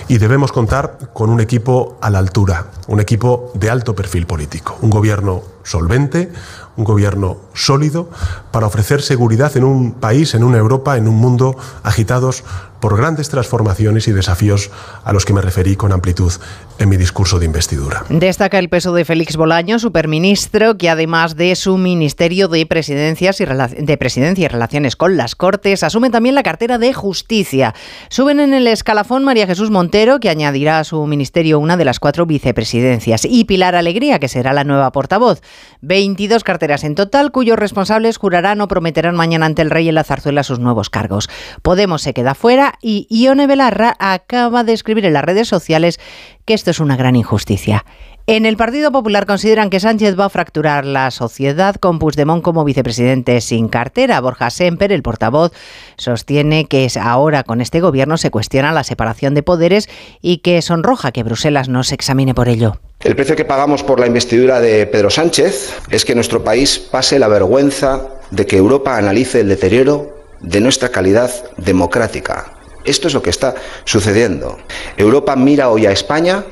y 0.08 0.20
debemos 0.20 0.54
contar 0.54 1.10
con 1.12 1.30
un 1.30 1.42
equipo 1.42 1.98
a 2.02 2.10
la 2.10 2.20
altura, 2.20 2.68
un 2.88 3.02
equipo 3.02 3.52
de 3.56 3.70
alto 3.70 3.94
perfil 3.94 4.26
político, 4.26 4.78
un 4.82 4.90
gobierno 4.90 5.42
solvente, 5.64 6.32
un 6.76 6.84
gobierno 6.84 7.38
sólido 7.54 8.10
para 8.52 8.68
ofrecer 8.68 9.02
seguridad 9.02 9.56
en 9.58 9.64
un 9.64 9.92
país, 9.94 10.34
en 10.34 10.44
una 10.44 10.58
Europa, 10.58 10.98
en 10.98 11.08
un 11.08 11.16
mundo 11.16 11.56
agitados 11.84 12.44
por 12.84 12.98
grandes 12.98 13.30
transformaciones 13.30 14.10
y 14.10 14.12
desafíos 14.12 14.70
a 15.06 15.14
los 15.14 15.24
que 15.24 15.32
me 15.32 15.40
referí 15.40 15.78
con 15.78 15.94
amplitud 15.94 16.34
en 16.80 16.90
mi 16.90 16.98
discurso 16.98 17.40
de 17.40 17.46
investidura. 17.46 18.04
Destaca 18.10 18.60
el 18.60 18.68
peso 18.68 18.94
de 18.94 19.06
Félix 19.06 19.38
Bolaño, 19.38 19.80
superministro, 19.80 20.78
que 20.78 20.90
además 20.90 21.38
de 21.38 21.56
su 21.56 21.78
ministerio 21.78 22.50
de 22.50 22.66
presidencias 22.66 23.40
y 23.40 23.46
de 23.46 23.98
presidencia 23.98 24.44
y 24.44 24.48
relaciones 24.50 24.98
con 24.98 25.16
las 25.16 25.36
Cortes, 25.36 25.82
asume 25.82 26.10
también 26.10 26.36
la 26.36 26.44
cartera 26.44 26.78
de 26.78 26.92
Justicia. 26.92 27.74
Suben 28.10 28.42
en 28.42 28.54
el 28.54 28.68
escalafón 28.68 29.24
María 29.24 29.48
Jesús 29.48 29.72
Montero, 29.72 30.20
que 30.20 30.30
añadirá 30.30 30.80
a 30.80 30.84
su 30.84 31.06
ministerio 31.06 31.60
una 31.60 31.78
de 31.78 31.86
las 31.86 32.02
cuatro 32.02 32.26
vicepresidencias, 32.26 33.24
y 33.24 33.46
Pilar 33.46 33.76
Alegría, 33.76 34.20
que 34.20 34.28
será 34.28 34.52
la 34.52 34.66
nueva 34.66 34.92
portavoz. 34.92 35.42
22 35.80 36.44
carteras 36.44 36.84
en 36.84 36.96
total, 36.96 37.32
cuyos 37.32 37.58
responsables 37.58 38.18
jurarán 38.18 38.60
o 38.60 38.68
prometerán 38.68 39.16
mañana 39.16 39.46
ante 39.46 39.62
el 39.62 39.70
rey 39.70 39.88
en 39.88 39.96
la 39.96 40.04
zarzuela 40.04 40.44
sus 40.44 40.60
nuevos 40.60 40.90
cargos. 40.90 41.30
Podemos 41.62 42.02
se 42.02 42.14
queda 42.14 42.36
fuera 42.36 42.73
y 42.82 43.08
Ione 43.10 43.48
Belarra 43.48 43.96
acaba 44.00 44.64
de 44.64 44.74
escribir 44.74 45.06
en 45.06 45.14
las 45.14 45.24
redes 45.24 45.48
sociales 45.48 46.00
que 46.46 46.54
esto 46.54 46.72
es 46.72 46.80
una 46.80 46.98
gran 46.98 47.16
injusticia. 47.16 47.86
En 48.26 48.46
el 48.46 48.56
Partido 48.56 48.90
Popular 48.94 49.26
consideran 49.26 49.70
que 49.70 49.82
Sánchez 49.82 50.18
va 50.18 50.26
a 50.26 50.30
fracturar 50.30 50.86
la 50.86 51.12
sociedad 51.12 51.76
con 51.76 52.00
Puigdemont 52.00 52.42
como 52.42 52.64
vicepresidente 52.64 53.42
sin 53.42 53.68
cartera. 53.68 54.22
Borja 54.22 54.50
Semper, 54.50 54.94
el 54.94 55.04
portavoz, 55.04 55.52
sostiene 55.98 56.64
que 56.64 56.88
ahora 57.02 57.44
con 57.44 57.60
este 57.60 57.82
gobierno 57.82 58.16
se 58.16 58.32
cuestiona 58.32 58.72
la 58.72 58.86
separación 58.86 59.34
de 59.34 59.44
poderes 59.44 59.90
y 60.22 60.38
que 60.38 60.62
sonroja 60.62 61.12
que 61.12 61.24
Bruselas 61.24 61.68
no 61.68 61.84
se 61.84 61.96
examine 61.96 62.34
por 62.34 62.48
ello. 62.48 62.80
El 63.02 63.18
precio 63.18 63.36
que 63.36 63.44
pagamos 63.44 63.84
por 63.84 64.00
la 64.00 64.08
investidura 64.08 64.62
de 64.62 64.88
Pedro 64.88 65.10
Sánchez 65.10 65.78
es 65.90 66.06
que 66.06 66.16
nuestro 66.16 66.46
país 66.46 66.80
pase 66.80 67.20
la 67.20 67.28
vergüenza 67.28 68.08
de 68.32 68.46
que 68.46 68.56
Europa 68.56 68.96
analice 68.96 69.42
el 69.42 69.50
deterioro 69.50 70.16
de 70.40 70.62
nuestra 70.62 70.88
calidad 70.88 71.30
democrática. 71.58 72.54
Esto 72.86 73.08
es 73.08 73.14
lo 73.14 73.22
que 73.22 73.30
está 73.30 73.56
sucediendo. 73.86 74.58
Europa 74.98 75.36
mira 75.36 75.70
hoy 75.70 75.86
a 75.86 75.92
España 75.92 76.44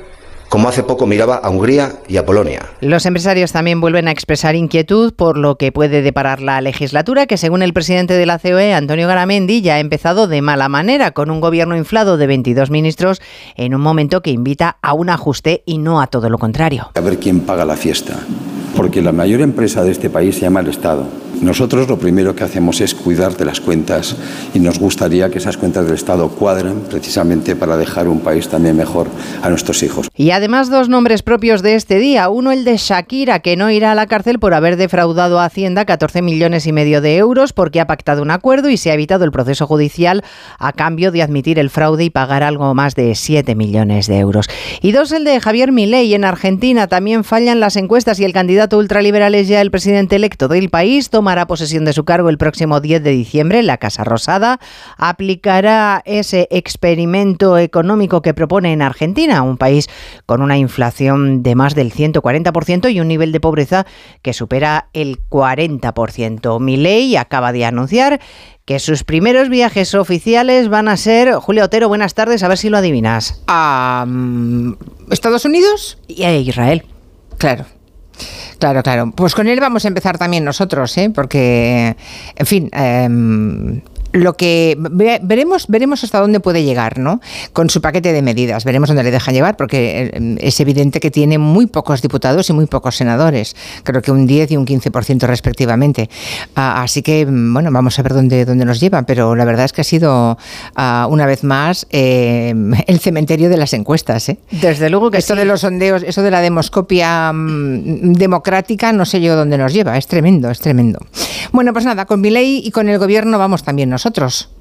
como 0.51 0.67
hace 0.67 0.83
poco 0.83 1.07
miraba 1.07 1.37
a 1.37 1.49
Hungría 1.49 1.93
y 2.09 2.17
a 2.17 2.25
Polonia. 2.25 2.63
Los 2.81 3.05
empresarios 3.05 3.53
también 3.53 3.79
vuelven 3.79 4.09
a 4.09 4.11
expresar 4.11 4.53
inquietud 4.53 5.13
por 5.13 5.37
lo 5.37 5.55
que 5.55 5.71
puede 5.71 6.01
deparar 6.01 6.41
la 6.41 6.59
legislatura, 6.59 7.25
que 7.25 7.37
según 7.37 7.61
el 7.61 7.71
presidente 7.71 8.15
de 8.15 8.25
la 8.25 8.37
COE, 8.37 8.73
Antonio 8.73 9.07
Garamendi, 9.07 9.61
ya 9.61 9.75
ha 9.75 9.79
empezado 9.79 10.27
de 10.27 10.41
mala 10.41 10.67
manera, 10.67 11.11
con 11.11 11.31
un 11.31 11.39
gobierno 11.39 11.77
inflado 11.77 12.17
de 12.17 12.27
22 12.27 12.69
ministros 12.69 13.21
en 13.55 13.73
un 13.73 13.79
momento 13.79 14.21
que 14.21 14.31
invita 14.31 14.77
a 14.81 14.91
un 14.91 15.09
ajuste 15.09 15.63
y 15.65 15.77
no 15.77 16.01
a 16.01 16.07
todo 16.07 16.29
lo 16.29 16.37
contrario. 16.37 16.91
A 16.95 16.99
ver 16.99 17.17
quién 17.17 17.39
paga 17.39 17.63
la 17.63 17.77
fiesta. 17.77 18.19
Porque 18.75 19.01
la 19.01 19.11
mayor 19.11 19.41
empresa 19.41 19.83
de 19.83 19.91
este 19.91 20.09
país 20.09 20.35
se 20.35 20.41
llama 20.41 20.61
el 20.61 20.67
Estado. 20.67 21.05
Nosotros 21.41 21.89
lo 21.89 21.97
primero 21.97 22.35
que 22.35 22.43
hacemos 22.43 22.81
es 22.81 22.93
cuidar 22.93 23.35
de 23.35 23.45
las 23.45 23.59
cuentas 23.59 24.15
y 24.53 24.59
nos 24.59 24.77
gustaría 24.77 25.29
que 25.31 25.39
esas 25.39 25.57
cuentas 25.57 25.85
del 25.85 25.95
Estado 25.95 26.29
cuadren 26.29 26.81
precisamente 26.81 27.55
para 27.55 27.77
dejar 27.77 28.07
un 28.07 28.19
país 28.19 28.47
también 28.47 28.77
mejor 28.77 29.07
a 29.41 29.49
nuestros 29.49 29.81
hijos. 29.81 30.07
Y 30.15 30.31
además 30.31 30.69
dos 30.69 30.87
nombres 30.87 31.23
propios 31.23 31.63
de 31.63 31.73
este 31.73 31.97
día. 31.97 32.29
Uno 32.29 32.51
el 32.51 32.63
de 32.63 32.77
Shakira, 32.77 33.39
que 33.39 33.57
no 33.57 33.71
irá 33.71 33.93
a 33.93 33.95
la 33.95 34.05
cárcel 34.05 34.37
por 34.37 34.53
haber 34.53 34.77
defraudado 34.77 35.39
a 35.39 35.45
Hacienda 35.45 35.85
14 35.85 36.21
millones 36.21 36.67
y 36.67 36.73
medio 36.73 37.01
de 37.01 37.17
euros 37.17 37.53
porque 37.53 37.79
ha 37.79 37.87
pactado 37.87 38.21
un 38.21 38.29
acuerdo 38.29 38.69
y 38.69 38.77
se 38.77 38.91
ha 38.91 38.93
evitado 38.93 39.25
el 39.25 39.31
proceso 39.31 39.65
judicial 39.65 40.23
a 40.59 40.73
cambio 40.73 41.11
de 41.11 41.23
admitir 41.23 41.57
el 41.57 41.71
fraude 41.71 42.03
y 42.03 42.09
pagar 42.11 42.43
algo 42.43 42.75
más 42.75 42.93
de 42.93 43.15
7 43.15 43.55
millones 43.55 44.05
de 44.05 44.19
euros. 44.19 44.47
Y 44.81 44.91
dos 44.91 45.11
el 45.11 45.23
de 45.23 45.39
Javier 45.39 45.71
Milei 45.71 46.13
en 46.13 46.23
Argentina. 46.23 46.85
También 46.85 47.23
fallan 47.23 47.59
las 47.59 47.77
encuestas 47.77 48.19
y 48.19 48.25
el 48.25 48.33
candidato 48.33 48.60
ultraliberal 48.71 49.35
es 49.35 49.47
ya 49.47 49.61
el 49.61 49.71
presidente 49.71 50.15
electo 50.15 50.47
del 50.47 50.69
país. 50.69 51.09
Tomará 51.09 51.47
posesión 51.47 51.85
de 51.85 51.93
su 51.93 52.05
cargo 52.05 52.29
el 52.29 52.37
próximo 52.37 52.79
10 52.79 53.03
de 53.03 53.11
diciembre 53.11 53.59
en 53.59 53.67
la 53.67 53.77
Casa 53.77 54.03
Rosada. 54.03 54.59
Aplicará 54.97 56.01
ese 56.05 56.47
experimento 56.51 57.57
económico 57.57 58.21
que 58.21 58.33
propone 58.33 58.73
en 58.73 58.81
Argentina, 58.81 59.41
un 59.41 59.57
país 59.57 59.87
con 60.25 60.41
una 60.41 60.57
inflación 60.57 61.43
de 61.43 61.55
más 61.55 61.75
del 61.75 61.91
140% 61.91 62.91
y 62.91 62.99
un 62.99 63.07
nivel 63.07 63.31
de 63.31 63.39
pobreza 63.39 63.85
que 64.21 64.33
supera 64.33 64.89
el 64.93 65.19
40%. 65.29 66.59
Milei 66.59 67.15
acaba 67.17 67.51
de 67.51 67.65
anunciar 67.65 68.19
que 68.65 68.79
sus 68.79 69.03
primeros 69.03 69.49
viajes 69.49 69.95
oficiales 69.95 70.69
van 70.69 70.87
a 70.87 70.97
ser, 70.97 71.33
Julio 71.33 71.65
Otero, 71.65 71.87
buenas 71.87 72.13
tardes, 72.13 72.43
a 72.43 72.47
ver 72.47 72.57
si 72.57 72.69
lo 72.69 72.77
adivinas. 72.77 73.41
¿A 73.47 74.05
mm, 74.07 74.73
Estados 75.09 75.45
Unidos? 75.45 75.97
Y 76.07 76.23
a 76.23 76.37
Israel. 76.37 76.85
Claro. 77.37 77.65
Claro, 78.59 78.83
claro. 78.83 79.11
Pues 79.15 79.33
con 79.33 79.47
él 79.47 79.59
vamos 79.59 79.85
a 79.85 79.87
empezar 79.87 80.17
también 80.17 80.43
nosotros, 80.43 80.97
¿eh? 80.97 81.09
porque, 81.09 81.95
en 82.35 82.45
fin, 82.45 82.69
em, 82.73 83.81
lo 84.13 84.33
que 84.35 84.75
ve- 84.79 85.19
veremos 85.23 85.67
veremos 85.67 86.03
hasta 86.03 86.19
dónde 86.19 86.39
puede 86.39 86.63
llegar, 86.63 86.97
¿no? 86.99 87.21
Con 87.53 87.69
su 87.69 87.81
paquete 87.81 88.11
de 88.13 88.21
medidas, 88.21 88.65
veremos 88.65 88.89
dónde 88.89 89.03
le 89.03 89.11
dejan 89.11 89.33
llevar, 89.33 89.55
porque 89.57 90.11
eh, 90.13 90.35
es 90.39 90.59
evidente 90.59 90.99
que 90.99 91.11
tiene 91.11 91.37
muy 91.37 91.65
pocos 91.67 92.01
diputados 92.01 92.49
y 92.49 92.53
muy 92.53 92.65
pocos 92.65 92.95
senadores, 92.97 93.55
creo 93.83 94.01
que 94.01 94.11
un 94.11 94.27
10 94.27 94.51
y 94.51 94.57
un 94.57 94.65
15% 94.65 95.21
respectivamente. 95.27 96.09
Ah, 96.55 96.81
así 96.83 97.01
que, 97.01 97.25
bueno, 97.25 97.71
vamos 97.71 97.97
a 97.99 98.03
ver 98.03 98.13
dónde, 98.13 98.45
dónde 98.45 98.65
nos 98.65 98.79
llevan, 98.79 99.05
pero 99.05 99.35
la 99.35 99.45
verdad 99.45 99.65
es 99.65 99.73
que 99.73 99.81
ha 99.81 99.85
sido, 99.85 100.37
ah, 100.75 101.07
una 101.09 101.25
vez 101.25 101.43
más, 101.43 101.87
eh, 101.91 102.53
el 102.87 102.99
cementerio 102.99 103.49
de 103.49 103.57
las 103.57 103.73
encuestas, 103.73 104.27
¿eh? 104.29 104.37
Desde 104.51 104.89
luego 104.89 105.09
que 105.11 105.17
Esto 105.19 105.33
sí. 105.35 105.39
de 105.39 105.45
los 105.45 105.61
sondeos, 105.61 106.03
eso 106.03 106.21
de 106.21 106.31
la 106.31 106.41
demoscopia 106.41 107.31
mm, 107.33 108.13
democrática, 108.13 108.91
no 108.93 109.05
sé 109.05 109.21
yo 109.21 109.35
dónde 109.35 109.57
nos 109.57 109.73
lleva, 109.73 109.97
es 109.97 110.07
tremendo, 110.07 110.49
es 110.49 110.59
tremendo. 110.59 110.99
Bueno, 111.53 111.71
pues 111.73 111.85
nada, 111.85 112.05
con 112.05 112.19
mi 112.21 112.29
ley 112.29 112.61
y 112.63 112.71
con 112.71 112.89
el 112.89 112.97
gobierno 112.99 113.37
vamos 113.37 113.63
también 113.63 113.89
nosotros. 113.89 114.00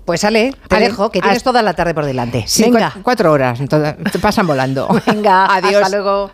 Pues 0.04 0.24
Ale, 0.24 0.54
te 0.68 0.76
Ale, 0.76 0.86
dejo, 0.88 1.10
que 1.10 1.20
tienes 1.20 1.42
toda 1.42 1.62
la 1.62 1.74
tarde 1.74 1.94
por 1.94 2.04
delante. 2.04 2.44
Sí, 2.46 2.62
Venga. 2.64 2.92
cua- 2.94 3.02
cuatro 3.02 3.30
horas, 3.32 3.60
te 3.68 4.18
pasan 4.18 4.46
volando. 4.46 4.88
Venga, 5.06 5.46
Adiós. 5.54 5.82
hasta 5.82 5.96
luego. 5.96 6.30